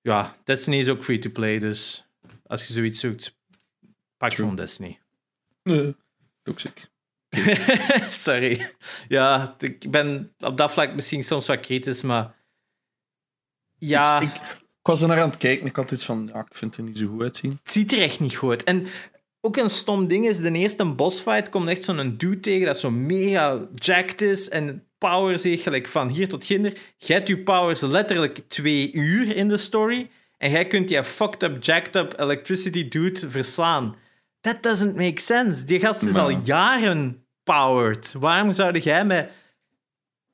[0.00, 1.58] ja, Destiny is ook free to play.
[1.58, 2.08] Dus
[2.46, 3.38] als je zoiets zoekt,
[4.16, 4.40] pak True.
[4.40, 5.00] gewoon Destiny.
[5.62, 5.96] Nee,
[6.42, 6.92] toxic.
[8.24, 8.74] Sorry.
[9.08, 12.34] Ja, ik ben op dat vlak misschien soms wat kritisch, maar
[13.78, 15.66] ja, Ik, ik, ik was er naar aan het kijken.
[15.66, 17.50] Ik had iets van, ja, ik vind het er niet zo goed uitzien.
[17.62, 18.64] het ziet er echt niet goed uit.
[18.64, 18.86] En
[19.40, 22.90] ook een stom ding is, de eerste bossfight komt echt zo'n dude tegen dat zo
[22.90, 26.72] mega jacked is en power zegt gelijk van hier tot ginder.
[26.96, 31.42] Jij hebt je powers letterlijk twee uur in de story en jij kunt die fucked
[31.42, 33.96] up, jacked up electricity dude verslaan.
[34.40, 35.64] That doesn't make sense.
[35.64, 38.12] Die gast is al jaren powered.
[38.12, 39.30] Waarom zou jij met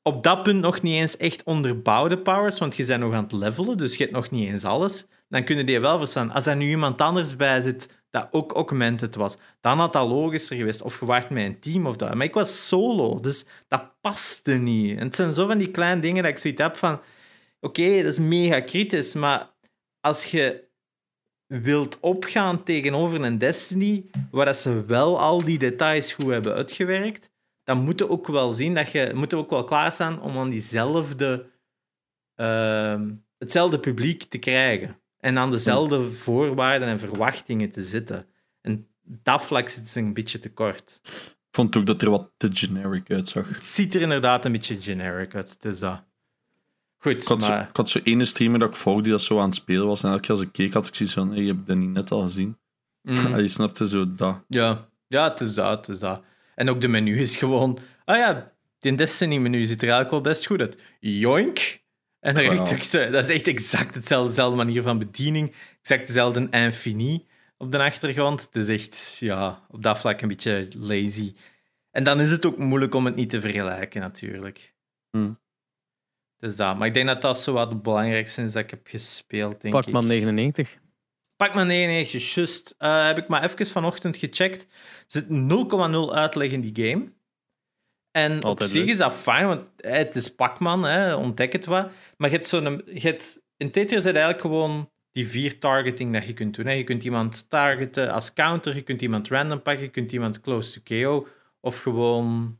[0.01, 3.31] op dat punt nog niet eens echt onderbouwde powers, want je bent nog aan het
[3.31, 6.31] levelen, dus je hebt nog niet eens alles, dan kunnen die wel verstaan.
[6.31, 10.55] Als er nu iemand anders bij zit dat ook augmented was, dan had dat logischer
[10.55, 10.81] geweest.
[10.81, 12.13] Of je waart met een team of dat.
[12.13, 14.97] Maar ik was solo, dus dat paste niet.
[14.97, 16.99] En het zijn zo van die kleine dingen dat ik zoiets heb van...
[17.59, 19.49] Oké, dat is mega kritisch, maar
[19.99, 20.69] als je
[21.59, 27.29] wilt opgaan tegenover een Destiny, waar dat ze wel al die details goed hebben uitgewerkt,
[27.63, 31.49] dan moet je ook wel zien dat je moet ook wel klaarstaan om aan diezelfde,
[32.35, 34.99] ehm, hetzelfde publiek te krijgen.
[35.17, 38.25] En aan dezelfde voorwaarden en verwachtingen te zitten.
[38.61, 40.99] En dat vlak zit ze een beetje tekort.
[41.03, 43.49] Ik vond ook dat er wat te generic uitzag.
[43.49, 45.49] Het ziet er inderdaad een beetje generic uit.
[45.49, 46.03] Het is dat.
[47.03, 47.69] Goed, Ik had, zo, maar...
[47.69, 50.03] ik had zo ene streamer dat ik volgde die dat zo aan het spelen was.
[50.03, 51.89] En elke keer als ik keek, had ik zoiets van: hey, je hebt dat niet
[51.89, 52.57] net al gezien.
[53.01, 53.37] Mm.
[53.39, 54.43] je snapte zo dat.
[54.47, 56.23] Ja, ja het is dat, het is dat.
[56.55, 57.79] En ook de menu is gewoon...
[58.05, 60.77] Ah ja, die Destiny-menu ziet er eigenlijk wel best goed uit.
[60.99, 61.79] Joink!
[62.19, 65.55] En dan richt ik dat is echt exact hetzelfde dezelfde manier van bediening.
[65.81, 67.25] Exact dezelfde infini
[67.57, 68.41] op de achtergrond.
[68.41, 71.33] Het is echt, ja, op dat vlak een beetje lazy.
[71.91, 74.73] En dan is het ook moeilijk om het niet te vergelijken, natuurlijk.
[75.09, 75.39] Hmm.
[76.41, 76.77] Dus dat.
[76.77, 79.73] Maar ik denk dat dat zo wat het belangrijkste is dat ik heb gespeeld, denk
[79.73, 80.09] Pac-Man ik.
[80.09, 80.77] 99.
[81.35, 82.75] Pac-Man 99, just.
[82.77, 84.61] eh, heb ik maar even vanochtend gecheckt.
[84.61, 84.67] Er
[85.07, 87.13] zit 0,0 uitleg in die game.
[88.11, 88.87] En op zich leuk.
[88.87, 91.91] is dat fijn, want eh, het is Pac-Man, hè, ontdek het wat.
[92.17, 92.81] Maar je hebt zo'n...
[92.85, 96.65] Je hebt, in Tetris is het eigenlijk gewoon die vier targeting dat je kunt doen.
[96.65, 96.71] Hè.
[96.71, 100.81] Je kunt iemand targeten als counter, je kunt iemand random pakken, je kunt iemand close
[100.81, 101.27] to KO,
[101.59, 102.59] of gewoon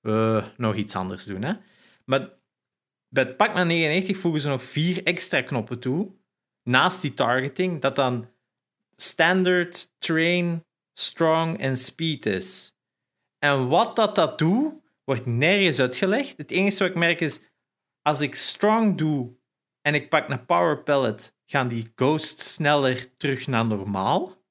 [0.00, 1.42] eh, nog iets anders doen.
[1.42, 1.52] Hè.
[2.04, 2.28] Maar
[3.12, 6.12] bij het Pac-Man 99 voegen ze nog vier extra knoppen toe,
[6.62, 8.28] naast die targeting, dat dan
[8.96, 10.64] standard, train,
[10.94, 12.74] strong en speed is.
[13.38, 14.74] En wat dat, dat doet,
[15.04, 16.36] wordt nergens uitgelegd.
[16.36, 17.40] Het enige wat ik merk is,
[18.02, 19.36] als ik strong doe
[19.80, 24.41] en ik pak een power pellet, gaan die ghosts sneller terug naar normaal.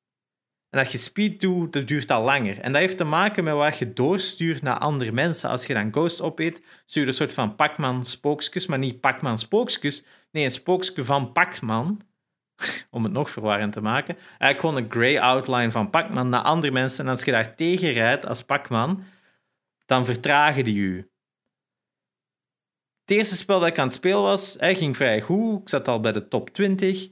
[0.71, 2.59] En als je speed doet, dat duurt al langer.
[2.59, 5.49] En dat heeft te maken met wat je doorstuurt naar andere mensen.
[5.49, 9.37] Als je dan ghost opeet, stuur je een soort van Pac-Man spookjes, maar niet Pac-Man
[9.37, 10.03] spookjes.
[10.31, 12.01] Nee, een spookje van Pac-Man.
[12.89, 14.15] Om het nog verwarrend te maken.
[14.15, 17.05] Eigenlijk gewoon een grey outline van Pac-Man naar andere mensen.
[17.05, 19.03] En als je daar tegen rijdt als Pac-Man,
[19.85, 21.11] dan vertragen die u.
[23.01, 25.61] Het eerste spel dat ik aan het spelen was, ging vrij goed.
[25.61, 27.09] Ik zat al bij de top 20.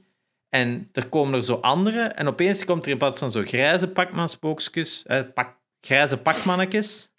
[0.50, 2.00] En er komen er zo andere.
[2.02, 7.12] En opeens komt er in plaats van zo grijze Pac-Man-spookjes, eh, pak, grijze Pac-mannetjes,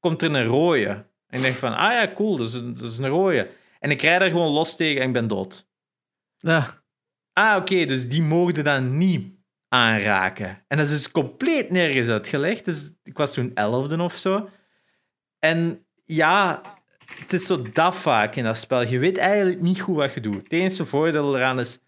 [0.00, 0.88] komt er een rode.
[1.26, 3.50] En ik denk van, ah ja, cool, dat is, een- dat is een rode.
[3.78, 5.68] En ik rijd er gewoon los tegen en ik ben dood.
[6.36, 6.66] Ja,
[7.32, 9.32] Ah, oké, dus die mogen dan niet
[9.68, 10.64] aanraken.
[10.68, 12.64] En dat is dus compleet nergens uitgelegd.
[12.64, 14.48] Dus ik was toen elfde of zo.
[15.38, 16.62] En ja,
[17.16, 18.86] het is zo dat vaak in dat spel.
[18.86, 20.34] Je weet eigenlijk niet goed wat je doet.
[20.42, 21.78] Het enige voordeel eraan is,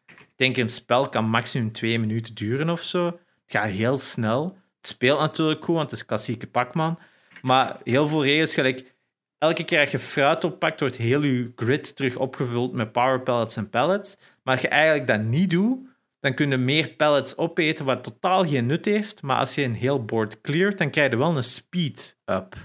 [0.40, 3.04] denk een spel kan maximum twee minuten duren of zo.
[3.06, 3.14] Het
[3.46, 4.58] gaat heel snel.
[4.76, 6.98] Het speelt natuurlijk goed, want het is klassieke Pac-Man.
[7.42, 8.94] Maar heel veel regels, gelijk...
[9.38, 13.56] Elke keer dat je fruit oppakt, wordt heel je grid terug opgevuld met power pellets
[13.56, 14.16] en pellets.
[14.42, 15.78] Maar als je eigenlijk dat niet doet,
[16.20, 19.22] dan kun je meer pellets opeten, wat totaal geen nut heeft.
[19.22, 22.56] Maar als je een heel board cleart, dan krijg je wel een speed up.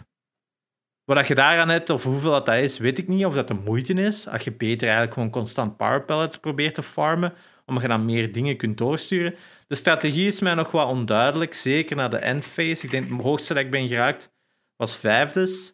[1.05, 3.25] Wat je daaraan hebt, of hoeveel dat, dat is, weet ik niet.
[3.25, 4.27] Of dat de moeite is.
[4.27, 7.33] Als je beter eigenlijk gewoon constant power pellets probeert te farmen,
[7.65, 9.35] omdat je dan meer dingen kunt doorsturen.
[9.67, 12.85] De strategie is mij nog wat onduidelijk, zeker naar de endphase.
[12.85, 14.33] Ik denk het hoogste dat ik ben geraakt
[14.75, 15.73] was vijfdes.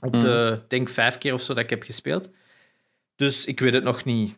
[0.00, 2.30] Op de, ik denk vijf keer of zo dat ik heb gespeeld.
[3.14, 4.36] Dus ik weet het nog niet.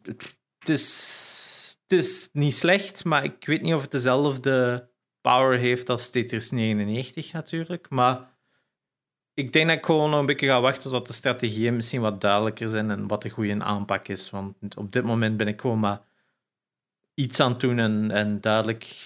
[0.58, 4.88] Het is, het is niet slecht, maar ik weet niet of het dezelfde
[5.20, 7.90] power heeft als Tetris 99 natuurlijk.
[7.90, 8.36] Maar
[9.34, 12.20] ik denk dat ik gewoon nog een beetje ga wachten tot de strategieën misschien wat
[12.20, 14.30] duidelijker zijn en wat de goede aanpak is.
[14.30, 16.00] Want op dit moment ben ik gewoon maar
[17.18, 18.96] iets aan het doen en, en duidelijk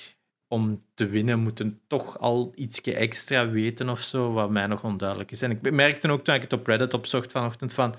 [0.49, 5.31] om te winnen moeten toch al iets extra weten of zo, wat mij nog onduidelijk
[5.31, 5.43] is.
[5.43, 7.95] En ik merkte ook toen ik het op Reddit opzocht vanochtend van,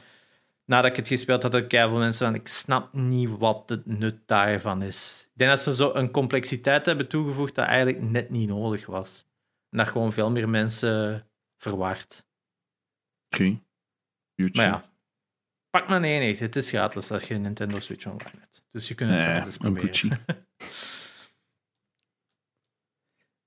[0.65, 3.85] nadat ik het gespeeld had, dat ik veel mensen van, ik snap niet wat het
[3.85, 5.27] nut daarvan is.
[5.31, 9.25] Ik denk dat ze zo een complexiteit hebben toegevoegd dat eigenlijk net niet nodig was.
[9.69, 11.27] En dat gewoon veel meer mensen
[11.57, 12.25] verwaart.
[13.29, 13.59] Oké.
[14.35, 14.61] Uurtje.
[14.61, 14.89] Maar ja,
[15.69, 16.47] pak maar 99.
[16.47, 18.52] Het is gratis als je een Nintendo Switch online hebt.
[18.73, 20.19] Dus je kunt het zelf eens een proberen.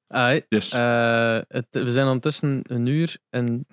[0.49, 0.73] Yes.
[0.73, 3.67] eh, het, we zijn ondertussen een uur en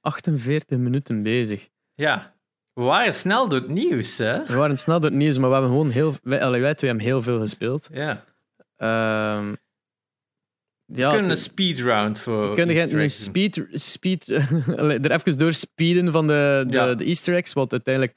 [0.00, 1.68] 48 minuten bezig.
[1.94, 2.34] Ja,
[2.72, 4.44] we waren snel door het nieuws, hè?
[4.44, 6.90] We waren snel door het nieuws, maar we hebben gewoon heel, wij, allee, wij twee
[6.90, 7.88] hebben heel veel gespeeld.
[7.92, 8.24] Ja.
[8.76, 9.54] Ehm
[10.92, 12.54] ja, we kunnen een speedround voor.
[12.54, 14.28] Kun je Easter een speed, speed
[14.76, 16.94] er even door speeden van de, de, Ja.
[16.94, 17.52] de Easter eggs?
[17.52, 18.16] Want uiteindelijk,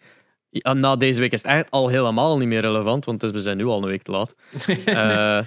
[0.49, 3.39] ja, na deze week is het echt al helemaal niet meer relevant, want is- we
[3.39, 4.35] zijn nu al een week te laat.
[4.85, 5.45] Eh,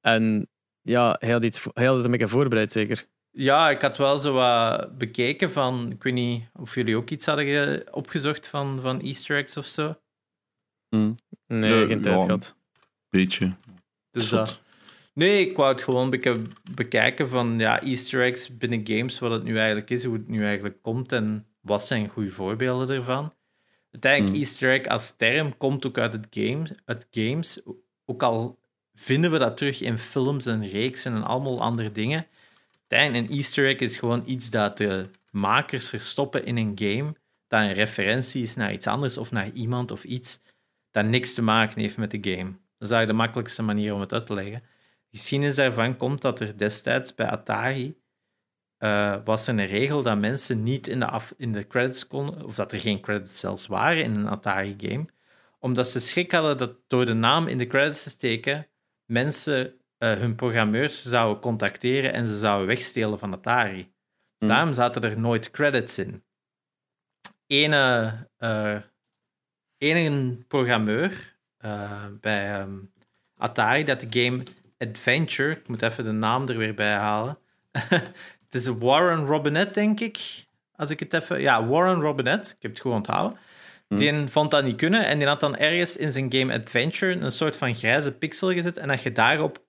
[0.00, 0.48] en
[0.82, 3.06] ja, hij had, iets, hij had het een beetje voorbereid, zeker.
[3.30, 5.90] Ja, ik had wel zo wat bekeken van.
[5.92, 9.66] Ik weet niet of jullie ook iets hadden ge- opgezocht van, van Easter eggs of
[9.66, 9.94] zo.
[10.88, 11.12] Hm,
[11.46, 12.24] Nee, geen tijd ja.
[12.24, 12.56] gehad.
[13.10, 13.52] beetje.
[14.10, 14.60] Dus dat.
[15.14, 16.42] Nee, ik wou het gewoon een beetje
[16.74, 20.44] bekijken van ja, Easter eggs binnen games, wat het nu eigenlijk is, hoe het nu
[20.44, 23.32] eigenlijk komt en wat zijn goede voorbeelden ervan.
[24.02, 24.44] Uiteindelijk, Hmm.
[24.44, 27.60] Easter egg als term komt ook uit, het game, uit games.
[28.06, 28.58] Ook al
[28.94, 32.26] vinden we dat terug in films en reeksen en allemaal andere dingen.
[32.78, 37.14] Uiteindelijk, een Easter egg is gewoon iets dat de makers verstoppen in een game,
[37.48, 40.40] dat een referentie is naar iets anders of naar iemand of iets
[40.90, 42.50] dat niks te maken heeft met de game.
[42.50, 44.62] Dat is eigenlijk de makkelijkste manier om het uit te leggen.
[45.10, 47.97] De geschiedenis daarvan komt dat er destijds bij Atari
[48.78, 52.44] uh, was er een regel dat mensen niet in de, af, in de credits konden,
[52.44, 55.06] of dat er geen credits zelfs waren in een Atari-game,
[55.58, 58.66] omdat ze schrik hadden dat door de naam in de credits te steken,
[59.04, 59.66] mensen
[59.98, 63.92] uh, hun programmeurs zouden contacteren en ze zouden wegstelen van Atari.
[64.38, 66.24] Dus daarom zaten er nooit credits in.
[67.46, 68.80] Ene, uh,
[69.78, 71.36] ene programmeur
[72.20, 72.92] bij um,
[73.36, 74.42] Atari dat de game
[74.78, 77.38] Adventure, ik moet even de naam er weer bij halen.
[78.50, 80.18] het is Warren Robinette, denk ik.
[80.76, 81.40] Als ik het even.
[81.40, 83.38] Ja, Warren Robinette, ik heb het gewoon onthouden.
[83.88, 83.96] Hm.
[83.96, 87.32] Die vond dat niet kunnen en die had dan ergens in zijn game Adventure een
[87.32, 88.76] soort van grijze pixel gezet.
[88.76, 89.64] En dat je daarop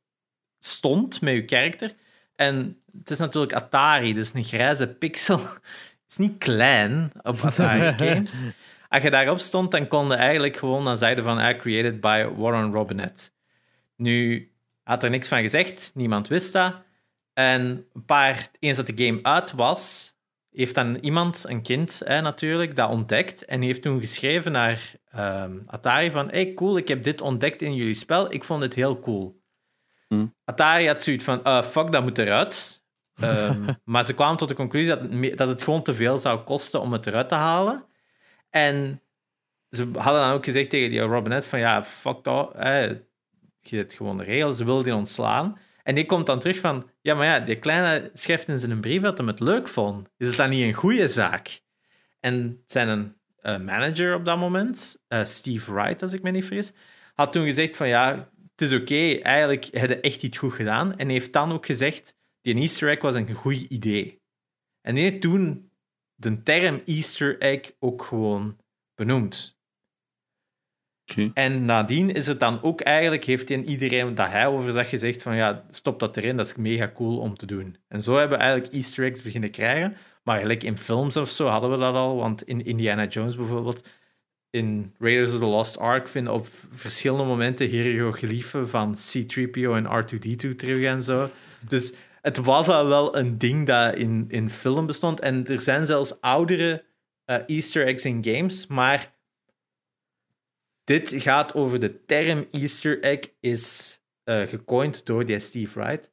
[0.60, 1.94] stond met je karakter.
[2.36, 5.40] En het is natuurlijk Atari, dus een grijze pixel
[6.10, 8.42] is niet klein op Atari games.
[8.90, 12.72] Als je daarop stond, dan konden eigenlijk gewoon dan zeiden van I created by Warren
[12.72, 13.30] Robinette.
[13.96, 14.52] Nu
[14.84, 16.76] had er niks van gezegd, niemand wist dat.
[17.40, 20.14] En een paar, eens dat de game uit was,
[20.52, 23.46] heeft dan iemand, een kind hè, natuurlijk, dat ontdekt.
[23.46, 27.76] En heeft toen geschreven naar ehm, Atari van, hey cool, ik heb dit ontdekt in
[27.76, 29.42] jullie spel, ik vond het heel cool.
[30.08, 30.26] Hm.
[30.46, 32.84] Atari had zoiets van, uh, fuck, dat moet eruit.
[33.24, 36.40] Um, maar ze kwamen tot de conclusie dat het, dat het gewoon te veel zou
[36.40, 37.86] kosten om het eruit te halen.
[38.50, 39.02] En
[39.70, 42.52] ze hadden dan ook gezegd tegen die Robinette van, ja, fuck dat,
[43.60, 45.58] je hebt gewoon de regels, ze wilden die ontslaan.
[45.90, 49.02] En die komt dan terug van, ja, maar ja, die kleine schrijft in zijn brief
[49.02, 50.10] dat hij het leuk vond.
[50.18, 51.62] Is het dan niet een goede zaak?
[52.20, 56.74] En zijn uh, manager op dat moment, uh, Steve Wright, als ik me niet vergis,
[57.14, 60.98] had toen gezegd van, ja, het is oké, eigenlijk heb je echt iets goed gedaan.
[60.98, 64.22] En heeft dan ook gezegd, die easter egg was een goed idee.
[64.82, 65.72] En die heeft toen
[66.16, 68.58] de term easter egg ook gewoon
[68.96, 69.59] benoemd.
[71.34, 75.36] En nadien is het dan ook eigenlijk, heeft iedereen dat hij over zag gezegd van
[75.36, 77.78] ja, stop dat erin, dat is mega cool om te doen.
[77.88, 79.96] En zo hebben we eigenlijk easter eggs beginnen krijgen.
[80.24, 83.84] Maar eigenlijk in films of zo hadden we dat al, want in Indiana Jones bijvoorbeeld,
[84.50, 90.56] in Raiders of the Lost Ark vinden op verschillende momenten hieroglyphen van C-3PO en R2-D2
[90.56, 91.30] terug en zo.
[91.70, 95.20] Dus het was al wel een ding dat in, in film bestond.
[95.20, 96.84] En er zijn zelfs oudere
[97.26, 99.14] uh, easter eggs in games, maar
[100.90, 106.12] dit gaat over de term Easter egg, is uh, gecoind door die Steve Wright.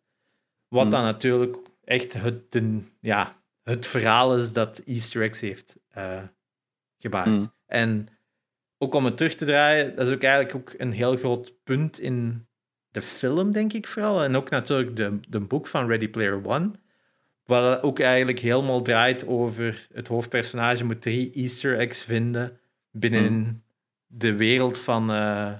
[0.68, 0.90] Wat hmm.
[0.90, 2.62] dan natuurlijk echt het,
[3.00, 6.22] ja, het verhaal is dat Easter eggs heeft uh,
[6.98, 7.26] gebaard.
[7.26, 7.52] Hmm.
[7.66, 8.08] En
[8.78, 12.00] ook om het terug te draaien, dat is ook eigenlijk ook een heel groot punt
[12.00, 12.46] in
[12.90, 14.22] de film, denk ik vooral.
[14.22, 16.70] En ook natuurlijk de, de boek van Ready Player One.
[17.44, 23.64] Waar ook eigenlijk helemaal draait over het hoofdpersonage moet drie Easter eggs vinden binnen hmm
[24.18, 25.52] de wereld van uh,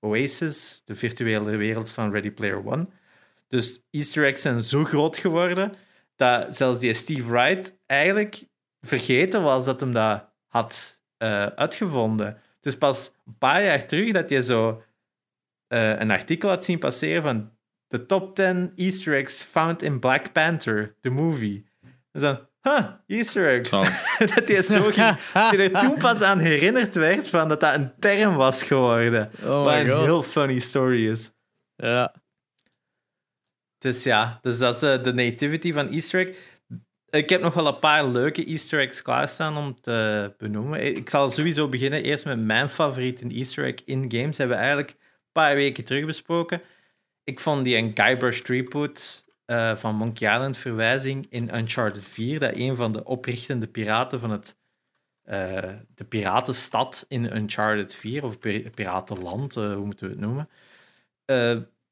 [0.00, 2.88] Oasis, de virtuele wereld van Ready Player One.
[3.48, 5.72] Dus Easter eggs zijn zo groot geworden
[6.16, 8.44] dat zelfs die Steve Wright eigenlijk
[8.80, 12.26] vergeten was dat hem dat had uh, uitgevonden.
[12.26, 14.82] Het is pas een paar jaar terug dat je zo
[15.68, 17.52] uh, een artikel had zien passeren van
[17.88, 21.66] de top 10 Easter eggs found in Black Panther, the movie.
[22.12, 23.70] En dan, huh, Easter eggs.
[24.34, 27.92] dat hij zo ging, dat er toen pas aan herinnerd werd van dat dat een
[27.98, 29.30] term was geworden.
[29.42, 31.30] Oh wat een heel funny story is.
[31.76, 32.14] Ja.
[33.78, 36.36] Dus ja, dus dat is uh, de nativity van Easter egg.
[37.10, 40.96] Ik heb nog wel een paar leuke Easter eggs klaarstaan om te benoemen.
[40.96, 44.38] Ik zal sowieso beginnen eerst met mijn favoriete Easter egg in games.
[44.38, 46.62] Hebben we eigenlijk een paar weken terug besproken.
[47.24, 52.54] Ik vond die een Guybrush Threepwood uh, van Monkey Island verwijzing in Uncharted 4, dat
[52.54, 54.58] een van de oprichtende piraten van het,
[55.24, 58.38] uh, de piratenstad in Uncharted 4, of
[58.74, 60.48] piratenland, uh, hoe moeten we het noemen,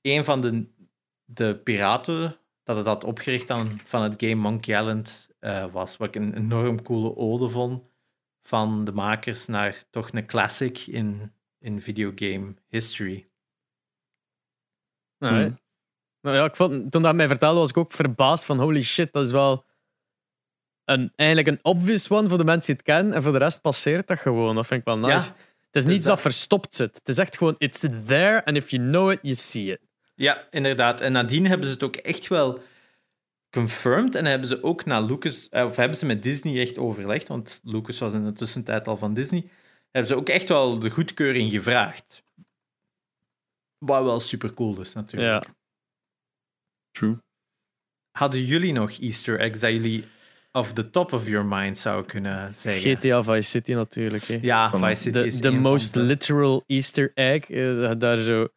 [0.01, 0.67] een van de,
[1.25, 5.31] de piraten dat het had opgericht dan van het game Monkey Island
[5.73, 7.83] was, wat ik een enorm coole ode vond
[8.43, 13.29] van de makers naar toch een classic in, in videogame history.
[15.19, 15.53] Nee,
[16.23, 19.13] nou ja, ik vond, toen dat mij vertelde, was ik ook verbaasd van holy shit,
[19.13, 19.65] dat is wel
[20.85, 23.15] een, eigenlijk een obvious one voor de mensen die het kennen.
[23.15, 24.55] En voor de rest passeert dat gewoon.
[24.55, 25.31] Dat vind ik wel nice.
[25.67, 26.21] het is niets dat...
[26.21, 26.97] verstopt zit.
[26.97, 29.81] Het is echt gewoon, it's there, and if you know it, you see it.
[30.15, 31.01] Ja, inderdaad.
[31.01, 32.63] En nadien hebben ze het ook echt wel
[33.51, 34.15] confirmed.
[34.15, 37.61] En hebben ze ook naar Lucas, eh, of hebben ze met Disney echt overlegd, want
[37.65, 39.49] Lucas was in de tussentijd al van Disney,
[39.91, 42.23] hebben ze ook echt wel de goedkeuring gevraagd.
[43.79, 45.45] Wat wel super cool is, natuurlijk.
[45.45, 45.55] Ja.
[46.93, 47.17] True.
[48.19, 50.05] Hadden jullie nog Easter eggs dat jullie
[50.53, 52.97] of the top of your mind zou kunnen zeggen.
[52.97, 54.25] GTA Vice City natuurlijk.
[54.25, 54.39] Hè.
[54.43, 57.51] Ja, Van Vice City De, is de een van most de- literal Easter egg.
[57.51, 58.49] eh, daar zo.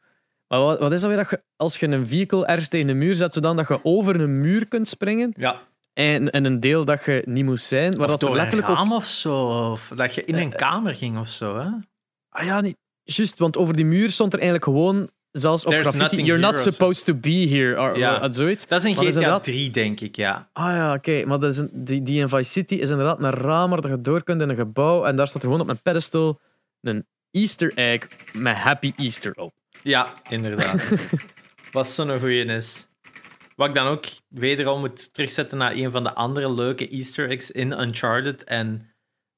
[0.48, 1.18] Maar wat, wat is dat weer?
[1.20, 4.20] Dat je, als je een vehicle ergens tegen een muur zet, zodat dat je over
[4.22, 5.34] een muur kunt springen.
[5.38, 5.62] Ja,
[5.94, 7.92] En, en een deel dat je niet moest zijn.
[7.98, 8.80] Maar of dat door letterlijk een ook.
[8.80, 9.70] raam of zo.
[9.72, 11.58] Of dat je in een kamer ging of zo.
[11.60, 11.70] Hè?
[12.30, 12.78] Ah ja, niet.
[13.04, 15.10] Juist, want over die muur stond er eigenlijk gewoon.
[15.38, 16.24] Zelfs op There's graffiti.
[16.24, 17.80] You're not supposed to be here.
[17.82, 18.32] Or, Ja.
[18.32, 18.68] zoiets.
[18.68, 20.50] Dat is in GTA inderdaad- 3, denk ik, ja.
[20.54, 21.26] Ah ja, oké.
[21.26, 24.02] Maar dat is een, die, die in Vice City is inderdaad een raam waar je
[24.02, 25.06] door kunt in een gebouw.
[25.06, 26.40] En daar staat er gewoon op een pedestal
[26.82, 29.54] een Easter egg met Happy Easter op.
[29.84, 30.94] Ja, inderdaad.
[31.72, 32.88] Wat zo'n goeie is.
[33.56, 37.52] Wat ik dan ook wederom moet terugzetten naar een van de andere leuke Easter eggs
[37.52, 38.90] in Uncharted en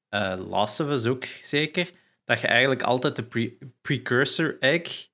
[0.08, 1.90] eh, Last of Us ook zeker.
[2.24, 3.52] Dat je eigenlijk altijd de pre-
[3.82, 5.06] precursor egg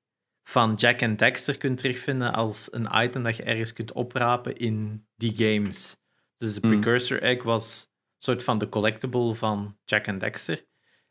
[0.44, 5.06] van Jack en Dexter kunt terugvinden als een item dat je ergens kunt oprapen in
[5.16, 5.96] die games.
[6.36, 6.70] Dus de Hmm.
[6.70, 10.64] precursor egg was een soort van de collectible van Jack en Dexter.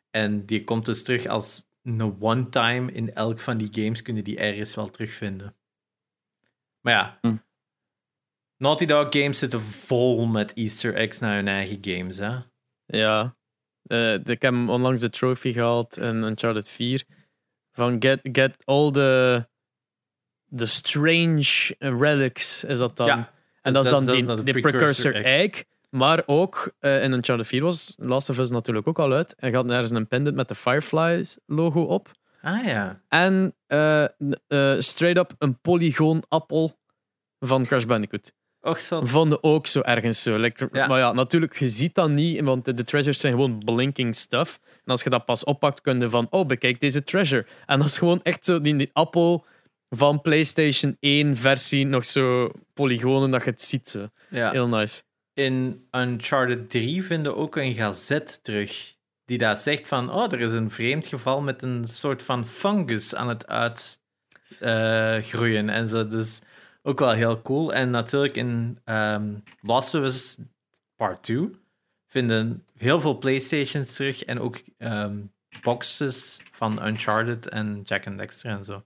[0.09, 4.37] En die komt dus terug als een one-time in elk van die games kunnen die
[4.37, 5.55] ergens wel terugvinden.
[6.81, 7.35] Maar ja, Hm.
[8.57, 12.17] Naughty Dog games zitten vol met Easter eggs naar hun eigen games.
[12.17, 12.37] Hè?
[12.85, 13.35] Ja.
[13.83, 17.05] Eh, ik heb onlangs de trophy gehaald in Uncharted 4.
[17.73, 19.45] Van get, get all the,
[20.55, 23.07] the strange relics, is dat dan.
[23.07, 23.31] Ja,
[23.61, 25.63] en dat is dan die, de precursor, egg.
[25.89, 29.35] Maar ook eh, in Uncharted 4 was Last of Us natuurlijk ook al uit.
[29.35, 32.11] En had nergens een pendant met de Fireflies logo op.
[32.41, 33.01] Ah ja.
[33.07, 34.05] En eh,
[34.79, 36.79] straight up een polygoon appel
[37.39, 38.33] van Crash Bandicoot.
[38.63, 38.79] Och.
[39.03, 40.37] Vonden ook zo ergens zo.
[40.37, 40.87] Like, Ja.
[40.87, 44.59] Maar ja, natuurlijk, je ziet dat niet, want de, treasures zijn gewoon blinking stuff.
[44.63, 47.45] En als je dat pas oppakt, kun je van, oh, bekijk deze treasure.
[47.65, 49.45] En dat is gewoon echt zo die, die appel
[49.89, 53.89] van PlayStation 1 versie, nog zo polygonen dat je het ziet.
[53.89, 54.07] Zo.
[54.29, 54.51] Ja.
[54.51, 55.01] Heel nice.
[55.33, 58.95] In Uncharted 3 vinden we ook een gazet terug.
[59.25, 63.15] Die daar zegt van, oh, er is een vreemd geval met een soort van fungus
[63.15, 63.47] aan het
[64.59, 65.69] uitgroeien.
[65.69, 66.07] en zo.
[66.07, 66.41] Dus
[66.83, 67.73] ook wel heel cool.
[67.73, 70.39] En natuurlijk in ehm Last of Us
[70.95, 71.49] Part 2
[72.07, 74.23] vinden heel veel Playstations terug.
[74.23, 75.21] En ook ehm,
[75.61, 78.85] boxes van Uncharted en Jack and Dexter en zo.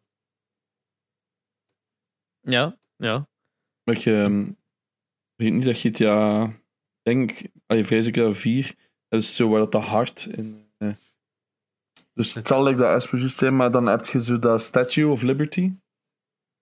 [2.42, 3.28] Ja, ja.
[3.84, 4.52] Maar je ehm,
[5.36, 6.60] weet niet dat GTA, ik
[7.02, 8.76] denk, allee, vrees ik dat 4,
[9.08, 10.70] dat is zo waar dat de hart in.
[10.78, 10.90] eh,
[12.14, 15.22] dus het zal like dat juist zijn, maar dan heb je zo dat Statue of
[15.22, 15.72] Liberty.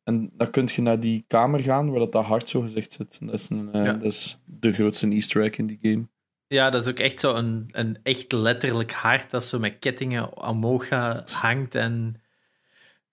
[0.05, 3.17] En dan kun je naar die kamer gaan waar dat, dat hart zo gezegd zit.
[3.21, 3.93] Dat is, een, eh, Ja.
[3.93, 6.07] dat is de grootste Easter egg in die game.
[6.47, 10.37] Ja, dat is ook echt zo een, een echt letterlijk hart dat zo met kettingen
[10.47, 10.89] omhoog
[11.31, 12.21] hangt en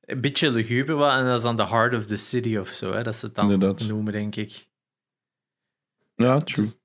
[0.00, 1.12] een beetje luguber wat.
[1.18, 3.34] En dat is dan the heart of the city of zo, hè, dat ze het
[3.34, 3.86] dan Inderdaad.
[3.88, 4.68] noemen, denk ik.
[6.14, 6.64] Ja, true.
[6.64, 6.76] Dus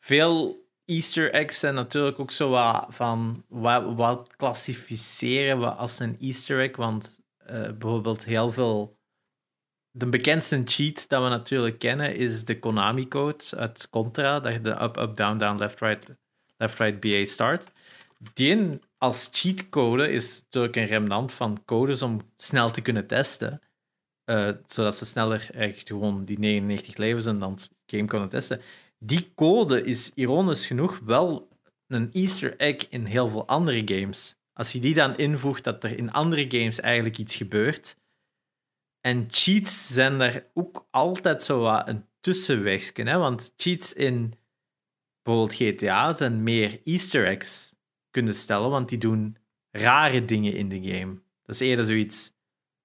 [0.00, 6.16] veel Easter eggs zijn natuurlijk ook zo wat van wat, wat klassificeren we als een
[6.20, 6.76] Easter egg.
[6.76, 8.97] Want eh, bijvoorbeeld heel veel.
[9.90, 14.40] De bekendste cheat dat we natuurlijk kennen is de Konami-code uit Contra.
[14.40, 16.06] Dat je de up, up, down, down, left, right,
[16.56, 17.66] left, right, BA start.
[18.34, 23.62] Die als cheatcode is natuurlijk een remnant van codes om snel te kunnen testen.
[24.24, 28.60] eh, zodat ze sneller echt gewoon die 99 levens en dan het game kunnen testen.
[28.98, 31.48] Die code is ironisch genoeg wel
[31.88, 34.36] een Easter egg in heel veel andere games.
[34.52, 37.97] Als je die dan invoegt dat er in andere games eigenlijk iets gebeurt.
[39.00, 43.02] En cheats zijn daar ook altijd zo wat een tussenwegje.
[43.02, 43.18] Hè?
[43.18, 44.34] Want cheats in
[45.22, 47.74] bijvoorbeeld GTA zijn meer Easter eggs
[48.10, 49.36] kunnen stellen, want die doen
[49.70, 51.20] rare dingen in de game.
[51.42, 52.36] Dat is eerder zoiets.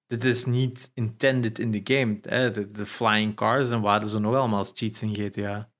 [0.06, 2.18] Dit is niet intended in the game.
[2.22, 2.50] Hè?
[2.50, 5.72] De, de flying cars en wat ze nog allemaal als cheats in GTA.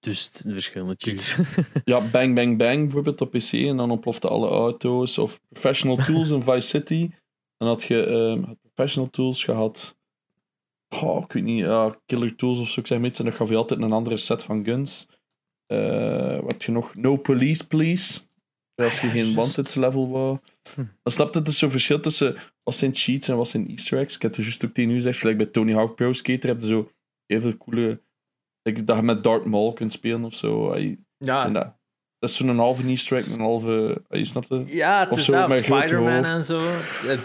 [0.00, 1.38] Dus de verschillende cheats.
[1.84, 5.18] Ja, Bang Bang Bang bijvoorbeeld op PC en dan ontplofte alle auto's.
[5.18, 7.10] Of Professional Tools in Vice City.
[7.58, 9.96] Dan had je ehm, Professional Tools gehad.
[10.88, 13.18] Oh, ik weet niet, ja, Killer Tools of zo, ik zeg maar iets.
[13.18, 15.06] En dan gaf je altijd een andere set van guns.
[15.66, 16.94] Eh, wat heb je nog?
[16.94, 18.20] No Police Please.
[18.74, 20.38] Als je ja, geen wanted level wou.
[20.74, 20.84] Hm.
[21.02, 23.98] Dan snap je, het is zo'n verschil tussen wat zijn cheats en wat zijn easter
[23.98, 24.14] eggs.
[24.14, 26.60] Ik heb het juist ook tegen u gezegd, gelijk bij Tony Hawk Pro Skater heb
[26.60, 26.90] je zo
[27.26, 28.02] heel veel coole...
[28.62, 30.76] like dat je met Darth Maul kunt spelen of zo.
[31.18, 31.77] Ja, dat,
[32.18, 34.02] dat is zo'n halve easter egg, een halve...
[34.08, 34.72] Je snapt het?
[34.72, 36.60] Ja, het Of is zo, dat, Spider-Man en zo.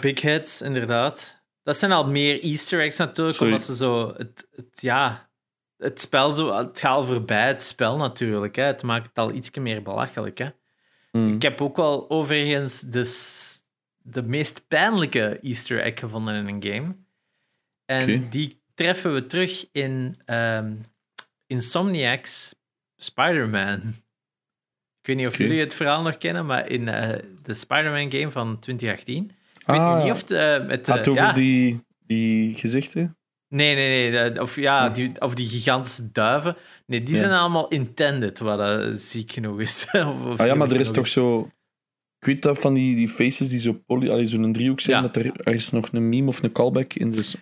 [0.00, 1.42] Big Hits, inderdaad.
[1.62, 3.52] Dat zijn al meer Easter eggs natuurlijk, Sorry.
[3.52, 4.14] omdat ze zo...
[4.16, 5.28] Het, het, ja,
[5.76, 6.56] het spel zo...
[6.56, 8.56] Het gaat al voorbij het spel natuurlijk.
[8.56, 8.62] Hè.
[8.62, 10.38] Het maakt het al iets meer belachelijk.
[10.38, 10.48] Hè.
[11.10, 11.32] Hmm.
[11.32, 13.14] Ik heb ook wel overigens de,
[13.98, 16.96] de meest pijnlijke Easter egg gevonden in een game.
[17.84, 20.74] En die treffen we terug in ehm,
[21.46, 22.54] Insomniac's
[22.96, 23.94] Spider-Man.
[25.04, 28.30] Ik weet niet of jullie het verhaal nog kennen, maar in eh, de Spider-Man game
[28.30, 29.24] van 2018.
[29.24, 30.90] Ik weet Ah, niet of het eh, met...
[30.90, 33.16] Over ja, die, die gezichten?
[33.48, 34.40] Nee, nee, nee.
[34.40, 36.56] Of, ja, die, of die gigantische duiven.
[36.86, 37.20] Nee, die Ja.
[37.20, 39.86] zijn allemaal intended, wat eh, ziek genoeg is.
[39.92, 41.40] Of- of Ah ja, maar er is toch zo...
[42.18, 44.26] Ik weet dat van die, die faces die zo poly...
[44.26, 45.02] Zo'n driehoek zijn, Ja.
[45.02, 47.10] dat er, er is nog een meme of een callback in.
[47.10, 47.36] Dus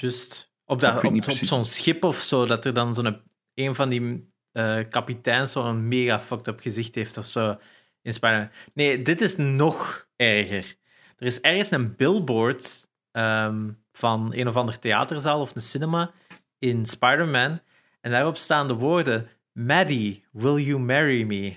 [0.00, 0.50] Juist.
[0.64, 3.16] Op, dat, op, op zo'n schip of zo, dat er dan zo'n
[3.54, 7.58] een van die eh kapiteins zo'n mega fucked up gezicht heeft of zo
[8.02, 8.50] in Spider-Man.
[8.72, 10.76] Nee, dit is nog erger.
[11.16, 16.10] Er is ergens een billboard ehm, van een of ander theaterzaal of een cinema
[16.58, 17.60] in Spider-Man
[18.00, 21.56] en daarop staan de woorden Maddie, will you marry me?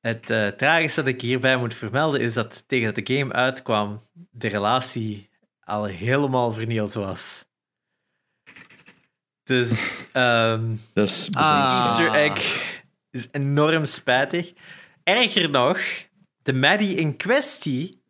[0.00, 4.00] Het eh, tragische dat ik hierbij moet vermelden is dat tegen dat de game uitkwam,
[4.30, 5.30] de relatie
[5.60, 7.44] al helemaal vernield was.
[9.44, 10.62] Dus ehm
[10.92, 11.84] dat is Ah.
[11.84, 14.52] Easter egg is enorm spijtig.
[15.02, 15.78] Erger nog,
[16.42, 18.02] de Maddie in kwestie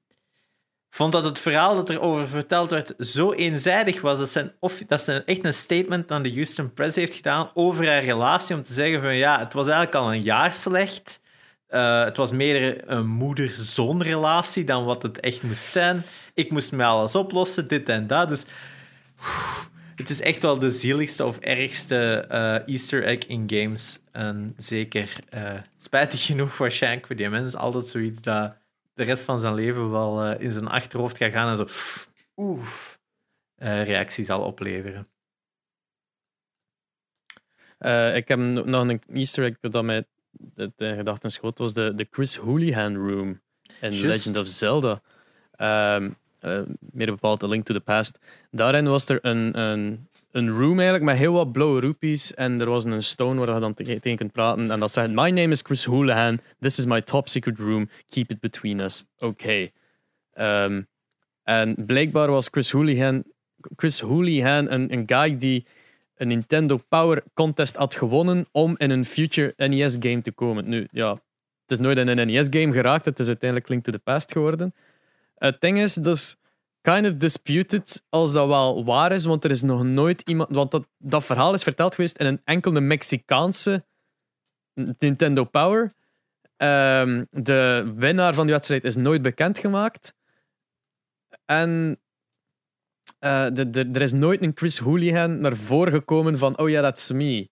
[0.91, 5.03] vond dat het verhaal dat erover verteld werd zo eenzijdig was dat ze, of, dat
[5.03, 8.73] ze echt een statement aan de Houston Press heeft gedaan over haar relatie om te
[8.73, 11.21] zeggen van ja, het was eigenlijk al een jaar slecht.
[11.67, 16.03] Eh, het was meer een moeder-zoon-relatie dan wat het echt moest zijn.
[16.35, 18.29] Ik moest mij alles oplossen, dit en dat.
[18.29, 18.45] Dus
[19.97, 24.01] het is echt wel de zieligste of ergste eh, Easter egg in games.
[24.13, 27.59] En zeker eh, spijtig genoeg waarschijnlijk voor die mensen.
[27.59, 28.57] Altijd zoiets dat
[28.95, 31.67] de rest van zijn leven wel eh, in zijn achterhoofd gaat gaan en zo
[32.37, 32.69] oeh,
[33.55, 35.09] eh, reactie zal opleveren.
[38.15, 41.95] Ik heb no- nog een Easter egg dat mij de, de gedachten schoot, was de,
[41.95, 43.41] de Chris Houlihan Room
[43.81, 43.91] in.
[44.01, 45.03] Legend of Zelda.
[45.53, 46.11] Ehm,
[46.45, 46.61] eh,
[46.93, 48.19] meer bepaald A Link to the Past.
[48.51, 52.71] Daarin was er een, een, een room eigenlijk met heel wat blauwe rupees en er
[52.71, 55.49] was een stone waar je dan te- tegen kunt praten en dat zegt My name
[55.49, 59.05] is Chris Houlihan, this is my top secret room, keep it between us.
[59.19, 59.69] Oké.
[60.33, 60.83] Ehm,
[61.43, 63.25] en blijkbaar was Chris Houlihan,
[63.77, 65.67] Chris Houlihan een, een guy die
[66.17, 70.69] een Nintendo Power Contest had gewonnen om in een future NES-game te komen.
[70.69, 71.11] Nu, ja,
[71.67, 73.05] het is nooit in een NES-game geraakt.
[73.05, 74.75] Het is uiteindelijk Link to the Past geworden.
[75.45, 76.37] Het ding is, dus
[76.81, 80.51] kind of disputed als dat wel waar is, want er is nog nooit iemand...
[80.53, 83.85] Want dat, dat verhaal is verteld geweest in een enkele Mexicaanse
[84.75, 85.93] Nintendo Power.
[86.57, 90.15] Ehm, de winnaar van die wedstrijd is nooit bekendgemaakt.
[91.45, 92.01] En
[93.19, 96.83] eh, de, de, er is nooit een Chris Houlihan naar voren gekomen van oh ja,
[96.83, 97.51] that's me.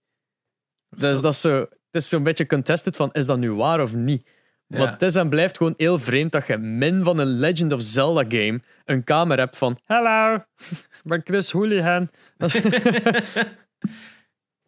[0.88, 3.94] Dus dat is zo, het is zo'n beetje contested van is dat nu waar of
[3.94, 4.30] niet?
[4.72, 4.78] Ja.
[4.78, 7.82] Maar het is en blijft gewoon heel vreemd dat je min van een Legend of
[7.82, 10.34] Zelda game een kamer hebt van Hallo,
[10.80, 12.10] ik ben Chris Houlihan.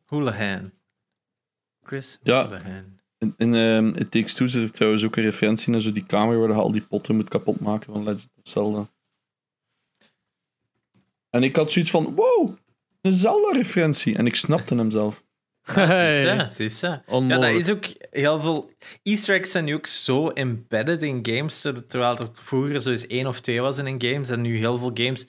[0.07, 0.73] Houlihan.
[1.83, 2.47] Chris Ja.
[2.47, 3.01] Houlihan.
[3.19, 6.07] In, in ehm, It Takes Two zit er trouwens ook een referentie naar zo die
[6.07, 8.89] kamer waar je al die potten moet kapotmaken van Legend of Zelda.
[11.31, 12.49] En ik had zoiets van, wow,
[13.01, 14.17] een Zelda-referentie.
[14.17, 15.25] En ik snapte hem zelf.
[15.75, 16.99] Ja, zie je.
[17.29, 18.71] Ja, dat is ook heel veel.
[19.03, 23.07] Easter eggs zijn nu ook zo embedded in games, ter- terwijl er vroeger zo eens
[23.07, 25.27] één of twee was in een games, en nu heel veel games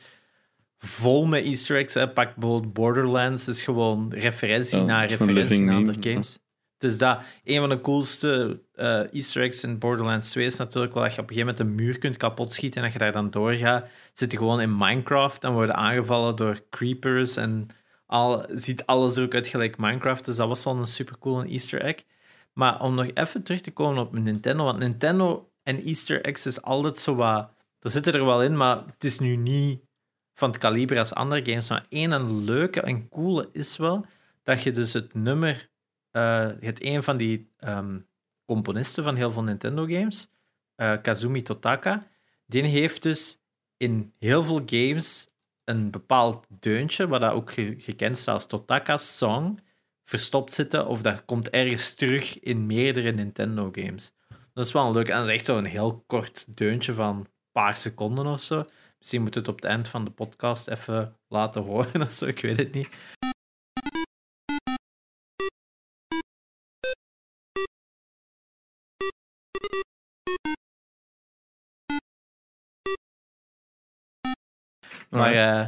[0.78, 1.94] vol met Easter eggs.
[1.94, 2.10] Hè.
[2.10, 6.40] Pak bijvoorbeeld Borderlands, is gewoon referentie Ja, naar is referentie naar meme, andere games.
[6.78, 7.20] Het is dat.
[7.44, 11.22] Een van de coolste eh, Easter eggs in Borderlands 2 is natuurlijk wel dat je
[11.22, 13.86] op een gegeven moment een muur kunt kapotschieten en dat je daar dan doorgaat.
[14.14, 17.68] Zit je gewoon in Minecraft en worden aangevallen door creepers en
[18.15, 20.25] al, ziet alles er ook uit gelijk Minecraft.
[20.25, 22.03] Dus dat was wel een super cool Easter egg.
[22.53, 26.61] Maar om nog even terug te komen op Nintendo, want Nintendo en Easter eggs is
[26.61, 27.53] altijd zo wat...
[27.79, 29.81] Er zitten er wel in, maar het is nu niet
[30.33, 31.69] van het kaliber als andere games.
[31.69, 34.05] Maar één een leuke en coole is wel
[34.43, 35.69] dat je dus het nummer...
[36.11, 37.99] eh het een van die ehm,
[38.45, 40.27] componisten van heel veel Nintendo-games,
[40.75, 42.07] eh, Kazumi Totaka,
[42.45, 43.39] die heeft dus
[43.77, 45.27] in heel veel games
[45.65, 49.59] een bepaald deuntje, wat dat ook ge- gekend staat als Totaka's Song,
[50.09, 54.11] verstopt zitten, of dat komt ergens terug in meerdere Nintendo-games.
[54.53, 55.07] Dat is wel leuk.
[55.09, 58.65] En dat is echt zo'n heel kort deuntje van een paar seconden of zo.
[58.97, 62.39] Misschien moet het op het eind van de podcast even laten horen of zo, ik
[62.39, 62.87] weet het niet.
[75.10, 75.68] Maar eh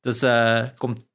[0.00, 1.06] dus eh, komt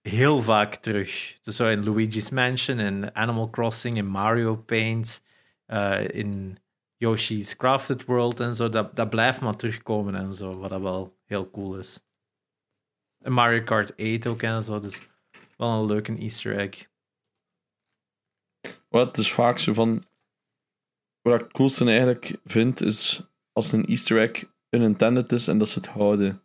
[0.00, 1.38] heel vaak terug.
[1.42, 5.22] Dus zo in Luigi's Mansion, in Animal Crossing, in Mario Paint,
[5.66, 6.58] eh, in
[6.96, 8.68] Yoshi's Crafted World en zo.
[8.68, 12.00] Dat, dat blijft maar terugkomen en zo, wat dat wel heel cool is.
[13.18, 14.78] En Mario Kart 8 ook en zo.
[14.80, 15.02] Dus
[15.56, 16.88] wel een leuke Easter egg.
[18.88, 20.06] Wat is vaak zo van.
[21.22, 23.22] Wat ik het coolste eigenlijk vind, is
[23.52, 26.42] als een Easter egg unintended is en dat ze het houden.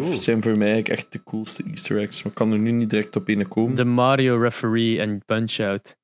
[0.00, 0.14] Dat Oeh.
[0.20, 2.22] zijn voor mij eigenlijk echt de coolste Easter eggs.
[2.22, 3.74] Maar ik kan er nu niet direct op een komen.
[3.76, 5.96] De Mario referee en Punch-Out.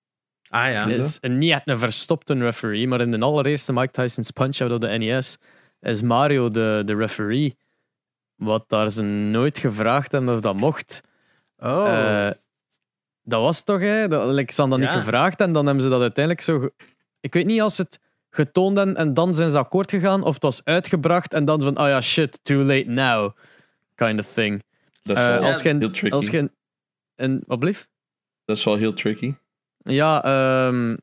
[0.48, 0.86] Ah ja.
[0.86, 4.81] Is een, niet echt een verstopte referee, maar in de allereerste Mike Tyson's Punch-Out op
[4.81, 5.39] de NES
[5.81, 7.56] is Mario de, de referee.
[8.36, 11.01] Wat daar ze nooit gevraagd hebben of dat mocht.
[11.59, 11.86] Oh.
[12.27, 12.31] Eh,
[13.23, 14.09] dat was toch, hè?
[14.09, 14.94] Dat, like, ze hadden dat Ja.
[14.94, 16.59] niet gevraagd en dan hebben ze dat uiteindelijk zo.
[16.60, 16.73] ge-
[17.20, 18.01] Ik weet niet als ze het
[18.31, 21.78] getoond hebben en dan zijn ze akkoord gegaan, of het was uitgebracht en dan van,
[21.78, 23.31] oh ja, shit, too late now.
[23.94, 24.62] Kind of thing.
[25.02, 26.31] Dat is Eh, als heel als
[27.16, 27.89] een, wat blieft?
[28.44, 29.35] Dat is wel heel tricky.
[29.78, 30.94] Ja, ehm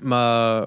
[0.00, 0.66] maar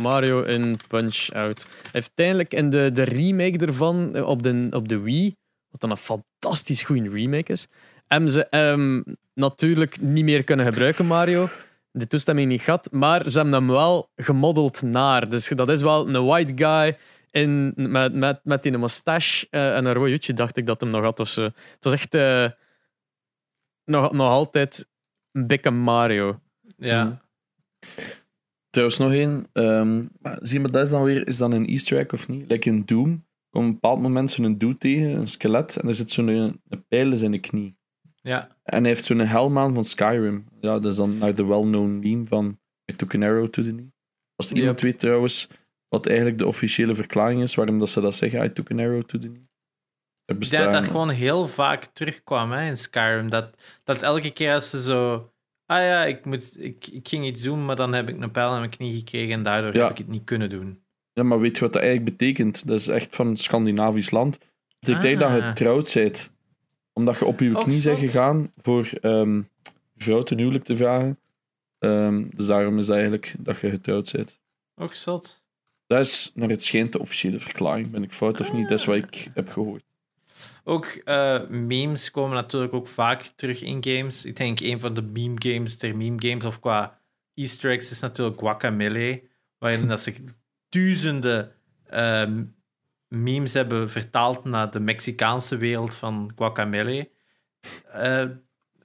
[0.00, 1.66] Mario in Punch-Out.
[1.92, 5.34] Uiteindelijk in de, de remake ervan eh, op de, op de Wii,
[5.70, 7.66] wat dan een fantastisch goede remake is,
[8.06, 9.02] hebben ze ehm,
[9.34, 11.48] natuurlijk niet meer kunnen gebruiken, Mario.
[11.90, 15.28] De toestemming niet gehad, maar ze hebben hem wel gemodeld naar.
[15.28, 16.96] Dus dat is wel een white guy
[17.30, 20.90] in, met, met, met die moustache eh, en een rood jutje, dacht ik dat hem
[20.90, 21.20] nog had.
[21.20, 21.42] Of zo.
[21.42, 22.50] Het was echt eh,
[23.84, 24.88] nog, nog altijd
[25.32, 26.40] een dikke Mario.
[26.76, 27.04] ja.
[27.04, 27.18] Mm.
[28.70, 29.46] Trouwens, nog één.
[29.52, 32.28] ehm, maar zie je, maar dat is dan weer is dan een Easter egg of
[32.28, 32.50] niet?
[32.50, 35.94] Like in Doom komt op een bepaald moment zo'n dude tegen, een skelet, en er
[35.94, 37.76] zit zo'n een, een pijl in zijn knie.
[38.22, 38.56] ja.
[38.62, 40.44] En hij heeft zo'n helm aan van Skyrim.
[40.60, 42.58] Ja, dat is dan naar de well-known meme van
[42.92, 43.92] I took an arrow to the knee.
[44.36, 44.90] Als iemand Yep.
[44.90, 45.48] weet trouwens
[45.88, 49.02] wat eigenlijk de officiële verklaring is waarom dat ze dat zeggen, I took an arrow
[49.02, 49.46] to the knee.
[50.26, 53.28] Ik denk dat dat gewoon heel vaak terugkwam hè, in Skyrim.
[53.30, 53.54] Dat,
[53.84, 55.30] dat elke keer als ze zo...
[55.66, 58.52] Ah ja, ik, moet, ik, ik ging iets doen, maar dan heb ik een pijl
[58.52, 59.82] in mijn knie gekregen en daardoor Ja.
[59.82, 60.82] heb ik het niet kunnen doen.
[61.12, 62.66] Ja, maar weet je wat dat eigenlijk betekent?
[62.66, 64.38] Dat is echt van een Scandinavisch land.
[64.78, 65.46] Dat betekent dat je Ah.
[65.48, 66.30] getrouwd bent.
[66.92, 69.36] Omdat je op je knie bent gegaan voor ehm
[69.92, 71.18] je vrouw ten huwelijk te vragen.
[71.78, 74.38] Ehm, dus daarom is dat eigenlijk dat je getrouwd bent.
[74.74, 75.37] Och, zot.
[75.88, 77.90] Dat is naar het schijnt de officiële verklaring.
[77.90, 78.68] Ben ik fout of niet?
[78.68, 79.82] Dat is wat ik heb gehoord.
[80.64, 84.24] Ook eh, memes komen natuurlijk ook vaak terug in games.
[84.24, 87.00] Ik denk een van de meme games ter meme games, of qua
[87.34, 89.28] easter eggs, is natuurlijk Guacamelee.
[89.58, 90.14] Waarin dat ze
[90.68, 91.52] duizenden
[91.86, 92.44] ehm,
[93.08, 97.10] memes hebben vertaald naar de Mexicaanse wereld van Guacamelee.
[97.92, 98.24] Eh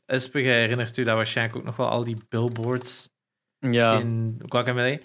[0.05, 3.09] Espe, jij herinnert u dat waarschijnlijk ook nog wel, al die billboards
[3.59, 5.01] Ja, in Guacamelee.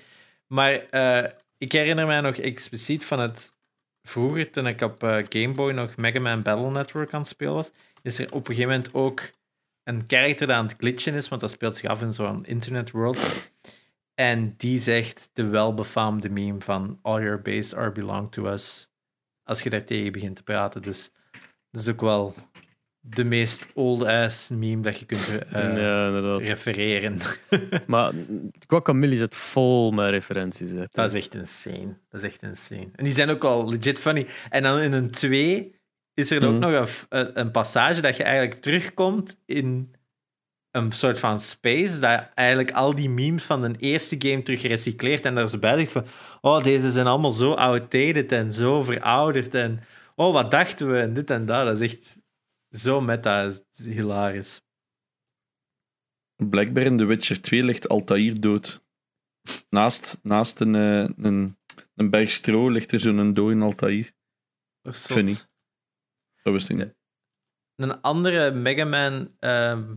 [0.47, 3.53] Maar eh, ik herinner mij nog expliciet van het
[4.03, 7.55] vroeger, toen ik op eh, Game Boy nog Mega Man Battle Network aan het spelen
[7.55, 7.71] was,
[8.03, 9.31] is er op een gegeven moment ook
[9.85, 12.91] een character dat aan het glitchen is, want dat speelt zich af in zo'n internet
[12.91, 13.51] world.
[14.15, 18.91] En die zegt de welbefaamde meme van All your base are belong to us.
[19.45, 20.83] Als je daar tegen begint te praten.
[20.83, 21.11] Dus
[21.71, 22.35] dat is ook wel
[23.11, 27.19] de meest old-ass meme dat je kunt eh, ja, refereren.
[27.87, 28.13] Maar
[28.67, 30.71] Guacamole zit vol met referenties.
[30.71, 30.85] Hè.
[30.91, 31.99] Dat is echt insane.
[32.11, 32.89] Dat is echt insane.
[32.95, 34.27] En die zijn ook al legit funny.
[34.51, 35.75] En dan in een 2
[36.15, 36.71] is er ook Mhm.
[36.71, 39.95] nog een, een, een passage dat je eigenlijk terugkomt in
[40.71, 45.25] een soort van space, dat eigenlijk al die memes van de eerste game terug recycleert
[45.25, 46.07] en daar zo bij zegt van
[46.41, 49.81] oh, deze zijn allemaal zo outdated en zo verouderd en
[50.15, 51.67] oh, wat dachten we en dit en dat.
[51.67, 52.19] Dat is echt
[52.71, 53.43] zo meta.
[53.43, 54.61] Is hilarisch.
[56.37, 58.87] Blijkbaar in The Witcher 2 ligt Altair dood.
[59.71, 61.59] Naast, naast een, eh, een,
[61.95, 64.13] een berg stro ligt er zo'n dode Altair.
[64.83, 65.37] Funny.
[66.43, 66.97] Dat wist ik niet.
[67.75, 69.95] Een andere Mega Man ehm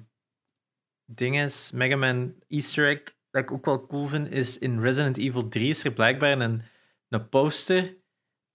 [1.15, 5.17] ding is, Mega Man Easter egg, dat ik ook wel cool vind, is in Resident
[5.17, 6.61] Evil 3 is er blijkbaar een,
[7.09, 7.97] een poster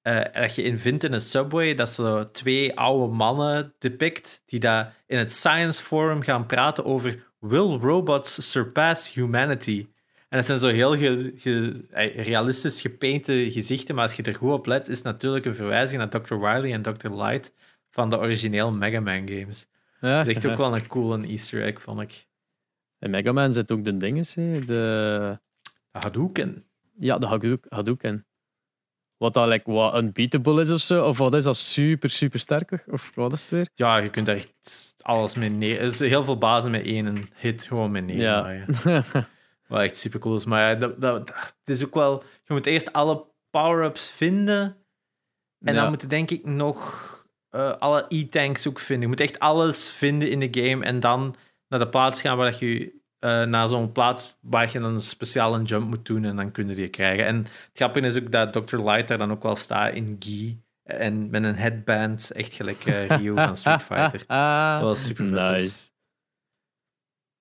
[0.06, 4.60] eh, dat je in vindt in een subway, dat zo twee oude mannen depict, die
[4.60, 9.86] daar in het Science Forum gaan praten over Will robots surpass humanity?
[10.28, 14.34] En dat zijn zo heel ge- ge- eh, realistisch gepainte gezichten, maar als je er
[14.34, 16.34] goed op let, is het natuurlijk een verwijzing naar Dr.
[16.38, 17.08] Wily en Dr.
[17.10, 17.52] Light
[17.90, 19.66] van de origineel Mega Man games.
[20.00, 22.26] Ja, Dat is echt ook wel een coole easter egg, vond ik.
[22.98, 24.58] In Mega Man zit ook de dinges, hè.
[24.64, 25.38] de...
[25.90, 26.64] Hadouken.
[26.98, 28.26] Ja, de Hadouk- Hadouken.
[29.18, 32.84] Wat dat like, wat unbeatable is of zo, of wat is dat super, super sterk?
[32.86, 33.68] Of wat is het weer?
[33.74, 35.78] Ja, je kunt echt alles mee neer...
[35.78, 38.16] Er is heel veel bazen met één hit gewoon mee.
[38.16, 38.64] Ja.
[39.68, 40.44] Wat echt super cool is.
[40.44, 42.22] Maar ja, dat, dat, het is ook wel...
[42.44, 44.76] Je moet eerst alle power-ups vinden.
[45.60, 45.80] En Ja.
[45.80, 47.04] dan moet je denk ik nog
[47.50, 49.02] eh, alle E-tanks ook vinden.
[49.02, 50.84] Je moet echt alles vinden in de game.
[50.84, 51.36] En dan
[51.68, 52.94] naar de plaats gaan waar dat je...
[53.18, 56.24] eh, naar zo'n plaats waar je dan een speciale jump moet doen.
[56.24, 57.26] En dan kun je die krijgen.
[57.26, 58.76] En het grappige is ook dat Dr.
[58.76, 60.64] Light daar dan ook wel staat in gi.
[60.82, 62.30] En met een headband.
[62.30, 64.24] Echt gelijk eh, Ryu van Street Fighter.
[64.26, 65.24] Ah, Wel super.
[65.24, 65.90] Nice.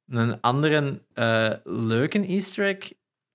[0.08, 2.94] Een andere eh, leuke easter egg.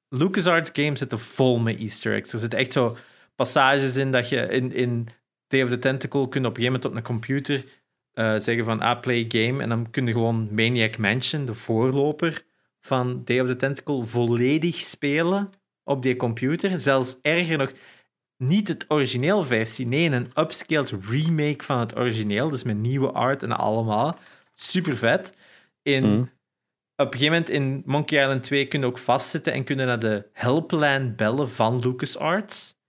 [0.09, 2.33] LucasArts games zitten vol met easter eggs.
[2.33, 2.97] Er zitten echt zo
[3.35, 5.09] passages in dat je in, in
[5.47, 7.65] Day of the Tentacle kunt op een gegeven moment op een computer
[8.13, 9.63] eh, zeggen van ah, play game.
[9.63, 12.45] En dan kun je gewoon Maniac Mansion, de voorloper
[12.81, 15.53] van Day of the Tentacle, volledig spelen
[15.85, 16.79] op die computer.
[16.79, 17.73] Zelfs erger nog,
[18.37, 22.49] niet het origineel versie, nee, een upscaled remake van het origineel.
[22.49, 24.19] Dus met nieuwe art en allemaal.
[24.53, 25.35] Super vet.
[25.83, 26.25] In, Mhm.
[27.01, 29.99] Op een gegeven moment in Monkey Island 2 kun je ook vastzitten en kunnen naar
[29.99, 32.80] de helpline bellen van LucasArts.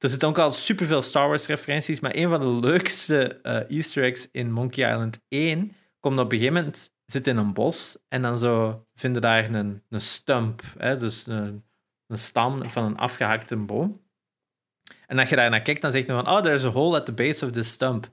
[0.00, 4.04] Er zitten ook al superveel Star Wars referenties, maar een van de leukste eh, easter
[4.04, 8.22] eggs in Monkey Island 1 komt op een gegeven moment, zit in een bos en
[8.22, 11.64] dan zo vinden daar een, een stump, hè, dus een,
[12.06, 14.00] een stam van een afgehakte boom.
[15.06, 17.06] En als je daar naar kijkt, dan zegt hij van, oh, there's a hole at
[17.06, 18.10] the base of this stump.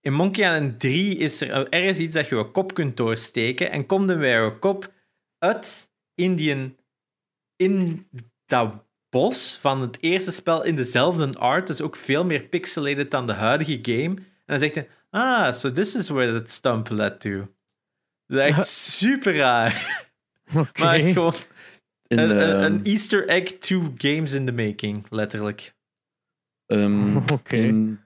[0.00, 3.86] In Monkey Island 3 is er ergens iets dat je je kop kunt doorsteken en
[3.86, 4.92] komt er weer je kop
[5.38, 6.76] uit Indian
[7.56, 8.06] in
[8.46, 13.26] dat bos van het eerste spel in dezelfde art, dus ook veel meer pixelated dan
[13.26, 14.14] de huidige game.
[14.16, 17.48] En dan zegt hij, ah, so this is where that stump led to.
[18.26, 20.06] Dat is echt super raar.
[20.56, 20.80] Oké.
[20.80, 21.34] Maar echt gewoon
[22.06, 25.74] In, een, een, ehm, een easter egg two games in the making, letterlijk.
[26.66, 27.56] ehm, Oké.
[27.56, 28.00] in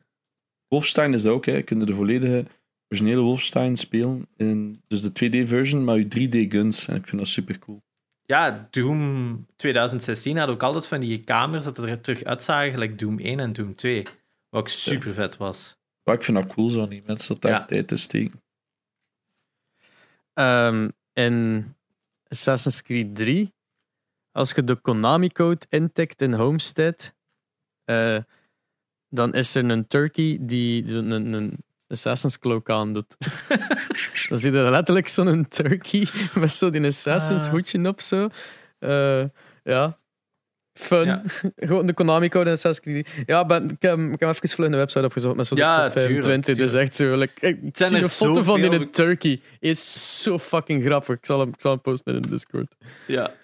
[0.69, 1.47] Wolfenstein is dat ook.
[1.47, 1.53] Hè.
[1.53, 2.45] Je kunt de volledige
[2.89, 4.29] originele Wolfenstein spelen.
[4.37, 6.89] In, dus de 2D-version, maar je 3D-guns.
[6.89, 7.83] En ik vind dat super cool.
[8.25, 13.19] Ja, Doom 2016 had ook altijd van die kamers dat er terug uitzagen, gelijk Doom
[13.19, 14.03] 1 en Doom 2.
[14.49, 15.77] Wat ook super vet was.
[16.05, 17.65] Maar ik vind dat cool, zo die mensen dat daar Ja.
[17.65, 18.43] tijd te steken.
[20.35, 21.67] Ehm, in
[22.29, 23.53] Assassin's Creed 3,
[24.31, 27.15] als je de Konami-code intikt in Homestead,
[27.85, 28.19] eh,
[29.09, 33.17] dan is er een turkey die een, een, een Assassin's cloak aandoet.
[34.29, 37.51] dan zie je letterlijk zo'n turkey met zo die Assassin's Ah.
[37.51, 38.29] hoedje op zo.
[38.79, 39.25] Eh,
[39.63, 40.01] ja.
[40.79, 41.05] Fun.
[41.07, 41.23] Ja.
[41.57, 43.05] Gewoon de Konami-code in Assassin's Creed.
[43.15, 43.25] 3.
[43.27, 45.93] Ja, ben, ik, heb, ik heb even vlug een website opgezocht met zo'n Ja, top
[45.93, 46.23] 25.
[46.23, 46.89] tuurlijk, Dus tuurlijk.
[46.89, 47.17] echt zo.
[47.17, 49.41] like, ik zijn zie er een foto van die turkey.
[49.59, 51.17] is zo fucking grappig.
[51.17, 52.75] Ik zal hem, ik zal hem posten in de Discord.
[53.07, 53.35] Ja.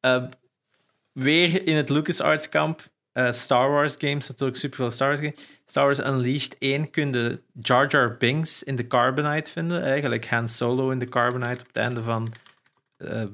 [0.00, 0.24] Eh,
[1.12, 2.82] weer in het LucasArts kamp.
[3.12, 5.36] Eh, Star Wars games, natuurlijk superveel Star Wars games.
[5.66, 9.82] Star Wars Unleashed 1 kun je Jar Jar Binks in de Carbonite vinden.
[9.82, 12.32] Eigenlijk Han Solo in de Carbonite op het einde van
[12.96, 13.28] ehm,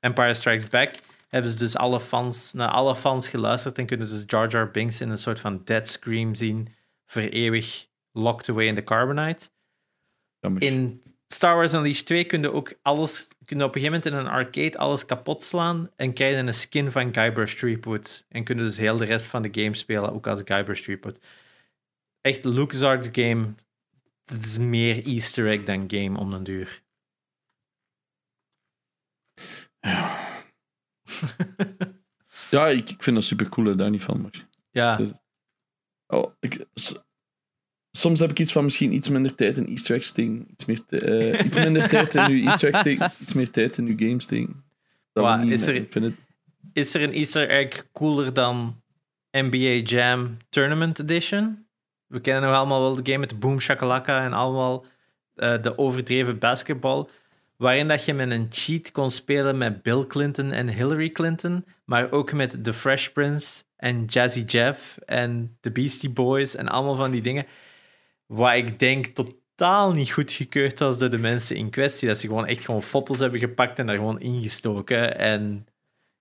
[0.00, 0.94] Empire Strikes Back.
[1.28, 5.00] Hebben ze dus alle fans, naar alle fans geluisterd en kunnen dus Jar Jar Binks
[5.00, 6.74] in een soort van dead scream zien.
[7.06, 9.48] Voor eeuwig locked away in de Carbonite.
[10.58, 11.02] In
[11.34, 14.14] Star Wars Unleashed 2 kun je ook alles, kun je op een gegeven moment in
[14.14, 18.26] een arcade alles kapot slaan en krijg je een skin van Guybrush Threepwood.
[18.28, 21.18] En kun je dus heel de rest van de game spelen, ook als Guybrush Threepwood.
[22.20, 23.54] Echt, LucasArts game,
[24.24, 26.82] het is meer easter egg dan game om den duur.
[32.50, 34.20] Ja, ik, ik vind dat super cool, daar niet van.
[34.20, 34.48] Maar...
[34.70, 35.12] Ja, Dus-
[36.06, 36.66] Oh, ik,
[37.96, 40.46] soms heb ik iets van misschien iets minder tijd in Easter eggs steken.
[40.52, 43.14] Iets, meer eh, iets minder tijd in uw Easter eggs.
[43.22, 44.26] Iets meer tijd in uw games
[45.38, 46.14] we niet- is er- het...
[46.72, 48.82] is er een easter egg cooler dan
[49.30, 51.66] NBA Jam Tournament Edition?
[52.06, 54.84] We kennen nog allemaal wel de game met de Boom Shakalaka en allemaal
[55.34, 57.10] eh, de overdreven basketbal.
[57.56, 61.64] Waarin dat je met een cheat kon spelen met Bill Clinton en Hillary Clinton.
[61.84, 66.94] Maar ook met The Fresh Prince en Jazzy Jeff en The Beastie Boys en allemaal
[66.94, 67.46] van die dingen.
[68.26, 72.08] Wat ik denk totaal niet goedgekeurd was door de mensen in kwestie.
[72.08, 75.18] Dat ze gewoon echt gewoon foto's hebben gepakt en daar gewoon ingestoken.
[75.18, 75.66] En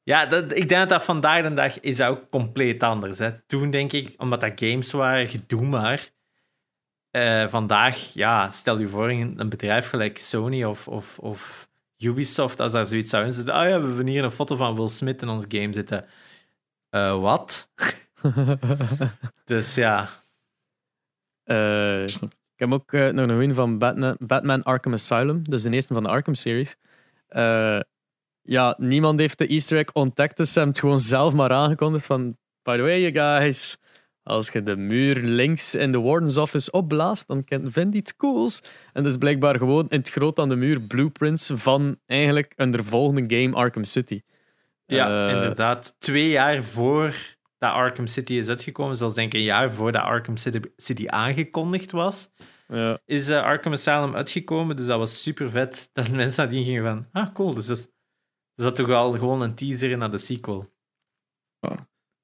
[0.03, 3.19] ja, dat, ik denk dat dat vandaag de dag is dat ook compleet anders.
[3.19, 3.39] Hè.
[3.47, 6.11] Toen denk ik, omdat dat games waren, doe maar.
[7.11, 12.71] Eh, vandaag, ja, stel je voor een, bedrijf gelijk Sony of, of, of Ubisoft, als
[12.71, 13.53] daar zoiets zou in zitten.
[13.53, 16.05] Ah ja, we hebben hier een foto van Will Smith in ons game zitten.
[16.89, 17.69] Eh, wat?
[19.45, 20.09] dus ja,
[21.43, 25.69] Eh, ik heb ook eh, nog een win van Batman, Batman Arkham Asylum, dus de
[25.69, 26.75] eerste van de Arkham series.
[27.27, 27.79] Eh,
[28.41, 32.05] ja, niemand heeft de Easter egg ontdekt, dus ze hebben het gewoon zelf maar aangekondigd
[32.05, 33.77] van by the way, you guys,
[34.23, 38.61] als je de muur links in de Warden's Office opblaast, dan vind je iets cools.
[38.93, 43.35] En dus blijkbaar gewoon in het groot aan de muur blueprints van eigenlijk een volgende
[43.35, 44.21] game Arkham City.
[44.85, 45.95] ja inderdaad.
[45.99, 47.32] Twee jaar voor
[47.63, 51.91] dat Arkham City is uitgekomen, zelfs denk ik een jaar voordat Arkham City, City aangekondigd
[51.91, 52.31] was,
[52.67, 52.99] Ja.
[53.05, 54.75] is eh, Arkham Asylum uitgekomen.
[54.75, 55.89] Dus dat was super vet.
[55.93, 57.87] Dat mensen nadien gingen van, ah cool, dus dat is,
[58.55, 60.71] dat toch al gewoon een teaser naar de sequel.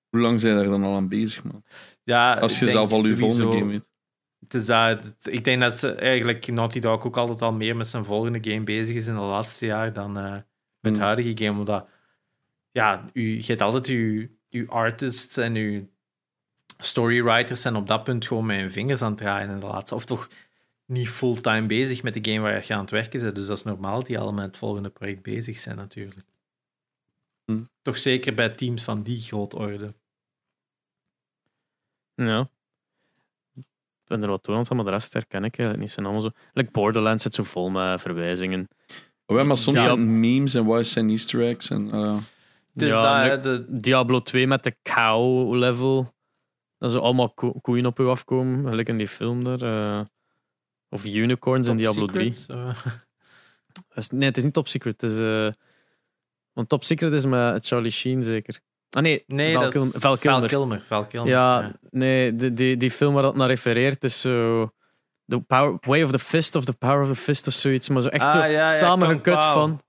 [0.09, 1.63] Hoe lang zijn daar dan al aan bezig, man?
[2.03, 3.89] Ja, Als je zelf al je volgende game weet.
[4.39, 7.75] Het is dat, het- ik denk dat ze eigenlijk Naughty Dog ook altijd al meer
[7.75, 10.43] met zijn volgende game bezig is in de laatste jaar dan eh, met
[10.81, 11.03] het Hmm.
[11.05, 11.59] huidige game.
[11.59, 11.87] Omdat,
[12.71, 15.87] ja, u, je hebt altijd uw, uw artists en uw
[16.77, 19.95] storywriters zijn op dat punt gewoon met hun vingers aan het draaien in de laatste.
[19.95, 20.29] Of toch
[20.85, 23.35] niet fulltime bezig met de game waar je aan het werken bent.
[23.35, 26.25] Dus dat is normaal dat die allemaal met het volgende project bezig zijn natuurlijk.
[27.45, 27.69] Hmm.
[27.81, 29.93] Toch zeker bij teams van die grootorde.
[32.15, 32.49] Ja.
[33.55, 35.91] Ik ben er wat toe aan, maar de rest herken ik eigenlijk niet.
[35.91, 36.31] Zijn allemaal zo...
[36.53, 38.67] Like Borderlands zit zo vol met verwijzingen.
[39.25, 39.95] Oh, ja, maar soms Ja.
[39.95, 41.69] memes en wat zijn easter eggs.
[41.69, 42.17] En, eh,
[42.73, 46.13] Is Ja, dat, de, Diablo 2 met de cow level.
[46.77, 49.61] Dat ze allemaal ko- koeien op u afkomen, gelijk in die film daar.
[49.61, 50.05] eh.
[50.89, 52.33] of unicorns in Diablo 3.
[52.33, 52.63] Secret, zo.
[53.73, 55.01] Dat is- nee, het is niet Top Secret.
[55.01, 55.51] Het is, eh,
[56.53, 58.59] want Top Secret is met Charlie Sheen zeker.
[58.89, 60.39] Ah nee, Nee, Val Kilmer- Val Kilmer.
[60.39, 60.81] Val Kilmer.
[60.81, 64.69] Val Kilmer, Ja, nee, die, die, die film waar dat naar refereert is zo.
[65.25, 67.89] The power, Way of the Fist of the Power of the Fist of zoiets.
[67.89, 69.81] Maar zo echt Ah, zo ja, ja, samengekut van.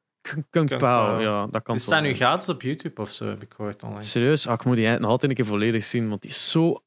[0.51, 0.79] Kung, Pao.
[0.79, 1.21] Pao.
[1.21, 4.03] Ja, dat kan wel staan nu gratis op YouTube of zo, heb ik gehoord online.
[4.03, 4.47] Serieus?
[4.47, 6.09] Ah, ik moet die nog altijd een keer volledig zien.
[6.09, 6.83] Want die is zo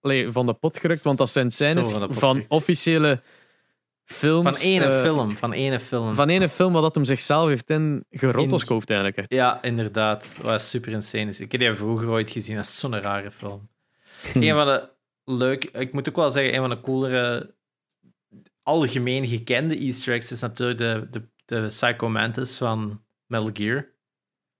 [0.00, 1.02] allee, van de pot gerukt.
[1.02, 3.22] Want dat zijn scènes van van, officiële
[4.04, 4.44] films.
[4.44, 6.14] Van ene eh, film, van ene film.
[6.14, 9.18] Van ene film wat dat hem zichzelf heeft in gerotoscoopt eigenlijk.
[9.18, 9.32] Echt.
[9.32, 10.38] Ja, inderdaad.
[10.42, 11.40] Wat super insane is.
[11.40, 12.56] Ik heb die vroeger ooit gezien.
[12.56, 13.68] Dat is zo'n rare film.
[14.32, 14.42] Hm.
[14.42, 14.94] Een van de
[15.24, 17.54] leuk, ik moet ook wel zeggen, een van de coolere,
[18.62, 23.94] algemeen gekende Easter eggs is natuurlijk de, de, de Psycho Mantis van Metal Gear.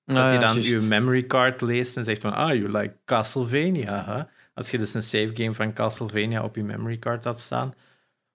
[0.04, 2.96] Dat Ah, hij ja, dan uw memory card leest en zegt van, ah, you like
[3.04, 4.22] Castlevania, hè?
[4.54, 7.74] Als je dus een save game van Castlevania op je memory card had staan.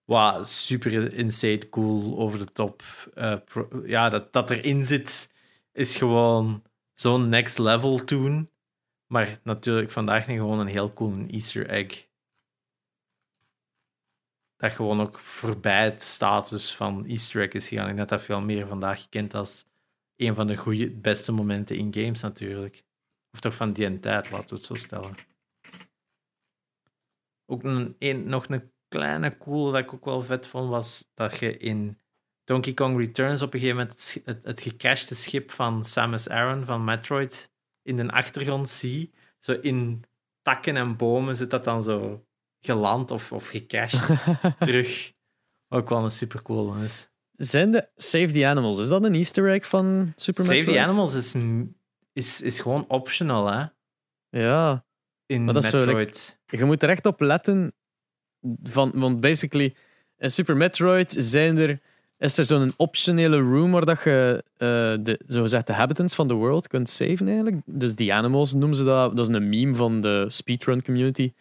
[0.05, 2.83] Wat super insane cool, over de top.
[3.13, 5.33] eh, pro- ja, dat, dat erin zit,
[5.73, 6.63] is gewoon
[6.93, 8.49] zo'n next level toen.
[9.07, 12.07] Maar natuurlijk vandaag nog gewoon een heel cool Easter egg.
[14.61, 17.89] Dat gewoon ook voorbij het status van Easter egg is gegaan.
[17.89, 19.65] Ik denk dat dat veel meer vandaag gekend als
[20.15, 22.83] een van de goede, beste momenten in games natuurlijk.
[23.31, 25.15] Of toch van die tijd, laten we het zo stellen.
[27.45, 31.57] Ook een, nog een kleine cool dat ik ook wel vet vond, was dat je
[31.57, 31.99] in
[32.43, 36.83] Donkey Kong Returns op een gegeven moment het, het gecrashte schip van Samus Aran van
[36.83, 37.51] Metroid
[37.83, 39.13] in de achtergrond zie.
[39.39, 40.03] Zo in
[40.41, 42.25] takken en bomen zit dat dan zo
[42.61, 44.17] geland of, of gecrashed
[44.59, 45.11] terug.
[45.69, 47.09] Ook wel een super cool is.
[47.35, 50.77] Zijn de Save the Animals, is dat een Easter egg van Super Save Metroid?
[50.77, 51.35] the Animals is,
[52.13, 53.65] is, is gewoon optional, hè?
[54.29, 54.85] Ja,
[55.25, 56.37] In Maar dat is zo, Metroid.
[56.45, 57.73] je moet er echt op letten.
[58.63, 59.75] Van, want basically,
[60.17, 61.79] in Super Metroid zijn er,
[62.17, 64.67] is er zo'n optionele room waar dat je eh
[65.03, 67.61] de, zogezegd de habitants van de world kunt saven eigenlijk.
[67.65, 69.15] Dus die animals noemen ze dat.
[69.15, 71.33] Dat is een meme van de speedrun community.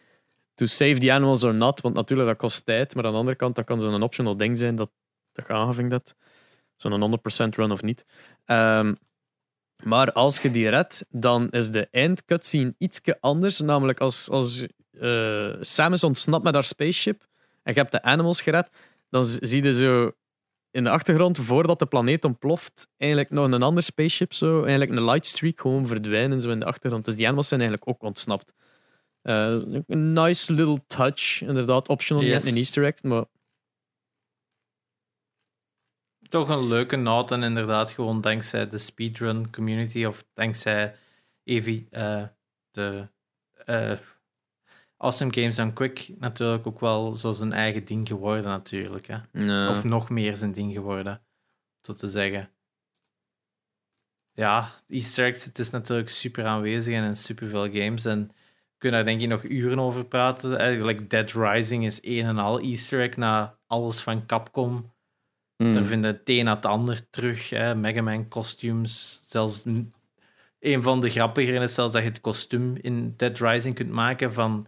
[0.60, 1.80] To save the animals or not.
[1.80, 2.94] Want natuurlijk, dat kost tijd.
[2.94, 4.90] Maar aan de andere kant, dat kan zo'n optional ding zijn dat,
[5.32, 6.14] dat je hebt.
[6.76, 8.04] Zo'n 100% run of niet.
[8.44, 8.94] Ehm,
[9.82, 13.60] maar als je die redt, dan is de eindcutscene ietsje anders.
[13.60, 17.26] Namelijk als, als eh, Samus ontsnapt met haar spaceship
[17.62, 18.70] en je hebt de animals gered,
[19.10, 20.12] dan zie je zo
[20.70, 25.04] in de achtergrond, voordat de planeet ontploft, eigenlijk nog een ander spaceship, zo, eigenlijk een
[25.04, 27.04] lightstreak, gewoon verdwijnen zo in de achtergrond.
[27.04, 28.52] Dus die animals zijn eigenlijk ook ontsnapt.
[29.22, 32.44] Eh, een nice little touch, inderdaad, optional, Yes.
[32.44, 33.24] niet een easter egg, maar
[36.28, 40.96] Toch een leuke noot en inderdaad gewoon dankzij de speedrun community of dankzij
[41.44, 42.26] Evi, eh,
[42.70, 43.08] de
[43.64, 43.98] eh,
[44.96, 49.06] Awesome Games Done Quick natuurlijk ook wel zo zijn eigen ding geworden natuurlijk.
[49.06, 49.18] Hè?
[49.32, 49.68] nee.
[49.68, 51.22] Of nog meer zijn ding geworden,
[51.80, 52.50] zo te zeggen.
[54.32, 58.04] Ja, Easter eggs, het is natuurlijk super aanwezig en in super veel games.
[58.04, 58.30] En
[58.80, 60.58] kunnen daar denk ik nog uren over praten.
[60.58, 64.92] Eigenlijk Dead Rising is een en al Easter egg na alles van Capcom.
[65.56, 65.72] hmm.
[65.72, 67.50] Daar vinden het een na het ander terug.
[67.50, 67.74] Hè.
[67.74, 69.22] Mega Man costumes.
[69.26, 69.64] Zelfs
[70.60, 74.32] een van de grappigere is zelfs dat je het kostuum in Dead Rising kunt maken
[74.32, 74.66] van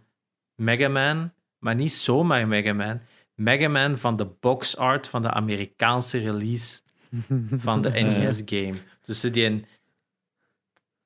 [0.55, 1.33] Mega Man.
[1.59, 3.01] Maar niet zomaar Mega Man.
[3.35, 6.81] Mega Man van de box art van de Amerikaanse release
[7.65, 8.75] van de NES-game.
[9.05, 9.65] Dus die een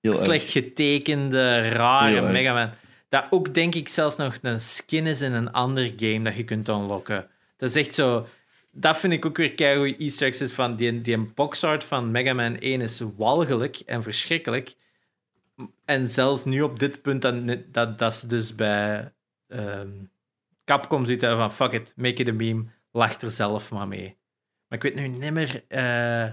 [0.02, 2.30] slecht getekende, rare Heel.
[2.32, 2.70] Mega Man.
[3.10, 6.44] Dat ook denk ik zelfs nog een skin is in een ander game dat je
[6.44, 7.30] kunt unlocken.
[7.58, 8.28] Dat is echt zo.
[8.72, 12.34] Dat vind ik ook weer keigoed Easter eggs is van die, die boxart van Mega
[12.34, 14.76] Man 1 is walgelijk en verschrikkelijk.
[15.86, 19.14] En zelfs nu op dit punt, dat, dat, dat is dus bij
[19.48, 19.90] ehm,
[20.66, 24.18] Capcom zoiets hebben van fuck it, make it a meme, lach er zelf maar mee.
[24.68, 26.32] Maar ik weet nu niet meer eh,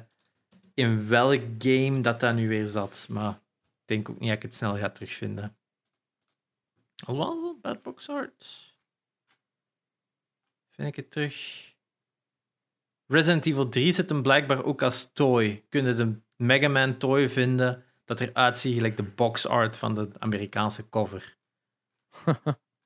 [0.74, 3.06] in welk game dat dat nu weer zat.
[3.10, 5.56] Maar ik denk ook niet dat ik het snel ga terugvinden.
[7.06, 8.74] Alhoewel, bad box art.
[10.70, 11.72] Vind ik het terug.
[13.06, 15.64] Resident Evil 3 zit hem blijkbaar ook als toy.
[15.68, 20.08] Kunnen de Mega Man toy vinden dat eruit ziet gelijk de box art van de
[20.18, 21.36] Amerikaanse cover.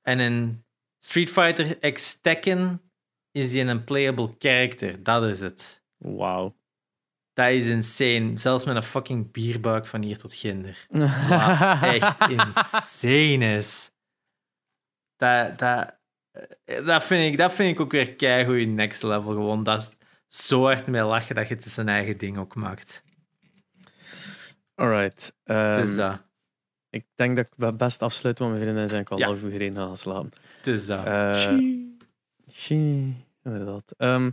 [0.03, 0.65] en in
[0.99, 2.83] Street Fighter X Tekken
[3.31, 5.03] is hij een playable character.
[5.03, 5.83] Dat is het.
[5.97, 6.57] Wauw.
[7.33, 8.39] Dat is insane.
[8.39, 10.87] Zelfs met een fucking bierbuik van hier tot ginder.
[10.89, 13.91] Wat echt insane is.
[15.19, 15.95] Dat, dat,
[16.65, 19.33] eh, dat, vind ik, dat vind ik ook weer keigoed next level.
[19.33, 19.97] Gewoon dat is
[20.47, 23.03] zo hard mee lachen dat je het zijn eigen ding ook maakt.
[24.75, 25.23] Alright.
[25.45, 26.23] Is ehm, dat.
[26.91, 29.27] ik denk dat ik best afsluit, want mijn vrienden zijn ik al Ja.
[29.27, 30.33] half uur gereden gaan slapen.
[30.57, 31.05] Het is dat.
[31.05, 31.59] Eh,
[33.43, 33.95] inderdaad.
[33.97, 34.31] Ehm,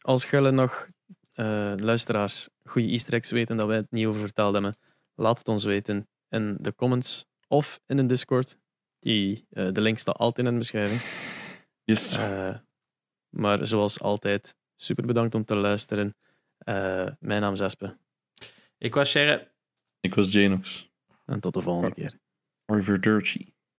[0.00, 0.88] als jullie nog
[1.32, 4.76] eh, luisteraars goede easter eggs weten dat wij het niet over verteld hebben,
[5.14, 8.56] laat het ons weten in de comments of in de Discord.
[9.04, 11.00] Die, eh, de link staat altijd in de beschrijving.
[11.84, 12.16] Yes.
[12.16, 12.56] Eh,
[13.28, 16.16] maar zoals altijd, super bedankt om te luisteren.
[16.58, 17.96] Eh, mijn naam is Espe
[18.78, 19.50] Ik was Sherry.
[20.00, 20.90] Ik was Janox.
[21.26, 22.18] en tot de volgende keer.
[22.64, 23.53] Arrivederci.